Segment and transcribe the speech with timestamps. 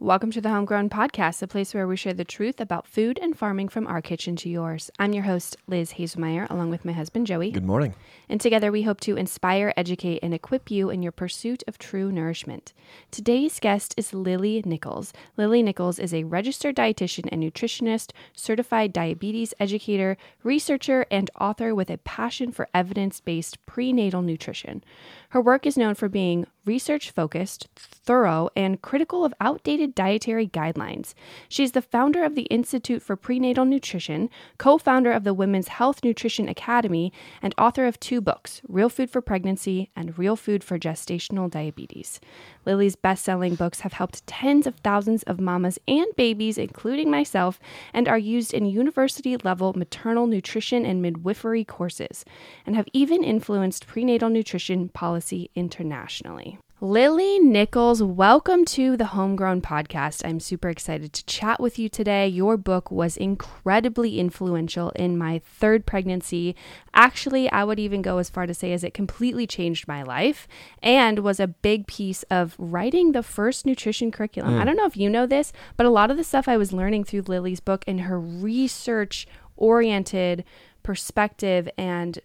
[0.00, 3.38] Welcome to the Homegrown Podcast, the place where we share the truth about food and
[3.38, 4.90] farming from our kitchen to yours.
[4.98, 7.52] I'm your host, Liz Haselmayer, along with my husband, Joey.
[7.52, 7.94] Good morning.
[8.28, 12.10] And together we hope to inspire, educate, and equip you in your pursuit of true
[12.10, 12.72] nourishment.
[13.12, 15.12] Today's guest is Lily Nichols.
[15.36, 21.88] Lily Nichols is a registered dietitian and nutritionist, certified diabetes educator, researcher, and author with
[21.88, 24.82] a passion for evidence based prenatal nutrition.
[25.28, 31.14] Her work is known for being research focused, thorough, and critical of outdated dietary guidelines.
[31.48, 36.04] She's the founder of the Institute for Prenatal Nutrition, co founder of the Women's Health
[36.04, 37.12] Nutrition Academy,
[37.42, 42.20] and author of two books Real Food for Pregnancy and Real Food for Gestational Diabetes.
[42.64, 47.58] Lily's best selling books have helped tens of thousands of mamas and babies, including myself,
[47.92, 52.24] and are used in university level maternal nutrition and midwifery courses,
[52.66, 56.53] and have even influenced prenatal nutrition policy internationally.
[56.84, 60.20] Lily Nichols, welcome to the Homegrown Podcast.
[60.22, 62.28] I'm super excited to chat with you today.
[62.28, 66.54] Your book was incredibly influential in my third pregnancy.
[66.92, 70.46] Actually, I would even go as far to say as it completely changed my life
[70.82, 74.52] and was a big piece of writing the first nutrition curriculum.
[74.52, 74.60] Mm.
[74.60, 76.70] I don't know if you know this, but a lot of the stuff I was
[76.70, 80.44] learning through Lily's book and her research oriented
[80.82, 82.18] perspective and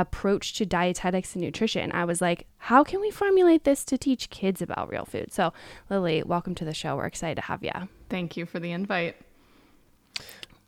[0.00, 1.92] approach to dietetics and nutrition.
[1.92, 5.32] I was like, how can we formulate this to teach kids about real food?
[5.32, 5.52] So,
[5.90, 6.96] Lily, welcome to the show.
[6.96, 7.70] We're excited to have you.
[8.08, 9.16] Thank you for the invite.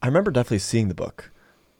[0.03, 1.31] I remember definitely seeing the book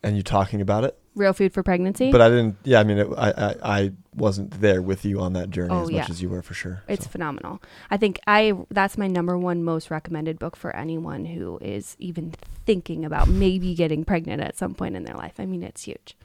[0.03, 2.13] and you talking about it, Real food for pregnancy?
[2.13, 2.57] but I didn't.
[2.63, 5.85] Yeah, I mean, it, I, I I wasn't there with you on that journey Oh,
[5.85, 6.01] as yeah.
[6.03, 6.83] much as you were for sure.
[6.89, 7.11] It's so.
[7.11, 7.63] phenomenal.
[7.91, 12.35] I think I that's my number one most recommended book for anyone who is even
[12.67, 15.35] thinking about maybe getting pregnant at some point in their life.
[15.39, 16.17] I mean, it's huge.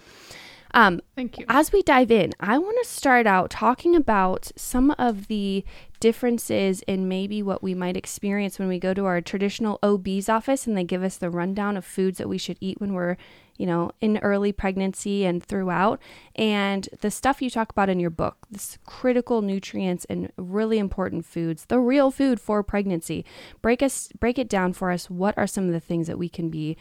[0.74, 1.46] Um, Thank you.
[1.50, 5.66] As we dive in, I want to start out talking about some of the
[6.00, 10.66] differences in maybe what we might experience when we go to our traditional OB's office
[10.66, 13.18] and they give us the rundown of foods that we should eat when we're,
[13.58, 16.02] you know, in early pregnancy and throughout.
[16.36, 21.26] And the stuff you talk about in your book, this critical nutrients and really important
[21.26, 23.24] foods, the real food for pregnancy.
[23.62, 25.10] Break us break it down for us.
[25.10, 26.78] What are some of the things that we can be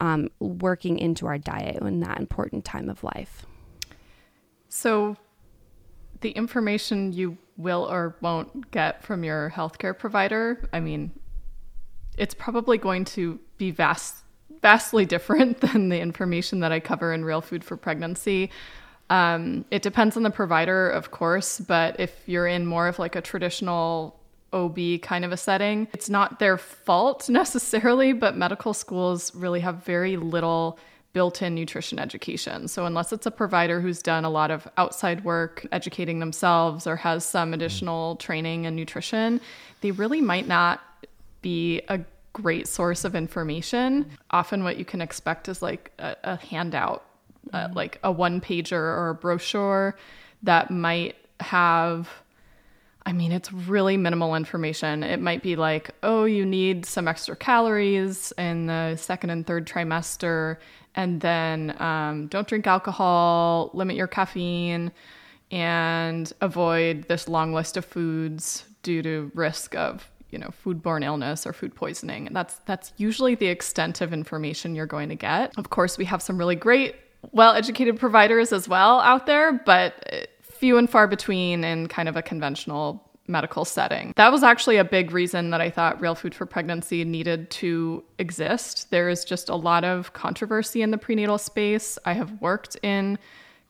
[0.00, 3.46] um, working into our diet in that important time of life.
[4.68, 5.16] So,
[6.20, 11.12] the information you will or won't get from your healthcare provider, I mean,
[12.16, 14.16] it's probably going to be vast,
[14.62, 18.50] vastly different than the information that I cover in Real Food for Pregnancy.
[19.08, 23.14] Um, it depends on the provider, of course, but if you're in more of like
[23.14, 24.15] a traditional
[24.56, 29.84] OB kind of a setting, it's not their fault necessarily, but medical schools really have
[29.84, 30.78] very little
[31.16, 32.68] built in nutrition education.
[32.68, 36.94] So, unless it's a provider who's done a lot of outside work educating themselves or
[36.96, 39.40] has some additional training in nutrition,
[39.80, 40.82] they really might not
[41.40, 42.00] be a
[42.34, 44.10] great source of information.
[44.30, 47.02] Often, what you can expect is like a, a handout,
[47.54, 49.96] uh, like a one pager or a brochure
[50.42, 52.10] that might have.
[53.06, 55.04] I mean, it's really minimal information.
[55.04, 59.64] It might be like, oh, you need some extra calories in the second and third
[59.64, 60.56] trimester,
[60.96, 64.90] and then um, don't drink alcohol, limit your caffeine,
[65.52, 71.46] and avoid this long list of foods due to risk of you know foodborne illness
[71.46, 72.26] or food poisoning.
[72.26, 75.56] And that's that's usually the extent of information you're going to get.
[75.56, 76.96] Of course, we have some really great,
[77.30, 80.16] well-educated providers as well out there, but uh,
[80.58, 84.12] few and far between in kind of a conventional medical setting.
[84.16, 88.04] That was actually a big reason that I thought Real Food for Pregnancy needed to
[88.18, 88.90] exist.
[88.90, 91.98] There is just a lot of controversy in the prenatal space.
[92.04, 93.18] I have worked in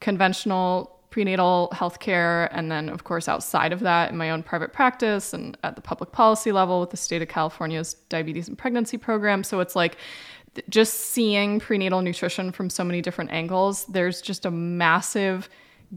[0.00, 5.32] conventional prenatal healthcare and then of course outside of that in my own private practice
[5.32, 9.42] and at the public policy level with the state of California's diabetes and pregnancy program.
[9.42, 9.96] So it's like
[10.68, 15.48] just seeing prenatal nutrition from so many different angles, there's just a massive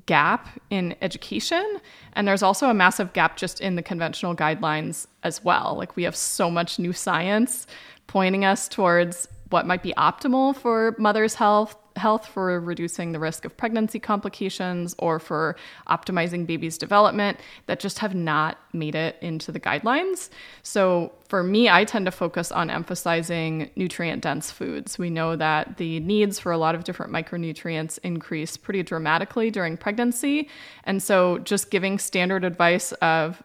[0.06, 1.80] gap in education.
[2.14, 5.76] And there's also a massive gap just in the conventional guidelines as well.
[5.78, 7.68] Like we have so much new science
[8.08, 13.46] pointing us towards what might be optimal for mother's health health for reducing the risk
[13.46, 15.56] of pregnancy complications or for
[15.88, 20.30] optimizing baby's development that just have not made it into the guidelines.
[20.64, 24.98] So for me, I tend to focus on emphasizing nutrient dense foods.
[24.98, 29.78] We know that the needs for a lot of different micronutrients increase pretty dramatically during
[29.78, 30.50] pregnancy.
[30.86, 33.44] And so just giving standard advice of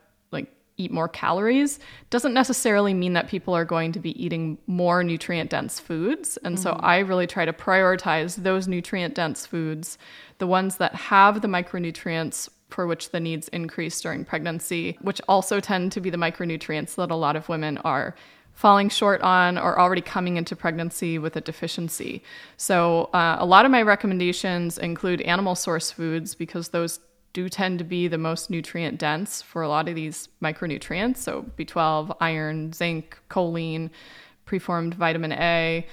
[0.77, 1.79] eat more calories
[2.11, 6.37] doesn't necessarily mean that people are going to be eating more nutrient dense foods.
[6.39, 9.99] And so I really try to prioritize those nutrient dense foods,
[10.39, 15.61] the ones that have the micronutrients for which the needs increase during pregnancy, which also
[15.61, 18.17] tend to be the micronutrients that a lot of women are
[18.53, 22.23] falling short on or already coming into pregnancy with a deficiency.
[22.57, 27.01] So, uh, a lot of my recommendations include animal source foods because those
[27.35, 31.19] do tend to be the most nutrient dense for a lot of these micronutrients.
[31.19, 33.91] So, B12, iron, zinc, choline,
[34.47, 35.87] preformed vitamin A,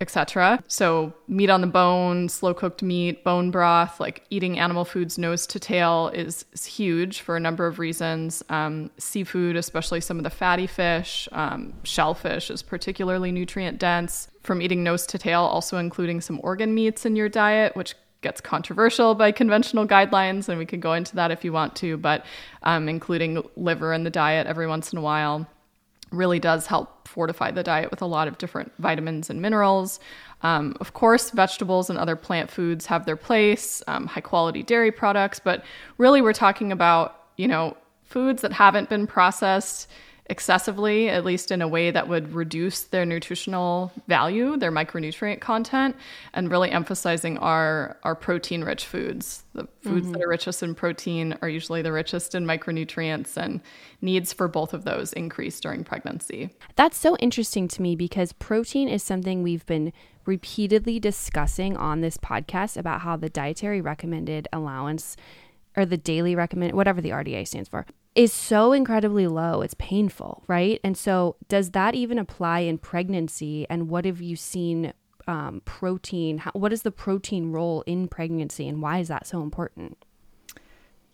[0.00, 0.62] etc.
[0.66, 5.46] So, meat on the bone, slow cooked meat, bone broth, like eating animal foods nose
[5.46, 8.42] to tail is, is huge for a number of reasons.
[8.48, 14.28] Um, seafood, especially some of the fatty fish, um, shellfish is particularly nutrient dense.
[14.42, 18.40] From eating nose to tail, also including some organ meats in your diet, which gets
[18.40, 22.24] controversial by conventional guidelines, and we could go into that if you want to, but
[22.62, 25.46] um, including liver in the diet every once in a while
[26.10, 30.00] really does help fortify the diet with a lot of different vitamins and minerals.
[30.42, 34.90] Um, of course, vegetables and other plant foods have their place, um, high quality dairy
[34.90, 35.64] products, but
[35.98, 39.88] really we're talking about, you know, foods that haven't been processed
[40.30, 45.96] excessively, at least in a way that would reduce their nutritional value, their micronutrient content,
[46.34, 49.44] and really emphasizing our, our protein rich foods.
[49.54, 50.12] The foods mm-hmm.
[50.12, 53.60] that are richest in protein are usually the richest in micronutrients, and
[54.02, 56.50] needs for both of those increase during pregnancy.
[56.76, 59.92] That's so interesting to me because protein is something we've been
[60.26, 65.16] repeatedly discussing on this podcast about how the dietary recommended allowance
[65.74, 67.86] or the daily recommend whatever the RDA stands for
[68.18, 69.62] is so incredibly low.
[69.62, 70.80] It's painful, right?
[70.82, 73.64] And so, does that even apply in pregnancy?
[73.70, 74.92] And what have you seen
[75.28, 76.38] um, protein?
[76.38, 80.04] How, what is the protein role in pregnancy, and why is that so important?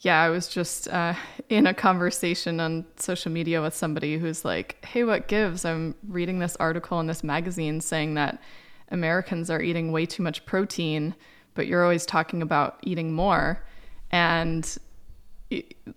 [0.00, 1.12] Yeah, I was just uh,
[1.50, 6.38] in a conversation on social media with somebody who's like, "Hey, what gives?" I'm reading
[6.38, 8.40] this article in this magazine saying that
[8.88, 11.14] Americans are eating way too much protein,
[11.52, 13.62] but you're always talking about eating more,
[14.10, 14.78] and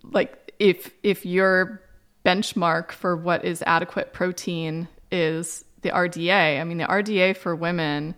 [0.03, 1.81] like if if your
[2.25, 8.15] benchmark for what is adequate protein is the RDA, I mean the RDA for women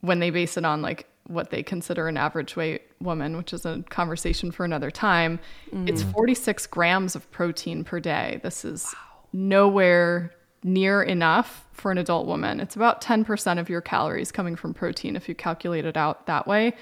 [0.00, 3.64] when they base it on like what they consider an average weight woman, which is
[3.64, 5.38] a conversation for another time,
[5.72, 5.88] mm.
[5.88, 8.40] it's 46 grams of protein per day.
[8.42, 9.22] This is wow.
[9.32, 10.34] nowhere
[10.64, 12.60] near enough for an adult woman.
[12.60, 16.46] It's about 10% of your calories coming from protein if you calculate it out that
[16.46, 16.74] way.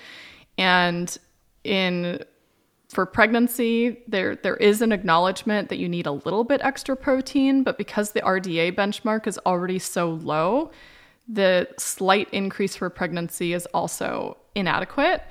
[0.56, 1.16] And
[1.62, 2.24] in
[2.88, 7.62] for pregnancy, there there is an acknowledgement that you need a little bit extra protein,
[7.62, 10.70] but because the RDA benchmark is already so low,
[11.28, 15.22] the slight increase for pregnancy is also inadequate.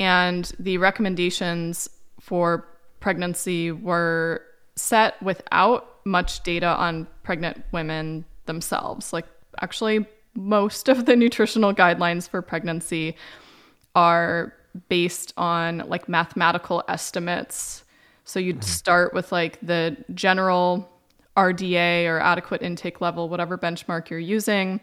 [0.00, 1.88] And the recommendations
[2.20, 2.66] for
[3.00, 4.42] pregnancy were
[4.74, 9.12] set without much data on pregnant women themselves.
[9.12, 9.26] Like,
[9.60, 13.16] actually, most of the nutritional guidelines for pregnancy
[13.94, 14.52] are
[14.88, 17.84] based on like mathematical estimates.
[18.24, 18.62] So you'd mm-hmm.
[18.62, 20.90] start with like the general
[21.36, 24.80] RDA or adequate intake level, whatever benchmark you're using.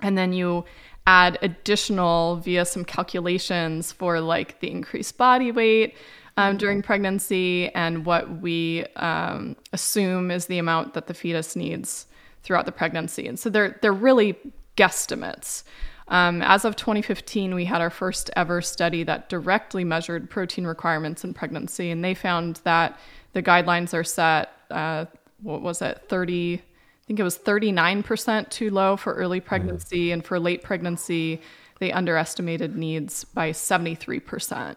[0.00, 0.64] And then you
[1.06, 5.96] add additional via some calculations for like the increased body weight
[6.36, 6.86] um, during mm-hmm.
[6.86, 12.06] pregnancy and what we um, assume is the amount that the fetus needs
[12.42, 13.26] throughout the pregnancy.
[13.26, 14.36] And so they're they're really
[14.76, 15.64] guesstimates.
[16.08, 21.24] Um, as of 2015, we had our first ever study that directly measured protein requirements
[21.24, 22.98] in pregnancy, and they found that
[23.32, 25.06] the guidelines are set, uh,
[25.42, 26.60] what was it, 30, I
[27.06, 30.14] think it was 39% too low for early pregnancy, mm.
[30.14, 31.40] and for late pregnancy,
[31.78, 34.50] they underestimated needs by 73%.
[34.50, 34.76] Wow.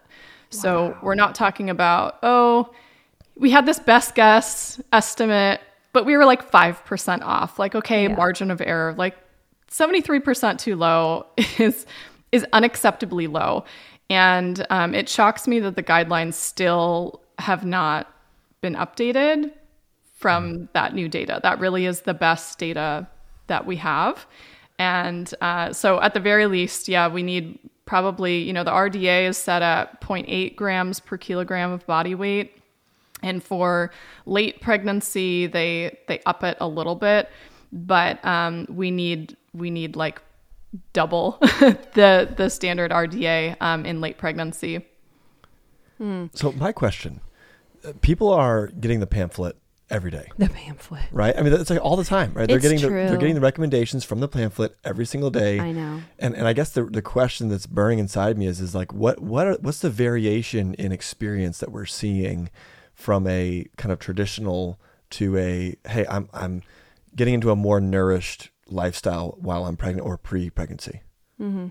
[0.50, 2.72] So we're not talking about, oh,
[3.36, 5.60] we had this best guess estimate,
[5.92, 7.58] but we were like 5% off.
[7.58, 8.16] Like, okay, yeah.
[8.16, 8.94] margin of error.
[8.96, 9.16] Like,
[9.70, 11.26] 73% too low
[11.58, 11.86] is
[12.32, 13.64] is unacceptably low.
[14.10, 18.12] And um, it shocks me that the guidelines still have not
[18.60, 19.52] been updated
[20.14, 21.40] from that new data.
[21.42, 23.06] That really is the best data
[23.48, 24.26] that we have.
[24.78, 29.28] And uh, so, at the very least, yeah, we need probably, you know, the RDA
[29.28, 32.60] is set at 0.8 grams per kilogram of body weight.
[33.22, 33.90] And for
[34.26, 37.30] late pregnancy, they they up it a little bit,
[37.72, 40.22] but um, we need we need like
[40.92, 44.86] double the the standard RDA um, in late pregnancy.
[45.98, 46.26] Hmm.
[46.34, 47.20] So my question:
[47.84, 49.56] uh, People are getting the pamphlet
[49.90, 50.30] every day.
[50.36, 51.36] The pamphlet, right?
[51.36, 52.48] I mean, it's like all the time, right?
[52.48, 55.58] They're getting the, they're getting the recommendations from the pamphlet every single day.
[55.58, 56.02] I know.
[56.18, 59.20] And and I guess the the question that's burning inside me is is like what
[59.20, 62.50] what are, what's the variation in experience that we're seeing
[62.94, 66.62] from a kind of traditional to a hey I'm I'm
[67.14, 71.02] getting into a more nourished lifestyle while I'm pregnant or pre-pregnancy.
[71.40, 71.68] Mm-hmm.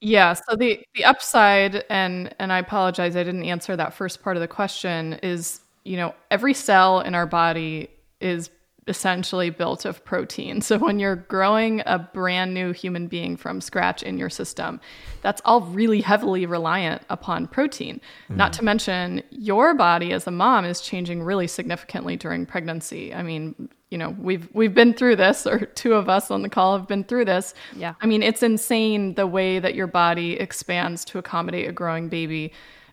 [0.00, 4.36] Yeah, so the the upside and and I apologize I didn't answer that first part
[4.36, 7.88] of the question is, you know, every cell in our body
[8.20, 8.50] is
[8.86, 10.60] essentially built of protein.
[10.60, 14.80] So when you're growing a brand new human being from scratch in your system,
[15.22, 18.00] that's all really heavily reliant upon protein.
[18.28, 18.36] Mm.
[18.36, 23.14] Not to mention your body as a mom is changing really significantly during pregnancy.
[23.14, 26.48] I mean, you know, we've we've been through this or two of us on the
[26.48, 27.54] call have been through this.
[27.76, 27.94] Yeah.
[28.00, 32.52] I mean, it's insane the way that your body expands to accommodate a growing baby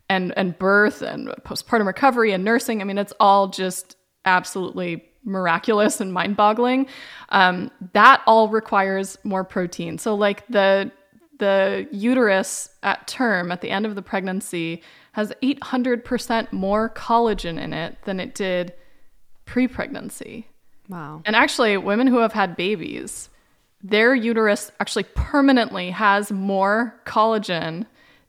[0.10, 2.82] and and birth and postpartum recovery and nursing.
[2.82, 6.86] I mean, it's all just absolutely miraculous and mind boggling.
[7.30, 9.98] Um, that all requires more protein.
[9.98, 10.92] So, like the
[11.40, 17.74] the uterus at term at the end of the pregnancy has 800% more collagen in
[17.74, 18.74] it than it did
[19.46, 20.51] pre pregnancy.
[20.90, 21.22] Wow.
[21.26, 23.30] And actually, women who have had babies,
[23.84, 27.86] their uterus actually permanently has more collagen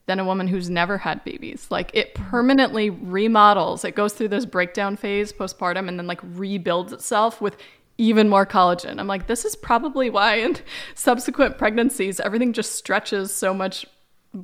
[0.07, 1.67] than a woman who's never had babies.
[1.71, 3.85] Like it permanently remodels.
[3.85, 7.57] It goes through this breakdown phase postpartum and then like rebuilds itself with
[7.99, 8.99] even more collagen.
[8.99, 10.57] I'm like, this is probably why in
[10.95, 13.87] subsequent pregnancies, everything just stretches so much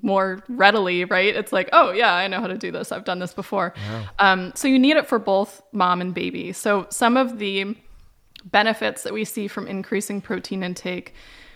[0.03, 1.35] more readily, right?
[1.35, 2.93] It's like, oh, yeah, I know how to do this.
[2.93, 3.73] I've done this before.
[3.91, 4.05] Wow.
[4.19, 6.53] Um, so you need it for both mom and baby.
[6.53, 7.75] So some of the
[8.50, 11.14] benefits that we see from increasing protein intake,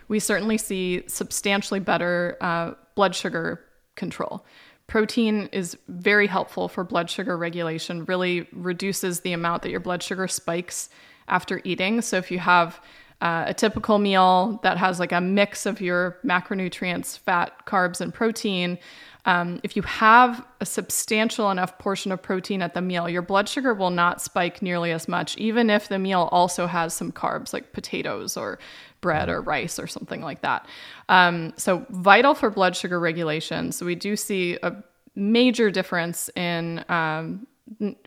[0.09, 4.45] we certainly see substantially better uh, blood sugar control.
[4.87, 10.03] Protein is very helpful for blood sugar regulation, really reduces the amount that your blood
[10.03, 10.91] sugar spikes
[11.29, 12.03] after eating.
[12.03, 12.81] So if you have
[13.23, 18.13] uh, a typical meal that has like a mix of your macronutrients, fat, carbs, and
[18.13, 18.79] protein,
[19.25, 23.49] um, if you have a substantial enough portion of protein at the meal, your blood
[23.49, 27.53] sugar will not spike nearly as much, even if the meal also has some carbs
[27.53, 28.59] like potatoes or
[29.01, 30.67] bread or rice or something like that.
[31.09, 33.71] Um, so, vital for blood sugar regulation.
[33.71, 34.75] So, we do see a
[35.15, 37.47] major difference in um,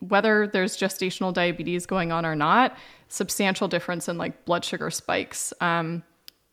[0.01, 2.75] whether there's gestational diabetes going on or not,
[3.07, 5.53] substantial difference in like blood sugar spikes.
[5.61, 6.03] Um,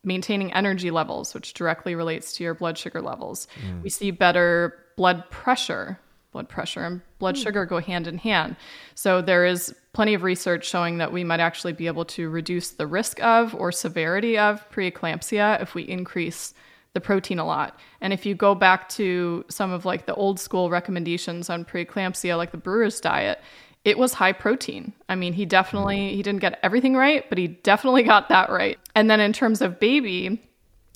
[0.05, 3.47] maintaining energy levels, which directly relates to your blood sugar levels.
[3.65, 3.83] Mm.
[3.83, 5.99] We see better blood pressure.
[6.33, 7.43] Blood pressure and blood mm.
[7.43, 8.57] sugar go hand in hand.
[8.95, 12.71] So there is plenty of research showing that we might actually be able to reduce
[12.71, 16.55] the risk of or severity of preeclampsia if we increase
[16.95, 17.79] the protein a lot.
[18.01, 22.37] And if you go back to some of like the old school recommendations on preeclampsia,
[22.37, 23.41] like the brewer's diet,
[23.85, 24.93] it was high protein.
[25.09, 28.79] I mean, he definitely he didn't get everything right, but he definitely got that right.
[28.95, 30.41] And then in terms of baby,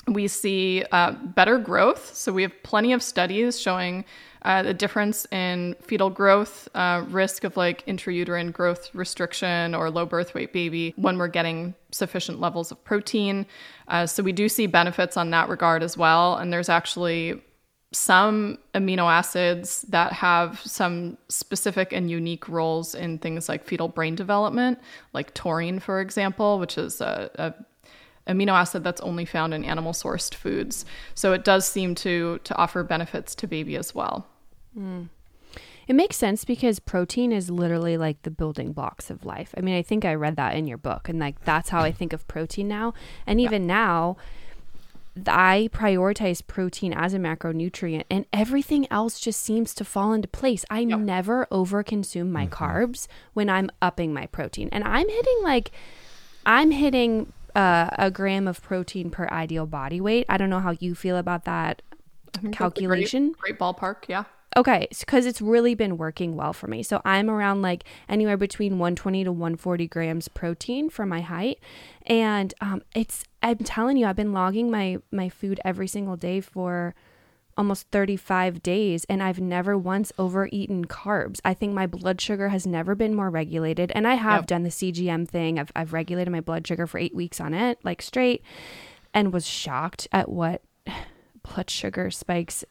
[0.09, 2.15] we see uh, better growth.
[2.15, 4.05] So we have plenty of studies showing
[4.43, 10.07] uh, the difference in fetal growth, uh, risk of like intrauterine growth restriction or low
[10.07, 13.45] birth weight baby when we're getting sufficient levels of protein.
[13.89, 16.37] Uh, so we do see benefits on that regard as well.
[16.37, 17.43] And there's actually
[17.97, 24.15] some amino acids that have some specific and unique roles in things like fetal brain
[24.15, 24.79] development,
[25.15, 27.55] like taurine, for example, which is a, a
[28.31, 30.85] amino acid that's only found in animal sourced foods.
[31.15, 34.27] So it does seem to to offer benefits to baby as well.
[34.79, 35.09] Mm.
[35.89, 39.55] It makes sense because protein is literally like the building blocks of life.
[39.57, 41.93] I mean, I think I read that in your book and like that's how I
[41.93, 42.93] think of protein now.
[43.27, 43.75] And even yeah.
[43.75, 44.17] now,
[45.27, 50.65] I prioritize protein as a macronutrient and everything else just seems to fall into place.
[50.71, 50.99] I yep.
[50.99, 52.65] never overconsume my mm-hmm.
[52.65, 54.69] carbs when I'm upping my protein.
[54.73, 55.71] And I'm hitting like
[56.45, 60.27] I'm hitting uh, a gram of protein per ideal body weight.
[60.29, 61.83] I don't know how you feel about that
[62.53, 63.33] calculation.
[63.33, 64.25] Great, great ballpark, yeah.
[64.57, 66.83] Okay, because it's really been working well for me.
[66.83, 71.61] So I'm around like anywhere between 120 to 140 grams protein for my height,
[72.07, 76.41] and um, it's I'm telling you, I've been logging my my food every single day
[76.41, 76.95] for
[77.59, 81.41] almost 35 days and I've never once overeaten carbs.
[81.45, 84.47] I think my blood sugar has never been more regulated and I have yep.
[84.47, 85.59] done the CGM thing.
[85.59, 88.43] I've I've regulated my blood sugar for 8 weeks on it like straight
[89.15, 90.63] and was shocked at what
[91.43, 92.65] blood sugar spikes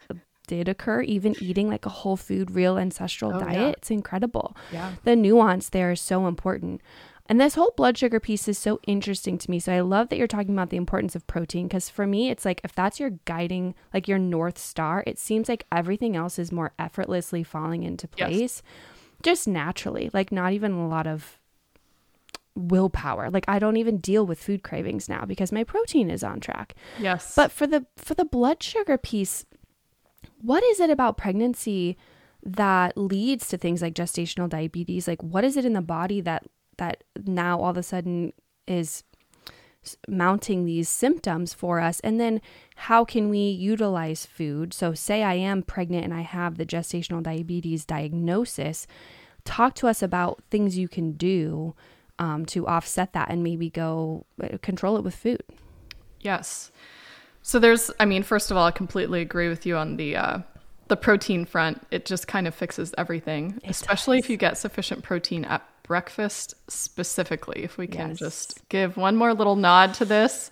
[0.46, 3.54] did occur even eating like a whole food real ancestral oh, diet.
[3.54, 3.70] Yeah.
[3.70, 4.56] It's incredible.
[4.72, 4.94] Yeah.
[5.04, 6.82] The nuance there is so important.
[7.28, 9.60] And this whole blood sugar piece is so interesting to me.
[9.60, 12.46] So I love that you're talking about the importance of protein because for me, it's
[12.46, 16.52] like if that's your guiding, like your North Star, it seems like everything else is
[16.52, 18.64] more effortlessly falling into place yes.
[19.24, 21.40] just naturally, like not even a lot of
[22.58, 26.40] willpower like i don't even deal with food cravings now because my protein is on
[26.40, 29.46] track yes but for the for the blood sugar piece
[30.42, 31.98] what is it about pregnancy
[32.44, 35.08] that leads to things like gestational diabetes?
[35.08, 36.44] Like what is it in the body that
[36.78, 38.34] that now all of a sudden
[38.68, 39.04] is
[40.08, 42.00] mounting these symptoms for us?
[42.02, 42.42] And then
[42.76, 44.74] how can we utilize food?
[44.74, 48.88] So say i am pregnant and i have the gestational diabetes diagnosis.
[49.44, 51.76] Talk to us about things you can do
[52.18, 55.44] um, to offset that and maybe go uh, control it with food.
[56.22, 56.72] Yes.
[57.48, 60.40] So there's, I mean, first of all, I completely agree with you on the uh,
[60.88, 61.80] the protein front.
[61.92, 67.64] It just kind of fixes everything, especially if you get sufficient protein at breakfast specifically.
[67.64, 68.18] If we can Yes.
[68.18, 70.50] just give one more little nod to this,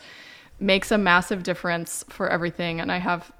[0.59, 2.79] makes a massive difference for everything.
[2.79, 3.31] And I have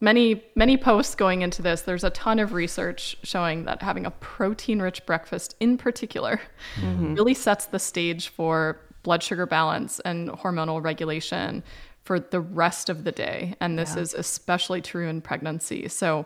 [0.00, 1.82] many many posts going into this.
[1.82, 6.40] There's a ton of research showing that having a protein rich breakfast, in particular,
[6.82, 11.62] really sets the stage for blood sugar balance and hormonal regulation
[12.08, 13.54] for the rest of the day.
[13.60, 15.88] And this is especially true in pregnancy.
[15.88, 16.24] So,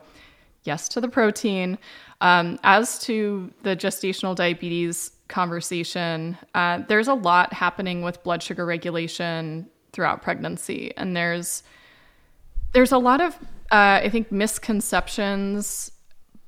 [0.63, 1.77] yes to the protein.
[2.21, 8.65] Um, as to the gestational diabetes conversation, uh, there's a lot happening with blood sugar
[8.65, 10.97] regulation throughout pregnancy.
[10.97, 11.65] And there's
[12.75, 13.35] there's a lot of
[13.73, 15.91] uh, i think misconceptions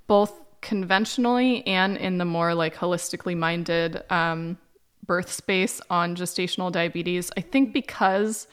[0.07, 4.57] both conventionally and in the more like holistically minded um,
[5.05, 8.47] birth space on gestational diabetes i think because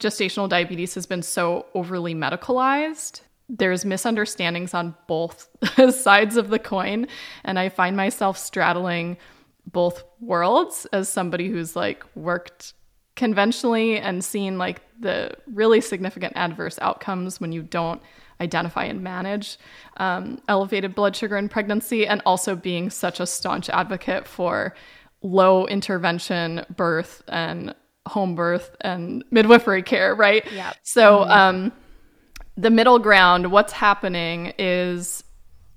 [0.00, 5.48] gestational diabetes has been so overly medicalized there's misunderstandings on both
[5.94, 7.06] sides of the coin.
[7.44, 9.16] And i find myself straddling
[9.66, 12.74] both worlds as somebody who's like worked
[13.16, 18.02] conventionally and seen like the really significant adverse outcomes when you don't
[18.40, 19.56] identify and manage
[19.98, 24.74] um, elevated blood sugar in pregnancy and also being such a staunch advocate for
[25.22, 27.74] low intervention birth and
[28.06, 30.72] home birth and midwifery care right Yeah.
[30.82, 31.72] so um,
[32.56, 35.24] the middle ground, what's happening is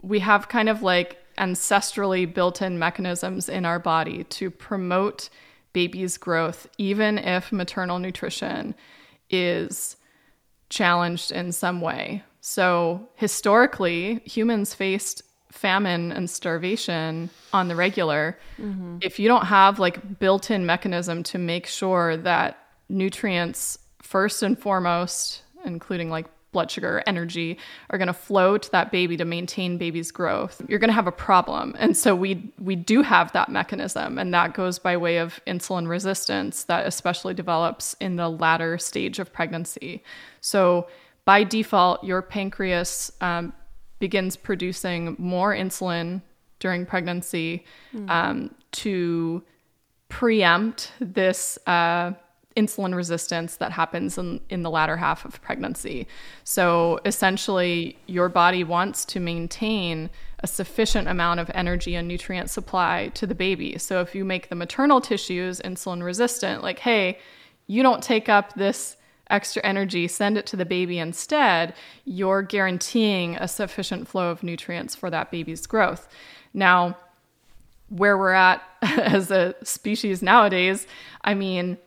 [0.04, 5.30] we have kind of like ancestrally built in mechanisms in our body to promote
[5.74, 8.76] baby's growth, even if maternal nutrition
[9.30, 9.96] is
[10.70, 12.24] challenged in some way.
[12.42, 18.38] So, historically, humans faced famine and starvation on the regular.
[19.02, 22.58] If you don't have like built-in mechanism to make sure that
[22.90, 27.58] nutrients first and foremost, including like blood sugar, energy,
[27.90, 31.08] are going to flow to that baby to maintain baby's growth, you're going to have
[31.08, 31.76] a problem.
[31.78, 35.88] And so we we do have that mechanism, and that goes by way of insulin
[35.88, 40.04] resistance that especially develops in the latter stage of pregnancy.
[40.42, 40.88] So
[41.26, 43.54] by default, your pancreas um,
[44.00, 46.22] begins producing more insulin
[46.60, 47.66] during pregnancy
[48.10, 49.44] um, to
[50.10, 52.12] preempt this uh,
[52.56, 56.08] insulin resistance that happens in, in the latter half of pregnancy.
[56.44, 63.10] So essentially, your body wants to maintain a sufficient amount of energy and nutrient supply
[63.14, 63.78] to the baby.
[63.78, 67.20] So if you make the maternal tissues insulin resistant, like, hey,
[67.68, 68.97] you don't take up this
[69.30, 71.74] extra energy, send it to the baby instead,
[72.06, 76.08] you're guaranteeing a sufficient flow of nutrients for that baby's growth.
[76.54, 76.98] Now,
[77.90, 80.88] where we're at as a species nowadays,
[81.24, 81.78] I mean,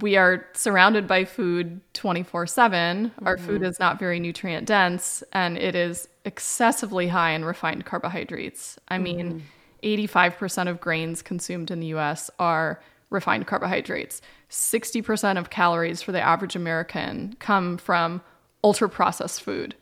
[0.00, 3.12] we are surrounded by food 24 7.
[3.24, 3.64] Our food mm-hmm.
[3.64, 8.78] is not very nutrient dense and it is excessively high in refined carbohydrates.
[8.88, 9.42] I mean,
[9.82, 9.98] mm.
[9.98, 14.20] 85% of grains consumed in the US are refined carbohydrates.
[14.50, 18.20] 60% of calories for the average American come from
[18.62, 19.74] ultra processed food.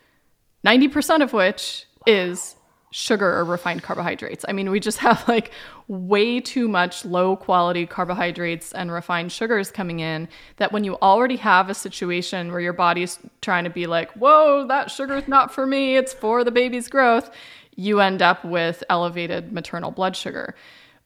[0.64, 2.56] 90% of which is
[2.90, 4.44] sugar or refined carbohydrates.
[4.48, 5.50] I mean, we just have like
[5.88, 11.36] way too much low quality carbohydrates and refined sugars coming in that when you already
[11.36, 15.66] have a situation where your body's trying to be like, whoa, that sugar's not for
[15.66, 17.30] me, it's for the baby's growth,
[17.76, 20.54] you end up with elevated maternal blood sugar.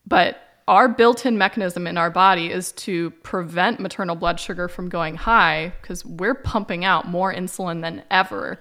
[0.06, 4.88] But our built in mechanism in our body is to prevent maternal blood sugar from
[4.88, 8.60] going high because we're pumping out more insulin than ever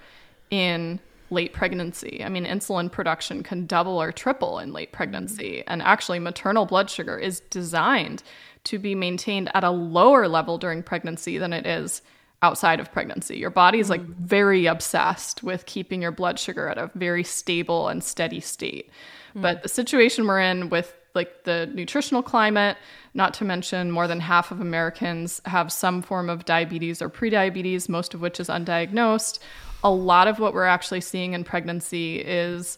[0.50, 2.24] in late pregnancy.
[2.24, 5.58] I mean, insulin production can double or triple in late pregnancy.
[5.58, 5.72] Mm-hmm.
[5.72, 8.24] And actually, maternal blood sugar is designed
[8.64, 12.02] to be maintained at a lower level during pregnancy than it is
[12.42, 13.38] outside of pregnancy.
[13.38, 14.26] Your body is like mm-hmm.
[14.26, 18.90] very obsessed with keeping your blood sugar at a very stable and steady state.
[19.36, 19.62] But mm-hmm.
[19.62, 22.78] the situation we're in with like the nutritional climate,
[23.14, 27.90] not to mention more than half of Americans have some form of diabetes or prediabetes,
[27.90, 29.40] most of which is undiagnosed.
[29.84, 32.78] A lot of what we're actually seeing in pregnancy is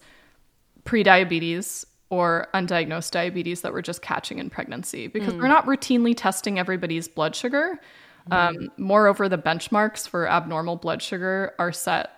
[0.86, 6.58] prediabetes or undiagnosed diabetes that we're just catching in pregnancy because we're not routinely testing
[6.58, 7.80] everybody's blood sugar.
[8.32, 12.12] Um, moreover, the benchmarks for abnormal blood sugar are set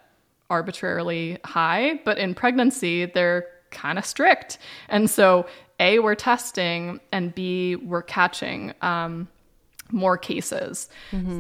[0.49, 4.57] arbitrarily high, but in pregnancy, they're kind of strict.
[4.87, 5.45] And so,
[5.79, 9.27] A, we're testing, and B, we're catching um,
[9.91, 10.89] more cases.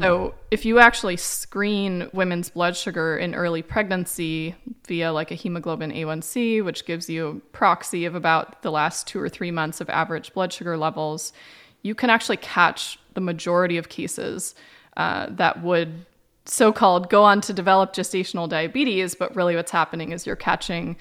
[0.01, 4.55] So, if you actually screen women's blood sugar in early pregnancy
[4.87, 9.19] via like a hemoglobin A1C, which gives you a proxy of about the last two
[9.19, 11.33] or three months of average blood sugar levels,
[11.81, 14.55] you can actually catch the majority of cases
[14.97, 16.05] uh, that would
[16.45, 20.97] so called go on to develop gestational diabetes, but really what's happening is you're catching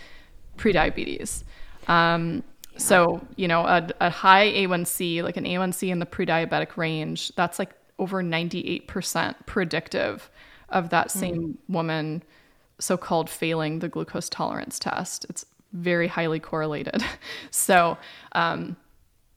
[0.56, 1.42] prediabetes.
[1.88, 2.44] Um,
[2.76, 7.58] so, you know, a, a high A1C, like an A1C in the pre-diabetic range, that's
[7.58, 10.30] like over 98% predictive
[10.70, 12.22] of that same woman
[12.78, 15.26] so-called failing the glucose tolerance test.
[15.28, 17.04] It's very highly correlated.
[17.50, 17.98] So,
[18.32, 18.76] um,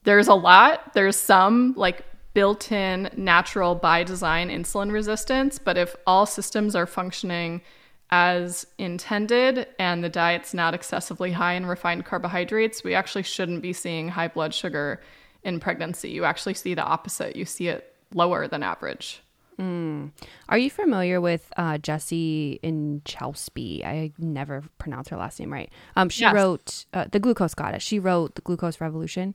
[0.04, 0.93] there's a lot.
[0.93, 7.62] There's some like built-in natural by design insulin resistance, but if all systems are functioning
[8.11, 13.73] as intended and the diet's not excessively high in refined carbohydrates, we actually shouldn't be
[13.73, 15.01] seeing high blood sugar
[15.43, 16.09] in pregnancy.
[16.11, 17.35] You actually see the opposite.
[17.35, 19.21] You see it lower than average.
[19.57, 23.85] Are you familiar with uh, Jessie Inchauspé?
[23.85, 25.71] I never pronounce her last name right.
[25.95, 26.33] Um, she Yes.
[26.33, 27.81] wrote uh, the Glucose Goddess.
[27.81, 29.33] She wrote the Glucose Revolution.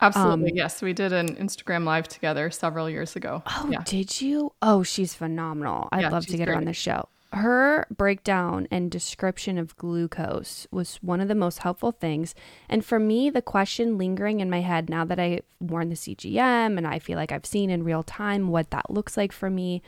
[0.00, 0.52] Absolutely.
[0.54, 0.82] yes.
[0.82, 3.42] We did an Instagram live together several years ago.
[3.46, 3.82] Oh, yeah.
[3.86, 4.52] did you?
[4.60, 5.88] Oh, she's phenomenal.
[5.92, 7.08] I'd Yeah, love to get her on the show.
[7.34, 12.32] Her breakdown and description of glucose was one of the most helpful things.
[12.68, 16.78] And for me, the question lingering in my head now that I've worn the CGM
[16.78, 19.82] and I feel like I've seen in real time what that looks like for me,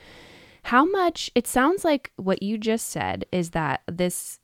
[0.63, 4.39] how much it sounds like what you just said is that this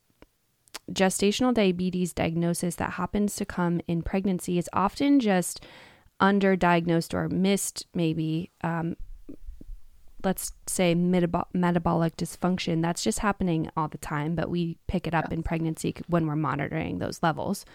[0.91, 5.61] gestational diabetes diagnosis that happens to come in pregnancy is often just
[6.21, 8.49] underdiagnosed or missed, maybe.
[8.61, 8.95] Um,
[10.23, 12.81] let's say metab- metabolic dysfunction.
[12.81, 16.35] That's just happening all the time, but we pick it up in pregnancy when we're
[16.35, 17.65] monitoring those levels.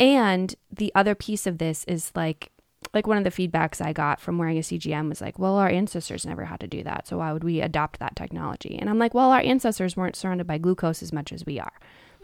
[0.00, 2.50] And the other piece of this is like,
[2.92, 5.68] like one of the feedbacks I got from wearing a CGM was like, well, our
[5.68, 7.06] ancestors never had to do that.
[7.08, 8.76] So why would we adopt that technology?
[8.78, 11.72] And I'm like, well, our ancestors weren't surrounded by glucose as much as we are.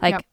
[0.01, 0.25] Like, Yep.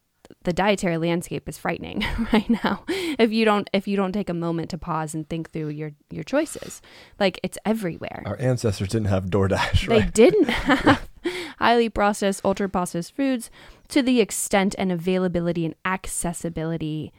[0.43, 4.33] The dietary landscape is frightening right now if you don't if you don't take a
[4.33, 6.81] moment to pause and think through your your choices
[7.19, 10.13] like it's everywhere Our ancestors didn't have DoorDash, they right?
[10.13, 11.09] didn't have
[11.57, 13.51] highly processed, ultra processed foods
[13.89, 17.11] to the extent and availability and accessibility,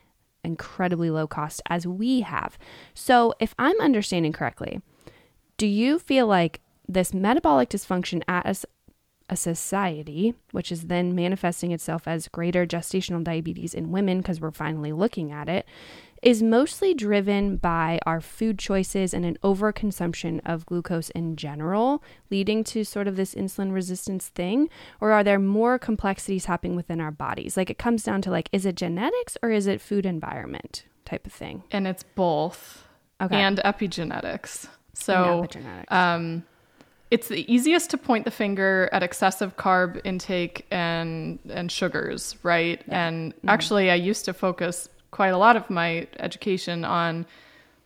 [0.42, 2.56] incredibly low cost as we have.
[2.94, 4.80] So, if I'm understanding correctly,
[5.58, 8.64] do you feel like this metabolic dysfunction as
[9.30, 14.50] a society, which is then manifesting itself as greater gestational diabetes in women because we're
[14.50, 15.64] finally looking at it,
[16.22, 22.62] is mostly driven by our food choices and an overconsumption of glucose in general, leading
[22.64, 24.68] to sort of this insulin resistance thing?
[25.00, 27.56] Or are there more complexities happening within our bodies?
[27.56, 31.26] Like it comes down to like, is it genetics or is it food environment type
[31.26, 31.62] of thing?
[31.70, 32.84] And it's both
[33.22, 33.36] Okay.
[33.36, 34.64] and epigenetics.
[34.64, 35.92] And So epigenetics.
[35.92, 36.42] um,
[37.10, 42.82] it's the easiest to point the finger at excessive carb intake and and sugars, right?
[42.88, 43.48] And mm-hmm.
[43.48, 47.26] actually, I used to focus quite a lot of my education on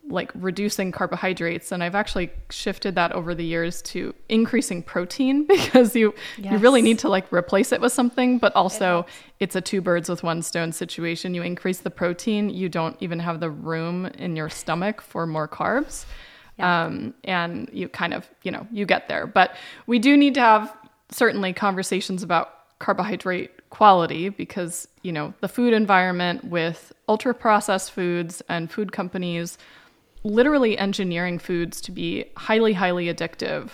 [0.08, 5.96] like reducing carbohydrates and I've actually shifted that over the years to increasing protein because
[5.96, 9.06] you you really need to like replace it with something but also
[9.40, 11.34] it's a two birds with one stone situation.
[11.34, 15.48] You increase the protein you don't even have the room in your stomach for more
[15.48, 16.04] carbs
[16.59, 19.27] um, and you kind of you know you get there.
[19.27, 20.77] But we do need to have
[21.11, 28.43] certainly conversations about carbohydrate quality because you know the food environment with ultra processed foods
[28.49, 29.59] and food companies
[30.23, 33.71] literally engineering foods to be highly highly addictive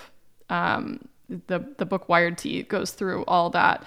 [0.49, 1.09] um,
[1.47, 3.85] the the book wired tea goes through all that.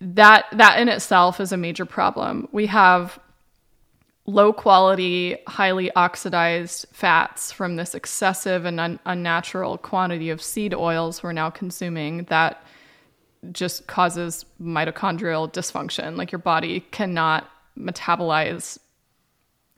[0.00, 2.48] That that in itself is a major problem.
[2.52, 3.18] We have
[4.28, 11.22] low quality, highly oxidized fats from this excessive and un- unnatural quantity of seed oils
[11.22, 12.62] we're now consuming that
[13.52, 16.18] just causes mitochondrial dysfunction.
[16.18, 18.76] Like your body cannot metabolize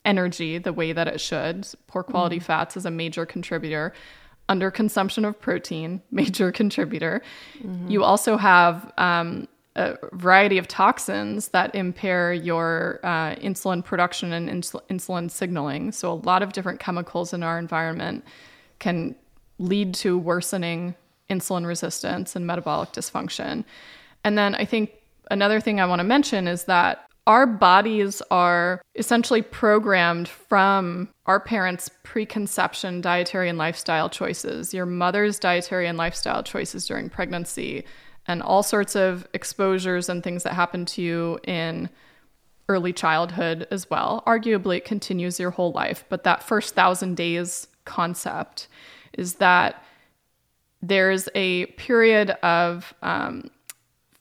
[0.04, 1.68] energy the way that it should.
[1.86, 3.92] Poor quality fats is a major contributor.
[4.48, 7.22] Under consumption of protein, major contributor.
[7.88, 14.48] You also have um, a variety of toxins that impair your uh, insulin production and
[14.48, 15.92] insul- insulin signaling.
[15.92, 18.24] So, a lot of different chemicals in our environment
[18.78, 19.14] can
[19.58, 20.94] lead to worsening
[21.28, 23.64] insulin resistance and metabolic dysfunction.
[24.24, 24.90] And then I think
[25.30, 31.38] another thing I want to mention is that our bodies are essentially programmed from our
[31.38, 37.84] parents' preconception dietary and lifestyle choices, your mother's dietary and lifestyle choices during pregnancy,
[38.30, 41.90] and all sorts of exposures and things that happen to you in
[42.68, 44.22] early childhood as well.
[44.24, 48.68] Arguably, it continues your whole life, but that first thousand days concept
[49.14, 49.82] is that
[50.80, 53.50] there's a period of um,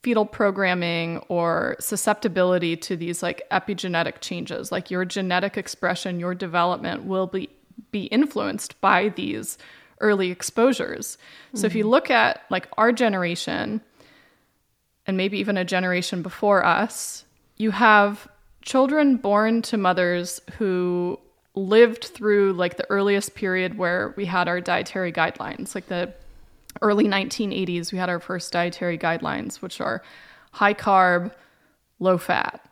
[0.01, 7.03] fetal programming or susceptibility to these like epigenetic changes like your genetic expression your development
[7.03, 7.49] will be
[7.91, 9.57] be influenced by these
[9.99, 11.17] early exposures
[11.47, 11.57] mm-hmm.
[11.57, 13.81] so if you look at like our generation
[15.09, 17.25] and maybe even a generation before us
[17.57, 18.29] you have
[18.61, 21.19] children born to mothers who
[21.55, 26.13] lived through like the earliest period where we had our dietary guidelines like the
[26.81, 30.01] early 1980s, we had our first dietary guidelines, which are
[30.51, 31.31] high carb,
[31.99, 32.65] low fat.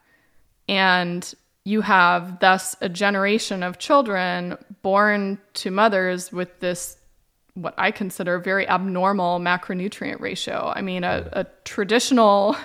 [0.67, 6.97] And you have thus a generation of children born to mothers with this,
[7.61, 10.71] what I consider a very abnormal macronutrient ratio.
[10.75, 12.55] I mean, a, a traditional,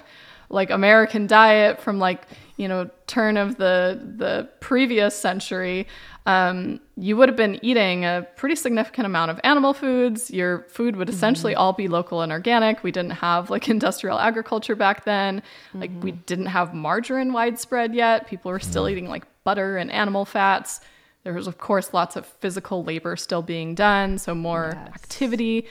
[0.48, 2.22] like American diet from like,
[2.56, 5.86] you know, turn of the the previous century
[6.24, 10.30] um, you would have been eating a pretty significant amount of animal foods.
[10.30, 11.60] Your food would essentially mm-hmm.
[11.60, 12.82] all be local and organic.
[12.82, 15.40] We didn't have like industrial agriculture back then.
[15.40, 15.80] Mm-hmm.
[15.80, 16.20] Like we mm-hmm.
[16.26, 18.28] didn't have margarine widespread yet.
[18.28, 20.80] People were still eating like butter and animal fats.
[21.24, 24.88] There was, of course, lots of physical labor still being done, so more yes.
[24.94, 25.66] activity.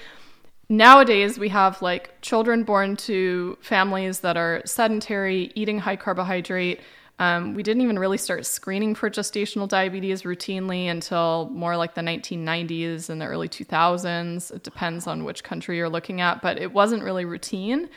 [0.70, 6.80] Nowadays, we have like children born to families that are sedentary, eating high carbohydrate
[7.22, 12.02] um, we didn't even really start screening for gestational diabetes routinely until more like the
[12.02, 14.52] 1990s and the early 2000s.
[14.52, 17.90] It depends on which country you're looking at, but it wasn't really routine.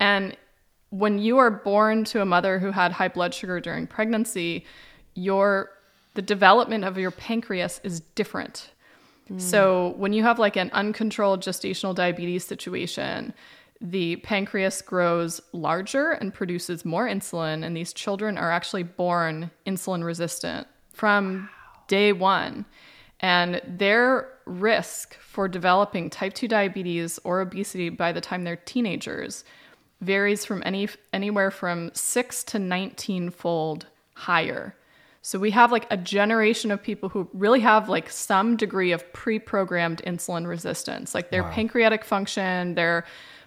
[0.00, 0.36] And
[0.90, 4.66] when you are born to a mother who had high blood sugar during pregnancy,
[5.14, 5.70] your
[6.18, 8.70] the development of your pancreas is different.
[9.30, 9.40] Mm.
[9.40, 13.32] So when you have like an uncontrolled gestational diabetes situation,
[13.80, 20.02] the pancreas grows larger and produces more insulin, and these children are actually born insulin
[20.02, 21.82] resistant from wow.
[21.86, 22.64] day one.
[23.20, 29.44] And their risk for developing type 2 diabetes or obesity by the time they're teenagers
[30.00, 34.74] varies from any anywhere from 6 to 19 fold higher.
[35.28, 39.12] So we have like a generation of people who really have like some degree of
[39.12, 41.14] pre-programmed insulin resistance.
[41.14, 41.50] Like their wow.
[41.50, 43.04] pancreatic function, their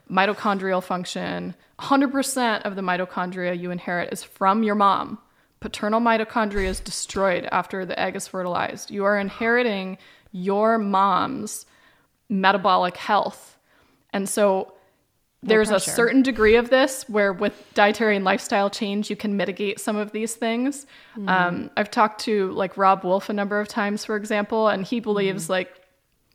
[0.08, 5.18] mitochondrial function 100% of the mitochondria you inherit is from your mom.
[5.60, 8.92] Paternal mitochondria is destroyed after the egg is fertilized.
[8.92, 9.98] You are inheriting
[10.32, 11.66] your mom's
[12.30, 13.58] metabolic health.
[14.14, 14.76] And so
[15.44, 19.80] there's a certain degree of this where with dietary and lifestyle change you can mitigate
[19.80, 20.86] some of these things
[21.18, 21.28] mm.
[21.30, 25.00] um, i've talked to like Robb Wolf a number of times for example and he
[25.00, 25.50] believes mm.
[25.50, 25.82] like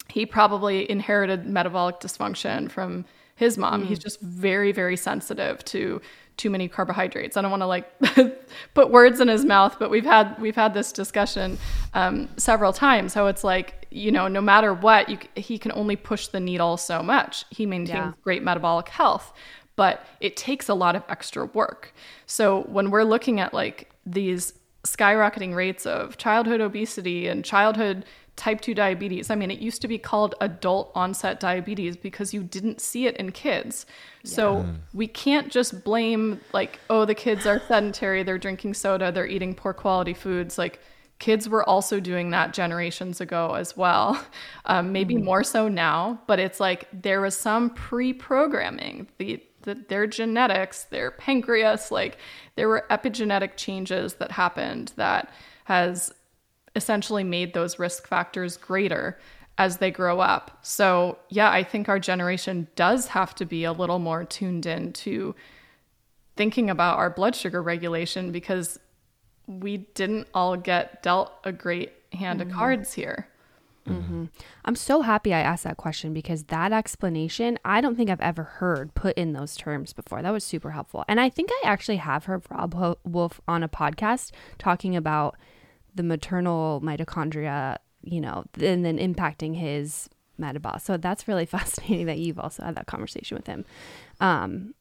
[0.08, 3.82] he probably inherited metabolic dysfunction from his mom.
[3.82, 3.86] Mm.
[3.86, 6.00] He's just very, very sensitive to
[6.36, 7.36] too many carbohydrates.
[7.36, 7.90] I don't want to like
[8.74, 11.58] put words in his mouth, but we've had we've had this discussion
[11.94, 13.14] um, several times.
[13.14, 16.76] How it's like you know, no matter what, you, he can only push the needle
[16.76, 17.44] so much.
[17.50, 18.12] He maintains yeah.
[18.22, 19.32] great metabolic health,
[19.74, 21.94] but it takes a lot of extra work.
[22.26, 24.52] So when we're looking at like these
[24.84, 28.04] skyrocketing rates of childhood obesity and childhood
[28.36, 29.30] type 2 diabetes.
[29.30, 33.16] I mean, it used to be called adult onset diabetes because you didn't see it
[33.16, 33.86] in kids.
[34.22, 34.30] Yeah.
[34.30, 39.26] So we can't just blame, like, oh, the kids are sedentary, they're drinking soda, they're
[39.26, 40.58] eating poor quality foods.
[40.58, 40.80] Like,
[41.18, 44.22] kids were also doing that generations ago as well.
[44.68, 45.22] Um, maybe mm.
[45.22, 49.06] more so now, but it's like there was some pre programming.
[49.18, 52.18] The, the, their genetics, their pancreas, like,
[52.56, 55.32] there were epigenetic changes that happened that
[55.66, 56.12] has
[56.74, 59.20] essentially made those risk factors greater
[59.56, 60.58] as they grow up.
[60.62, 64.92] So, yeah, I think our generation does have to be a little more tuned in
[64.94, 65.34] to
[66.36, 68.78] thinking about our blood sugar regulation because
[69.46, 72.50] we didn't all get dealt a great hand mm-hmm.
[72.50, 73.28] of cards here.
[73.88, 74.24] Mm-hmm.
[74.64, 78.42] I'm so happy I asked that question because that explanation I don't think I've ever
[78.42, 80.22] heard put in those terms before.
[80.22, 81.04] That was super helpful.
[81.08, 85.36] And I think I actually have heard Robb Wolf on a podcast talking about
[85.94, 90.80] the maternal mitochondria, you know, and then impacting his metabolic.
[90.80, 93.64] So that's really fascinating that you've also had that conversation with him.
[94.20, 94.74] Um,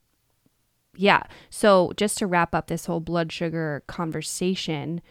[0.96, 1.24] yeah.
[1.50, 5.02] So just to wrap up this whole blood sugar conversation,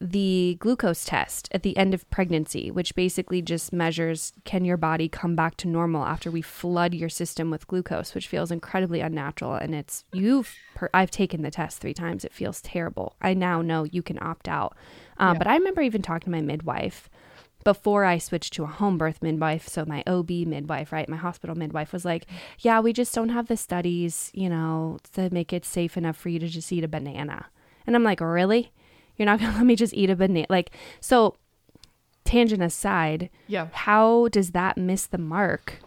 [0.00, 5.08] the glucose test at the end of pregnancy, which basically just measures can your body
[5.08, 9.54] come back to normal after we flood your system with glucose, which feels incredibly unnatural.
[9.54, 12.24] And it's you've per, I've taken the test three times.
[12.24, 13.16] It feels terrible.
[13.22, 14.76] I now know you can opt out.
[15.18, 15.38] Um, yeah.
[15.38, 17.08] But I remember even talking to my midwife
[17.64, 19.66] before I switched to a home birth midwife.
[19.68, 21.08] So my OB midwife, right?
[21.08, 22.26] My hospital midwife was like,
[22.60, 26.28] yeah, we just don't have the studies, you know, to make it safe enough for
[26.28, 27.46] you to just eat a banana.
[27.86, 28.70] And I'm like, really?
[29.16, 30.46] You're not going to let me just eat a banana?
[30.50, 31.36] Like, so
[32.24, 33.68] tangent aside, Yeah.
[33.72, 35.80] how does that miss the mark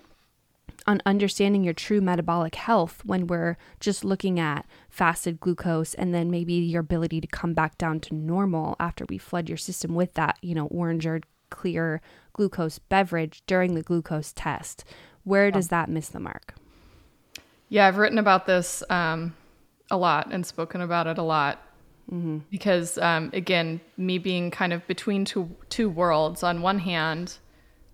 [0.85, 6.31] on understanding your true metabolic health when we're just looking at fasted glucose and then
[6.31, 10.13] maybe your ability to come back down to normal after we flood your system with
[10.13, 12.01] that, you know, orange or clear
[12.33, 14.83] glucose beverage during the glucose test?
[15.23, 16.55] Where does that miss the mark?
[17.69, 19.36] Yeah, I've written about this um,
[19.91, 21.63] a lot and spoken about it a lot
[22.49, 26.41] because, um, again, me being kind of between two two worlds.
[26.41, 27.38] On one hand,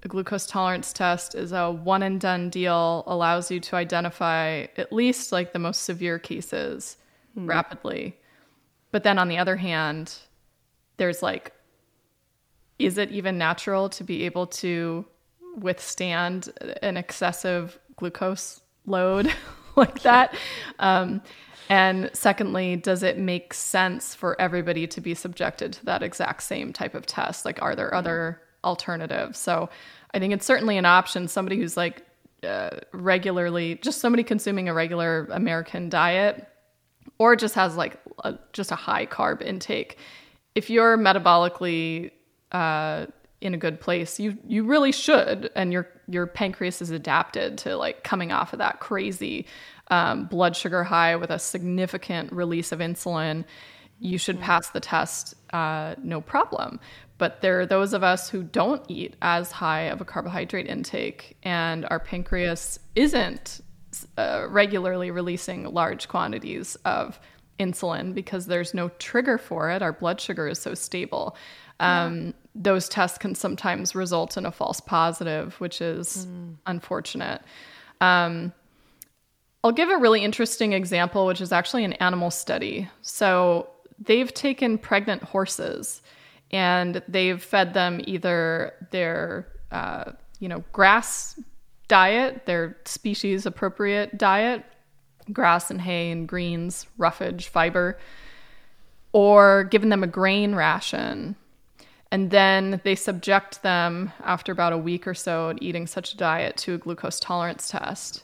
[0.03, 4.93] a glucose tolerance test is a one and done deal, allows you to identify at
[4.93, 6.97] least like the most severe cases
[7.35, 8.15] rapidly.
[8.91, 10.15] But then on the other hand,
[10.97, 11.51] there's like,
[12.85, 15.05] is it even natural to be able to
[15.55, 19.31] withstand an excessive glucose load
[19.75, 20.35] like that?
[20.79, 21.21] Um,
[21.69, 26.73] and secondly, does it make sense for everybody to be subjected to that exact same
[26.73, 27.45] type of test?
[27.45, 29.39] Like, are there other alternatives?
[29.39, 29.69] So
[30.13, 31.27] I think it's certainly an option.
[31.27, 32.05] Somebody who's like
[32.43, 36.47] uh, regularly, just somebody consuming a regular American diet
[37.17, 39.97] or just has like a, just a high carb intake.
[40.55, 42.11] If you're metabolically
[42.53, 43.07] uh,
[43.41, 47.75] in a good place, you you really should, and your your pancreas is adapted to
[47.75, 49.45] like coming off of that crazy
[49.89, 53.43] um, blood sugar high with a significant release of insulin.
[53.99, 56.79] You should pass the test, uh, no problem.
[57.17, 61.37] But there are those of us who don't eat as high of a carbohydrate intake,
[61.43, 63.61] and our pancreas isn't
[64.17, 67.19] uh, regularly releasing large quantities of
[67.59, 69.81] insulin because there's no trigger for it.
[69.81, 71.35] Our blood sugar is so stable.
[71.79, 76.27] Um, Those tests can sometimes result in a false positive, which is
[76.67, 77.41] unfortunate.
[77.99, 78.53] Um,
[79.63, 82.89] I'll give a really interesting example, which is actually an animal study.
[83.01, 86.01] So they've taken pregnant horses
[86.51, 91.39] and they've fed them either their, uh, you know, grass
[91.87, 94.63] diet, their species appropriate diet,
[95.31, 97.97] grass and hay and greens, roughage, fiber,
[99.13, 101.35] or given them a grain ration.
[102.13, 106.17] And then they subject them after about a week or so at eating such a
[106.17, 108.23] diet to a glucose tolerance test.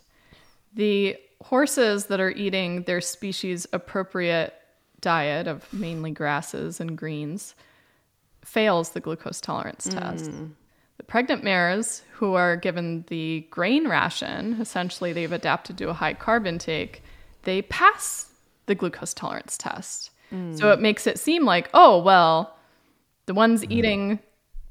[0.76, 4.54] The horses that are eating their species appropriate
[5.02, 7.56] diet of mainly grasses and greens
[8.46, 10.00] fails the glucose tolerance mm.
[10.00, 10.30] test.
[10.98, 16.14] The pregnant mares who are given the grain ration, essentially they've adapted to a high
[16.14, 17.02] carb intake,
[17.42, 18.30] they pass
[18.68, 20.12] the glucose tolerance test.
[20.32, 20.56] Mm.
[20.60, 22.56] So it makes it seem like, oh, well,
[23.30, 24.18] the ones eating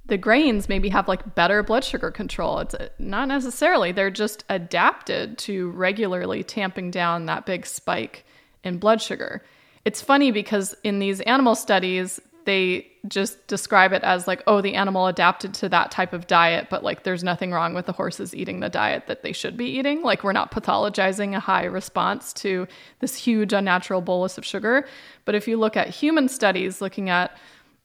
[0.06, 2.58] the grains maybe have like better blood sugar control.
[2.58, 3.92] It's uh, not necessarily.
[3.92, 8.24] They're just adapted to regularly tamping down that big spike
[8.64, 9.44] in blood sugar.
[9.84, 14.74] It's funny because in these animal studies, they just describe it as like, oh, the
[14.74, 18.34] animal adapted to that type of diet, but like there's nothing wrong with the horses
[18.34, 20.02] eating the diet that they should be eating.
[20.02, 22.66] Like we're not pathologizing a high response to
[22.98, 24.88] this huge unnatural bolus of sugar.
[25.26, 27.36] But if you look at human studies looking at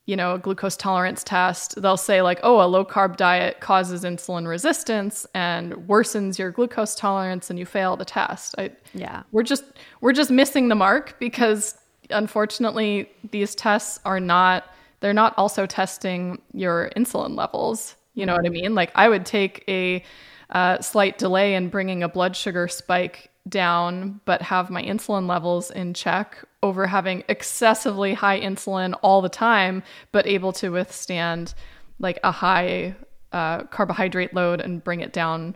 [0.05, 4.03] you know, a glucose tolerance test, they'll say, like, oh, a low carb diet causes
[4.03, 8.55] insulin resistance and worsens your glucose tolerance and you fail the test.
[8.57, 9.23] I, Yeah.
[9.31, 9.63] we're just
[10.01, 11.77] we're just missing the mark because
[12.09, 14.65] unfortunately these tests are not
[14.99, 19.25] they're not also testing your insulin levels you know what i mean like i would
[19.25, 20.03] take a
[20.49, 25.69] uh, slight delay in bringing a blood sugar spike down but have my insulin levels
[25.69, 31.53] in check over having excessively high insulin all the time but able to withstand
[31.99, 32.95] like a high
[33.34, 35.56] uh, carbohydrate load and bring it down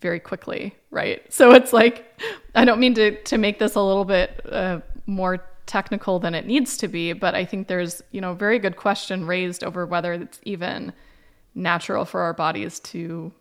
[0.00, 1.22] very quickly, right?
[1.32, 2.20] So it's like
[2.54, 6.46] I don't mean to to make this a little bit uh, more technical than it
[6.46, 10.12] needs to be, but I think there's you know very good question raised over whether
[10.12, 10.92] it's even
[11.54, 13.32] natural for our bodies to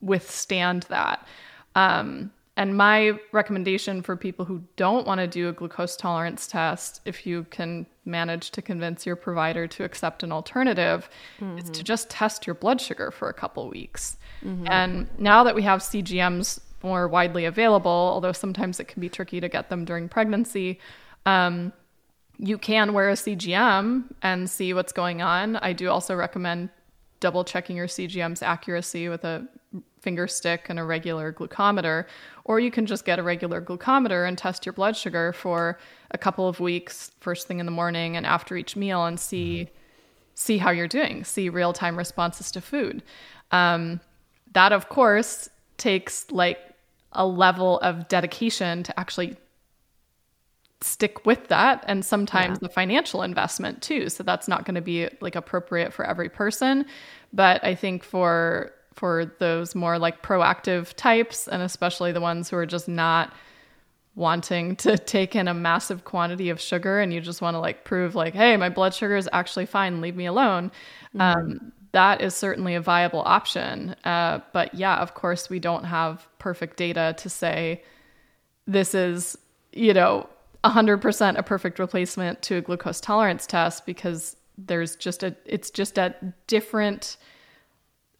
[0.00, 1.26] withstand that.
[1.74, 7.00] Um, and my recommendation for people who don't want to do a glucose tolerance test,
[7.06, 11.08] if you can manage to convince your provider to accept an alternative,
[11.56, 14.16] is to just test your blood sugar for a couple weeks.
[14.70, 19.40] And now that we have CGMs more widely available, although sometimes it can be tricky
[19.40, 20.78] to get them during pregnancy,
[21.24, 21.72] um,
[22.38, 25.56] you can wear a CGM and see what's going on.
[25.56, 26.70] I do also recommend
[27.22, 29.46] double checking your CGM's accuracy with a
[30.00, 32.04] finger stick and a regular glucometer,
[32.44, 35.78] or you can just get a regular glucometer and test your blood sugar for
[36.10, 39.68] a couple of weeks, first thing in the morning and after each meal, and see
[40.34, 43.02] see how you're doing, see real time responses to food.
[43.52, 44.00] Um,
[44.52, 46.58] that, of course, takes like
[47.12, 49.36] a level of dedication to actually
[50.82, 54.08] stick with that and sometimes the financial investment too.
[54.08, 56.86] So that's not going to be like appropriate for every person.
[57.32, 62.56] But i think for for those more like proactive types and especially the ones who
[62.56, 63.32] are just not
[64.14, 67.84] wanting to take in a massive quantity of sugar and you just want to like
[67.84, 70.70] prove like hey my blood sugar is actually fine leave me alone
[71.18, 73.94] um, that is certainly a viable option.
[74.04, 77.82] Uh, but yeah of course we don't have perfect data to say
[78.66, 79.36] this is
[79.72, 80.28] you know
[80.64, 85.98] 100% a perfect replacement to a glucose tolerance test because there's just a it's just
[85.98, 86.14] a
[86.46, 87.16] different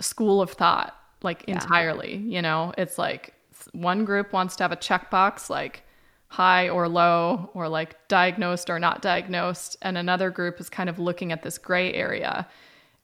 [0.00, 2.72] school of thought like entirely you know?
[2.76, 3.34] It's like
[3.72, 5.84] one group wants to have a checkbox like
[6.28, 10.98] high or low or like diagnosed or not diagnosed and another group is kind of
[10.98, 12.48] looking at this gray area.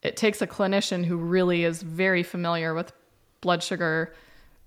[0.03, 2.93] It takes a clinician who really is very familiar with
[3.41, 4.15] blood sugar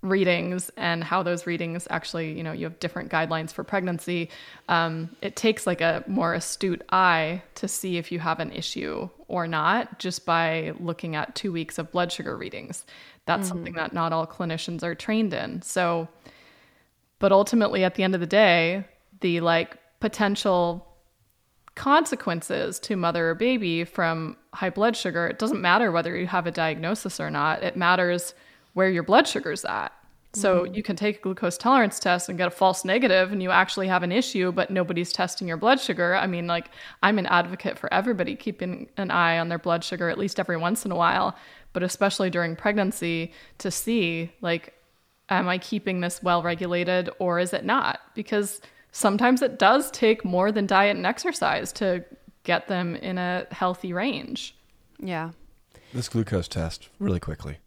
[0.01, 4.29] readings and how those readings actually you know you have different guidelines for pregnancy
[4.67, 9.07] um, it takes like a more astute eye to see if you have an issue
[9.31, 12.85] or not just by looking at two weeks of blood sugar readings.
[13.25, 15.61] That's something that not all clinicians are trained in.
[15.61, 16.09] So
[17.19, 18.83] but ultimately at the end of the day
[19.21, 20.85] the like potential
[21.75, 26.45] consequences to mother or baby from high blood sugar it doesn't matter whether you have
[26.45, 27.63] a diagnosis or not.
[27.63, 28.33] It matters
[28.73, 29.91] where your blood sugar's at
[30.33, 30.75] so mm-hmm.
[30.75, 33.87] you can take a glucose tolerance test and get a false negative and you actually
[33.87, 36.69] have an issue but nobody's testing your blood sugar i mean like
[37.03, 40.57] i'm an advocate for everybody keeping an eye on their blood sugar at least every
[40.57, 41.35] once in a while
[41.73, 44.73] but especially during pregnancy to see like
[45.31, 48.01] am I keeping this well regulated or is it not?
[48.13, 48.61] Because
[48.91, 52.03] sometimes it does take more than diet and exercise to
[52.43, 54.55] get them in a healthy range.
[54.99, 55.31] Yeah.
[55.93, 57.57] This glucose test, really quickly,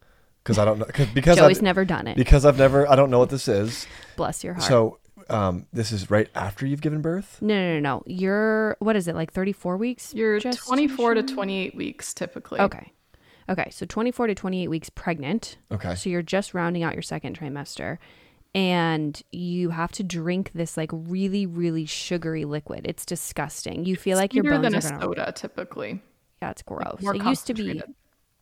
[0.45, 2.17] because I don't know 'cause- because Joey's I've, never done it.
[2.17, 3.87] because I've never I don't know what this is.
[4.17, 4.67] Bless your heart.
[4.67, 4.99] So
[5.31, 7.39] um, this is right after you've given birth.
[7.41, 8.03] no, no, no, no.
[8.07, 9.33] You're what is it like?
[9.33, 10.13] Thirty four weeks.
[10.15, 12.61] You're 24 to 28 weeks typically.
[12.61, 12.93] Okay.
[13.49, 13.69] Okay.
[13.71, 15.57] So 24 to 28 weeks pregnant.
[15.73, 15.95] Okay.
[15.95, 17.99] So you're just rounding out your second trimester.
[18.55, 22.83] And you have to drink this like really, really sugary liquid.
[22.85, 23.85] It's disgusting.
[23.85, 25.03] You feel like your Sweeter bones than are a gonna.
[25.03, 26.01] soda typically.
[26.41, 27.01] Yeah, it's gross.
[27.03, 27.83] More it used to be.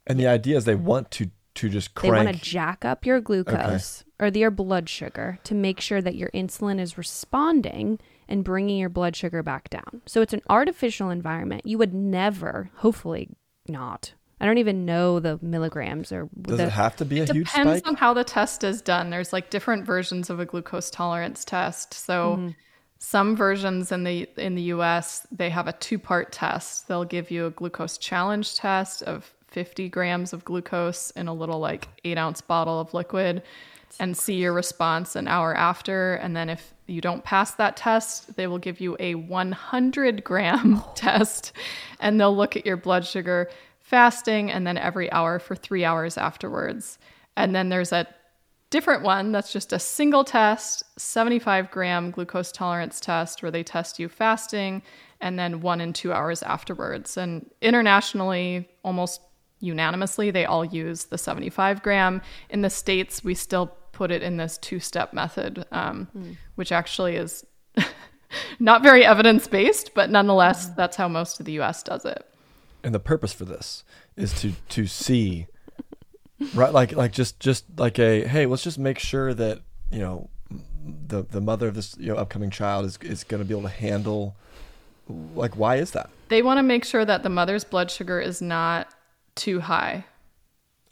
[0.07, 3.20] And the idea is they want to to just they want to jack up your
[3.20, 7.98] glucose or your blood sugar to make sure that your insulin is responding
[8.28, 10.00] and bringing your blood sugar back down.
[10.07, 11.66] So it's an artificial environment.
[11.66, 13.28] You would never, hopefully
[13.68, 14.14] not.
[14.40, 17.46] I don't even know the milligrams or Does the, it have to be a huge
[17.53, 19.11] Depends on how the test is done.
[19.11, 21.94] There's like different versions of a glucose tolerance test.
[21.94, 22.48] So Mm-hmm.
[22.98, 26.88] some versions in the in the US they have a two-part test.
[26.88, 31.59] They'll give you a glucose challenge test of 50 grams of glucose in a little
[31.59, 33.42] like eight ounce bottle of liquid
[34.00, 36.14] and see your response an hour after.
[36.14, 40.82] And then if you don't pass that test, they will give you a 100 gram
[40.94, 41.53] test
[42.00, 43.50] and they'll look at your blood sugar
[43.80, 46.98] fasting and then every hour for three hours afterwards.
[47.36, 48.07] And then there's a
[48.70, 53.98] different one that's just a single test 75 gram glucose tolerance test where they test
[53.98, 54.82] you fasting
[55.20, 59.20] and then one and two hours afterwards and internationally almost
[59.63, 60.31] unanimously.
[60.31, 62.23] They all use the 75 gram.
[62.51, 66.09] In the states we still put it in this two-step method um,
[66.55, 67.45] which actually is
[68.59, 72.27] not very evidence-based but nonetheless that's how most of the us does it.
[72.83, 73.85] And the purpose for this
[74.17, 75.47] is to to see
[76.55, 79.61] right like like just just like a hey let's just make sure that
[79.91, 80.29] you know
[81.07, 83.69] the the mother of this you know upcoming child is is going to be able
[83.69, 84.37] to handle
[85.35, 86.11] like why is that?
[86.29, 88.89] They want to make sure that the mother's blood sugar is not
[89.35, 90.05] too high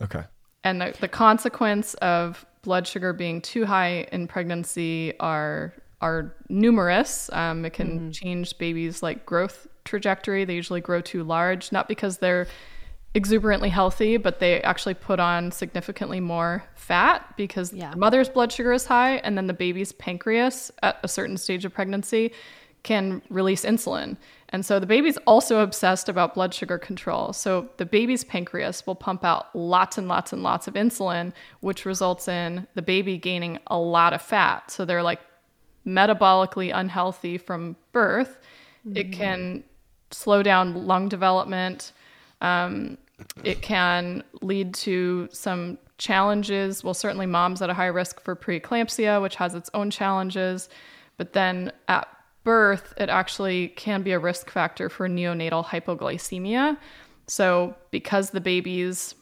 [0.02, 0.24] okay
[0.64, 5.72] and the, the consequence of blood sugar being too high in pregnancy are
[6.02, 7.28] are numerous.
[7.30, 10.46] Um, it can change babies' like growth trajectory.
[10.46, 12.46] They usually grow too large, not because they're
[13.14, 17.90] exuberantly healthy, but they actually put on significantly more fat because Yeah.
[17.90, 21.66] the mother's blood sugar is high, and then the baby's pancreas at a certain stage
[21.66, 22.32] of pregnancy
[22.82, 24.16] can release insulin.
[24.50, 27.32] And so the baby's also obsessed about blood sugar control.
[27.32, 31.84] So the baby's pancreas will pump out lots and lots and lots of insulin, which
[31.84, 34.70] results in the baby gaining a lot of fat.
[34.70, 35.20] So they're like
[35.86, 38.38] metabolically unhealthy from birth.
[38.94, 39.62] It can
[40.10, 41.92] slow down lung development.
[42.40, 42.98] Um,
[43.44, 46.82] it can lead to some challenges.
[46.82, 50.68] Well, certainly moms at a high risk for preeclampsia, which has its own challenges.
[51.18, 52.08] But then at
[52.44, 56.76] birth, it actually can be a risk factor for neonatal hypoglycemia.
[57.26, 59.14] So, because the baby's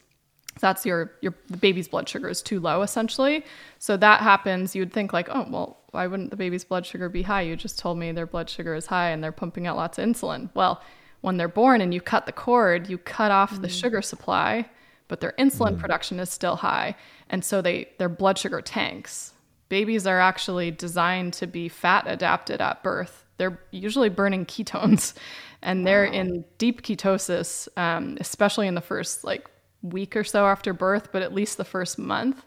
[0.61, 3.45] that's your your the baby's blood sugar is too low essentially.
[3.79, 4.75] So that happens.
[4.75, 7.43] You would think like, oh well, why wouldn't the baby's blood sugar be high?
[7.43, 10.05] You just told me their blood sugar is high and they're pumping out lots of
[10.05, 10.51] insulin.
[10.55, 10.83] Well,
[11.21, 13.62] when they're born and you cut the cord, you cut off mm.
[13.62, 14.69] the sugar supply,
[15.09, 15.81] but their insulin mm.
[15.81, 16.95] production is still high,
[17.31, 19.33] and so they their blood sugar tanks.
[19.69, 23.25] Babies are actually designed to be fat adapted at birth.
[23.37, 25.14] They're usually burning ketones,
[25.62, 26.12] and they're wow.
[26.12, 29.49] in deep ketosis, um, especially in the first like
[29.83, 32.45] week or so after birth, but at least the first month.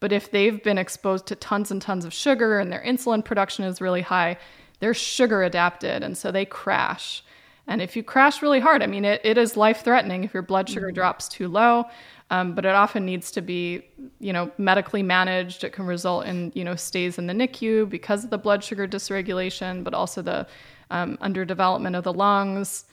[0.00, 3.64] But if they've been exposed to tons and tons of sugar and their insulin production
[3.64, 4.36] is really high,
[4.80, 6.02] they're sugar adapted.
[6.02, 7.24] And so they crash.
[7.66, 10.42] And if you crash really hard, I mean, it, it is life threatening if your
[10.42, 10.94] blood sugar mm-hmm.
[10.96, 11.86] drops too low.
[12.34, 13.86] Um, but it often needs to be,
[14.18, 15.62] you know, medically managed.
[15.62, 18.88] It can result in, you know, stays in the NICU because of the blood sugar
[18.88, 20.46] dysregulation, but also the
[20.90, 22.86] um, underdevelopment of the lungs.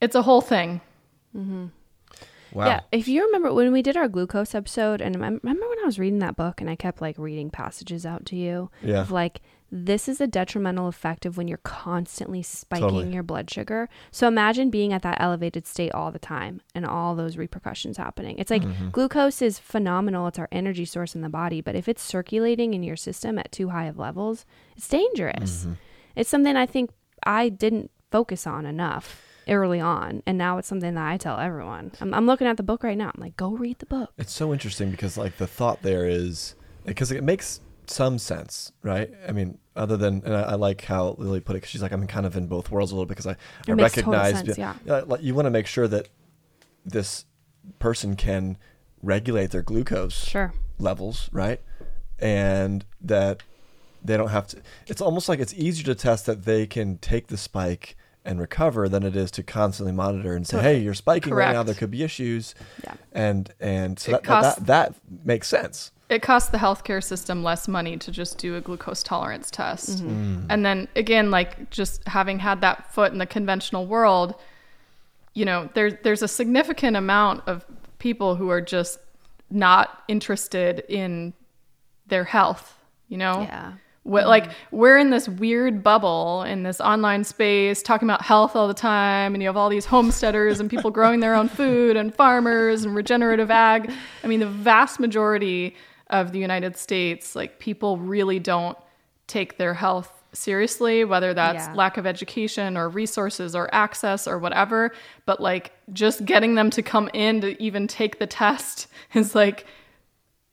[0.00, 0.80] It's a whole thing.
[1.36, 1.66] Mm-hmm.
[2.52, 2.66] Wow.
[2.66, 5.84] Yeah, if you remember when we did our glucose episode, and I remember when I
[5.84, 9.00] was reading that book and I kept like reading passages out to you yeah.
[9.02, 9.40] of like,
[9.74, 13.12] this is a detrimental effect of when you're constantly spiking totally.
[13.14, 13.88] your blood sugar.
[14.10, 18.38] So imagine being at that elevated state all the time and all those repercussions happening.
[18.38, 18.90] It's like mm-hmm.
[18.90, 22.82] glucose is phenomenal, it's our energy source in the body, but if it's circulating in
[22.82, 24.44] your system at too high of levels,
[24.76, 25.62] it's dangerous.
[25.62, 25.72] Mm-hmm.
[26.16, 26.90] It's something I think
[27.24, 31.90] I didn't focus on enough early on and now it's something that i tell everyone
[32.00, 34.32] I'm, I'm, looking at the book right now i'm like go read the book it's
[34.32, 36.54] so interesting because like the thought there is
[36.84, 37.60] because it makes
[37.92, 41.58] some sense right i mean other than and I, I like how lily put it
[41.58, 43.36] because she's like i'm kind of in both worlds a little bit because i,
[43.68, 44.74] I recognize sense, yeah.
[44.88, 46.08] Uh, you want to make sure that
[46.84, 47.24] this
[47.78, 48.58] person can
[49.02, 50.52] regulate their glucose sure.
[50.78, 51.60] levels right
[52.18, 53.42] and that
[54.04, 57.28] they don't have to it's almost like it's easier to test that they can take
[57.28, 61.32] the spike and recover than it is to constantly monitor and say, "Hey, you're spiking
[61.32, 61.48] Correct.
[61.48, 61.62] right now.
[61.62, 62.94] There could be issues." Yeah.
[63.12, 65.90] And and so that, costs, that, that makes sense.
[66.12, 70.02] It costs the healthcare system less money to just do a glucose tolerance test.
[70.04, 70.36] Mm-hmm.
[70.36, 70.46] Mm.
[70.50, 74.34] And then again, like just having had that foot in the conventional world,
[75.34, 77.64] you know, there's there's a significant amount of
[77.98, 78.98] people who are just
[79.50, 81.32] not interested in
[82.06, 83.42] their health, you know?
[83.42, 83.72] Yeah.
[84.04, 88.66] What, like we're in this weird bubble in this online space talking about health all
[88.66, 92.12] the time and you have all these homesteaders and people growing their own food and
[92.12, 93.92] farmers and regenerative ag
[94.24, 95.76] i mean the vast majority
[96.12, 98.78] of the united states like people really don't
[99.26, 101.74] take their health seriously whether that's yeah.
[101.74, 104.92] lack of education or resources or access or whatever
[105.26, 109.66] but like just getting them to come in to even take the test is like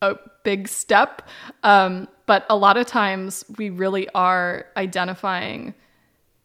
[0.01, 1.27] a big step
[1.63, 5.73] um, but a lot of times we really are identifying,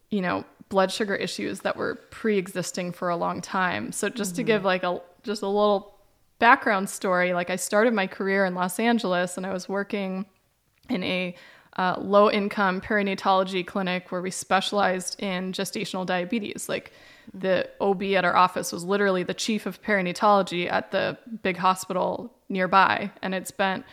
[0.08, 3.92] you know, blood sugar issues that were pre-existing for a long time.
[3.92, 4.36] So just mm-hmm.
[4.36, 5.93] to give like a just a little
[6.38, 10.26] background story, like I started my career in Los Angeles and I was working
[10.88, 11.34] in a
[11.76, 16.68] uh, low income perinatology clinic where we specialized in gestational diabetes.
[16.68, 16.92] Like
[17.32, 22.32] the OB at our office was literally the chief of perinatology at the big hospital
[22.48, 23.84] nearby and it spent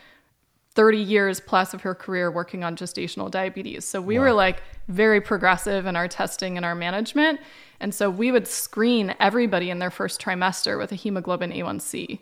[0.74, 3.84] 30 years plus of her career working on gestational diabetes.
[3.84, 4.26] So we wow.
[4.26, 7.42] were like very progressive in our testing and our management.
[7.80, 12.20] And so we would screen everybody in their first trimester with a hemoglobin A1C.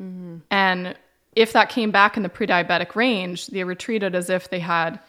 [0.00, 0.38] Mm-hmm.
[0.50, 0.96] And
[1.36, 4.60] if that came back in the pre diabetic range, they were treated as if they
[4.60, 5.00] had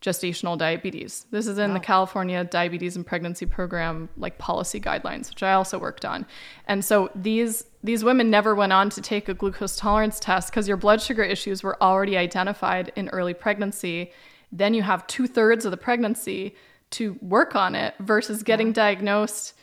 [0.00, 1.26] gestational diabetes.
[1.30, 1.74] This is in wow.
[1.74, 6.26] the California Diabetes and Pregnancy Program like policy guidelines, which I also worked on.
[6.66, 10.68] And so these these women never went on to take a glucose tolerance test because
[10.68, 14.12] your blood sugar issues were already identified in early pregnancy.
[14.52, 16.56] Then you have two thirds of the pregnancy
[16.90, 18.74] to work on it versus getting yeah.
[18.74, 19.54] diagnosed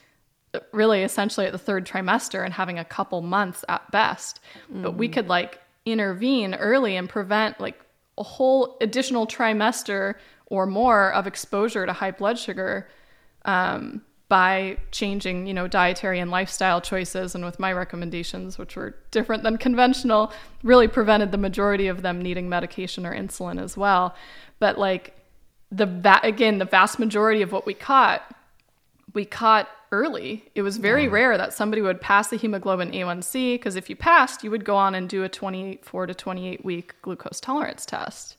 [0.71, 4.39] really essentially at the third trimester and having a couple months at best.
[4.71, 4.83] Mm.
[4.83, 7.79] But we could like intervene early and prevent like
[8.17, 10.15] a whole additional trimester
[10.47, 12.87] or more of exposure to high blood sugar
[13.45, 17.35] um, by changing, you know, dietary and lifestyle choices.
[17.35, 20.33] And with my recommendations, which were different than conventional,
[20.63, 24.15] really prevented the majority of them needing medication or insulin as well.
[24.59, 25.15] But like
[25.71, 28.23] the va- again, the vast majority of what we caught,
[29.13, 30.49] we caught early.
[30.55, 31.11] It was very yeah.
[31.11, 34.75] rare that somebody would pass the hemoglobin A1C because if you passed, you would go
[34.75, 38.37] on and do a 24 to 28 week glucose tolerance test,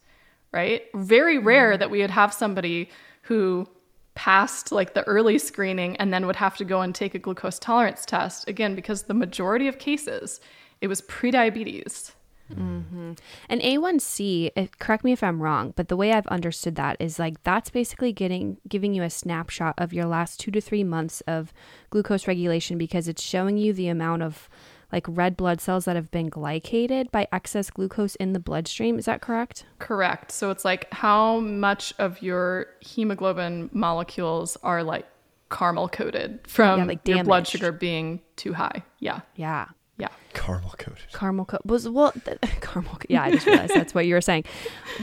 [0.52, 0.82] right?
[0.94, 1.78] Very rare mm.
[1.78, 2.90] that we would have somebody
[3.22, 3.66] who
[4.14, 7.58] passed like the early screening and then would have to go and take a glucose
[7.58, 10.40] tolerance test again because the majority of cases
[10.80, 12.10] it was prediabetes
[12.52, 13.12] mm-hmm.
[13.48, 17.18] and a1c it, correct me if i'm wrong but the way i've understood that is
[17.18, 21.20] like that's basically getting giving you a snapshot of your last two to three months
[21.22, 21.52] of
[21.90, 24.48] glucose regulation because it's showing you the amount of
[24.92, 28.98] like red blood cells that have been glycated by excess glucose in the bloodstream.
[28.98, 29.64] Is that correct?
[29.78, 30.32] Correct.
[30.32, 35.06] So it's like how much of your hemoglobin molecules are like
[35.50, 38.82] caramel coated from Yeah, like your blood sugar being too high.
[38.98, 39.20] Yeah.
[39.36, 39.66] Yeah.
[39.98, 40.08] Yeah.
[40.32, 41.12] Caramel coated.
[41.12, 44.20] caramel co- was well th- caramel co- yeah i just realized that's what you were
[44.20, 44.44] saying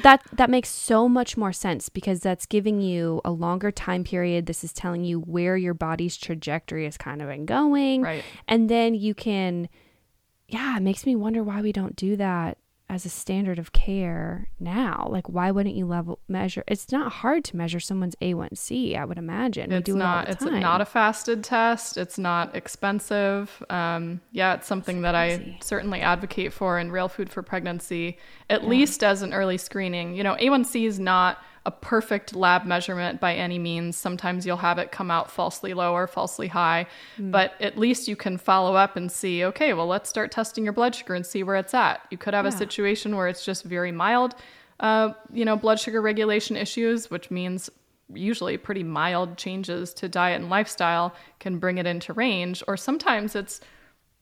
[0.03, 4.45] that that makes so much more sense because that's giving you a longer time period
[4.45, 8.23] this is telling you where your body's trajectory is kind of been going Right.
[8.47, 9.67] and then you can
[10.47, 12.57] yeah it makes me wonder why we don't do that
[12.89, 17.43] as a standard of care now like why wouldn't you level measure it's not hard
[17.43, 20.81] to measure someone's a1c i would imagine we It's do it not the it's not
[20.81, 21.97] a fasted test.
[21.97, 23.63] It's not expensive.
[23.69, 25.57] Um, yeah, it's something that crazy.
[25.57, 28.17] I certainly advocate for in Real Food for Pregnancy,
[28.49, 30.15] at least as an early screening.
[30.15, 33.97] You know, A1C is not a perfect lab measurement by any means.
[33.97, 36.85] Sometimes you'll have it come out falsely low or falsely high,
[37.17, 37.31] Hmm.
[37.31, 40.73] but at least you can follow up and see, okay, well, let's start testing your
[40.73, 42.01] blood sugar and see where it's at.
[42.11, 44.35] You could have a situation where it's just very mild,
[44.79, 47.69] uh, you know, blood sugar regulation issues, which means
[48.13, 53.35] usually pretty mild changes to diet and lifestyle can bring it into range or sometimes
[53.35, 53.61] it's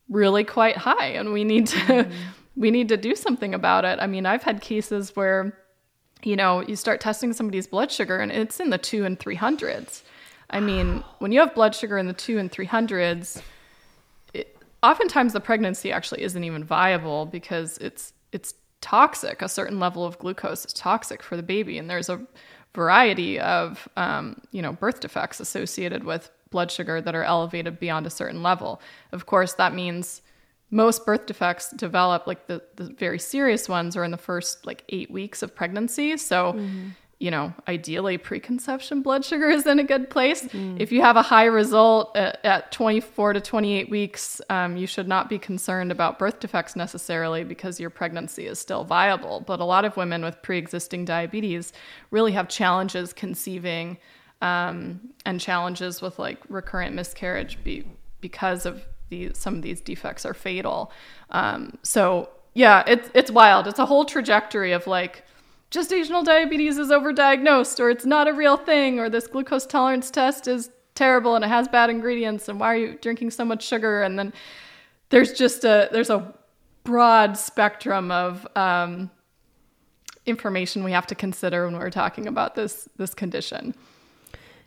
[0.08, 2.10] really quite high and we need to
[2.56, 5.58] we need to do something about it i mean i've had cases where
[6.24, 10.02] you know you start testing somebody's blood sugar and it's in the 2 and 300s
[10.50, 13.42] i mean when you have blood sugar in the 2 and 300s
[14.34, 19.42] it, oftentimes the pregnancy actually isn't even viable because it's it's toxic.
[19.42, 22.22] A certain level of glucose is toxic for the baby, and there's a
[22.76, 28.06] variety of um, you know birth defects associated with blood sugar that are elevated beyond
[28.06, 28.82] a certain level.
[29.12, 30.22] Of course, that means
[30.74, 34.84] most birth defects develop like the, the very serious ones are in the first like
[34.90, 36.18] eight weeks of pregnancy.
[36.18, 36.54] So
[37.20, 40.48] you know ideally preconception blood sugar is in a good place.
[40.80, 45.08] If you have a high result at, at 24 to 28 weeks um, you should
[45.08, 49.42] not be concerned about birth defects necessarily because your pregnancy is still viable.
[49.42, 51.72] But a lot of women with pre-existing diabetes
[52.10, 54.00] really have challenges conceiving
[54.42, 57.86] um, and challenges with like recurrent miscarriage be,
[58.20, 58.84] because of
[59.14, 60.92] the, some of these defects are fatal.
[61.30, 63.68] Um, so yeah, it's it's wild.
[63.68, 65.24] It's a whole trajectory of like
[65.72, 70.48] gestational diabetes is overdiagnosed, or it's not a real thing, or this glucose tolerance test
[70.48, 74.04] is terrible and it has bad ingredients, and why are you drinking so much sugar?
[74.04, 74.34] And then
[75.10, 76.34] there's just a there's a
[76.84, 79.10] broad spectrum of um,
[80.26, 83.74] information we have to consider when we're talking about this this condition.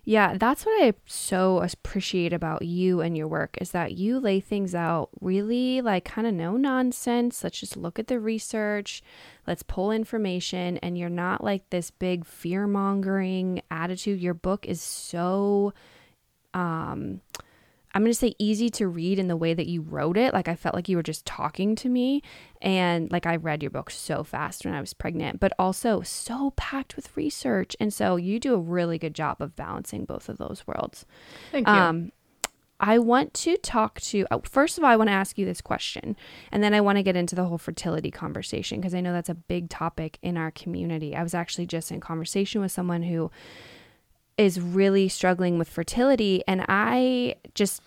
[0.08, 4.38] Yeah, that's what I so appreciate about you and your work is that you lay
[4.38, 7.42] things out really like kind of no nonsense.
[7.42, 9.02] Let's just look at the research,
[9.48, 14.20] let's pull information, and you're not like this big fear mongering attitude.
[14.20, 15.72] Your book is so
[16.54, 17.20] um
[17.94, 20.34] I'm going to say easy to read in the way that you wrote it.
[20.34, 22.22] Like I felt like you were just talking to me
[22.60, 26.52] and like I read your book so fast when I was pregnant, but also so
[26.56, 27.74] packed with research.
[27.80, 31.06] And so you do a really good job of balancing both of those worlds.
[31.52, 31.72] Thank you.
[31.72, 32.12] Um,
[32.78, 35.62] I want to talk to, oh, first of all, I want to ask you this
[35.62, 36.14] question,
[36.52, 39.30] and then I want to get into the whole fertility conversation because I know that's
[39.30, 41.16] a big topic in our community.
[41.16, 43.30] I was actually just in conversation with someone who
[44.38, 47.82] is really struggling with fertility, and I just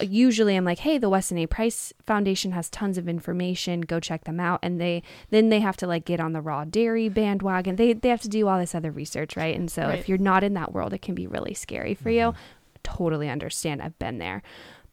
[0.00, 1.46] usually I'm like, hey, the Weston A.
[1.46, 3.82] Price Foundation has tons of information.
[3.82, 4.58] Go check them out.
[4.62, 7.76] And they then they have to like get on the raw dairy bandwagon.
[7.76, 9.56] They they have to do all this other research, right?
[9.56, 9.98] And so Right.
[9.98, 12.32] if you're not in that world, it can be really scary for you.
[12.32, 12.38] Mm-hmm.
[12.82, 13.80] Totally understand.
[13.80, 14.42] I've been there.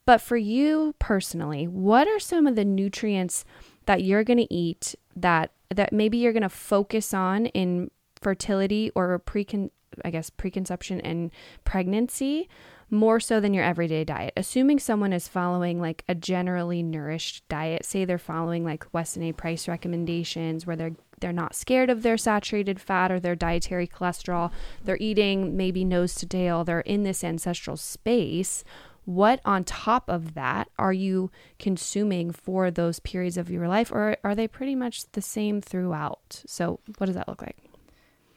[0.06, 3.44] But for you personally, what are some of the nutrients
[3.86, 8.90] that you're going to eat that that maybe you're going to focus on in fertility
[8.94, 9.70] or precon
[10.04, 11.30] I guess preconception and
[11.64, 12.48] pregnancy
[12.90, 14.32] more so than your everyday diet.
[14.36, 19.32] Assuming someone is following like a generally nourished diet, say they're following like Weston A.
[19.32, 24.50] Price recommendations where they're they're not scared of their saturated fat or their dietary cholesterol.
[24.82, 26.64] They're eating maybe nose to tail.
[26.64, 28.62] They're in this ancestral space.
[29.04, 34.16] What on top of that are you consuming for those periods of your life or
[34.24, 36.42] are they pretty much the same throughout?
[36.46, 37.56] So, what does that look like?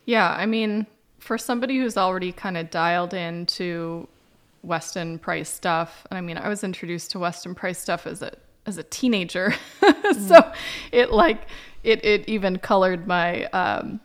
[0.06, 0.88] Yeah, I mean,
[1.20, 4.08] for somebody who's already kind of dialed into
[4.64, 8.34] Weston Price stuff, and I mean, I was introduced to Weston Price stuff as a
[8.66, 9.54] as a teenager,
[10.28, 10.52] so
[10.92, 11.48] it like
[11.84, 14.00] it it even colored my um,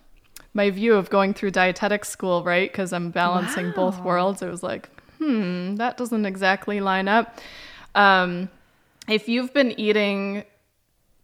[0.54, 2.70] my view of going through dietetics school, right?
[2.70, 4.42] Because I'm balancing both worlds.
[4.42, 4.88] It was like,
[5.18, 7.40] hmm, that doesn't exactly line up.
[7.94, 8.50] Um,
[9.08, 10.44] if you've been eating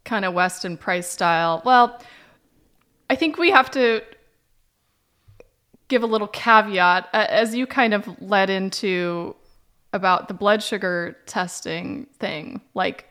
[0.03, 2.01] kind of Weston Price style, well,
[3.09, 4.03] I think we have to
[5.89, 9.35] give a little caveat as you kind of led into
[9.91, 12.61] about the blood sugar testing thing.
[12.73, 13.05] Like,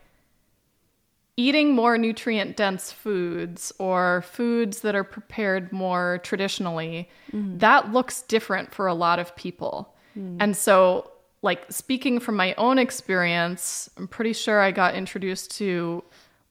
[1.37, 7.57] eating more nutrient dense foods or foods that are prepared more traditionally, mm-hmm.
[7.59, 9.95] that looks different for a lot of people.
[10.17, 10.37] Mm.
[10.41, 11.11] And so,
[11.41, 16.03] like, speaking from my own experience, I'm pretty sure I got introduced to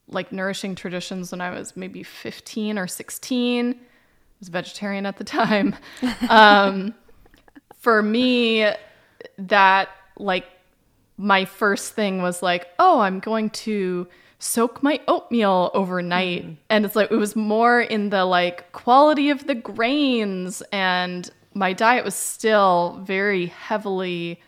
[0.07, 3.79] like nourishing traditions when I was maybe 15 or 16.
[4.39, 5.75] Was vegetarian at the time.
[6.29, 6.93] Um,
[7.79, 8.69] for me,
[9.37, 10.45] that like
[11.17, 14.07] my first thing was like, oh, I'm going to
[14.39, 16.57] soak my oatmeal overnight.
[16.69, 20.61] And it's like, it was more in the like quality of the grains.
[20.71, 24.41] And my diet was still very heavily,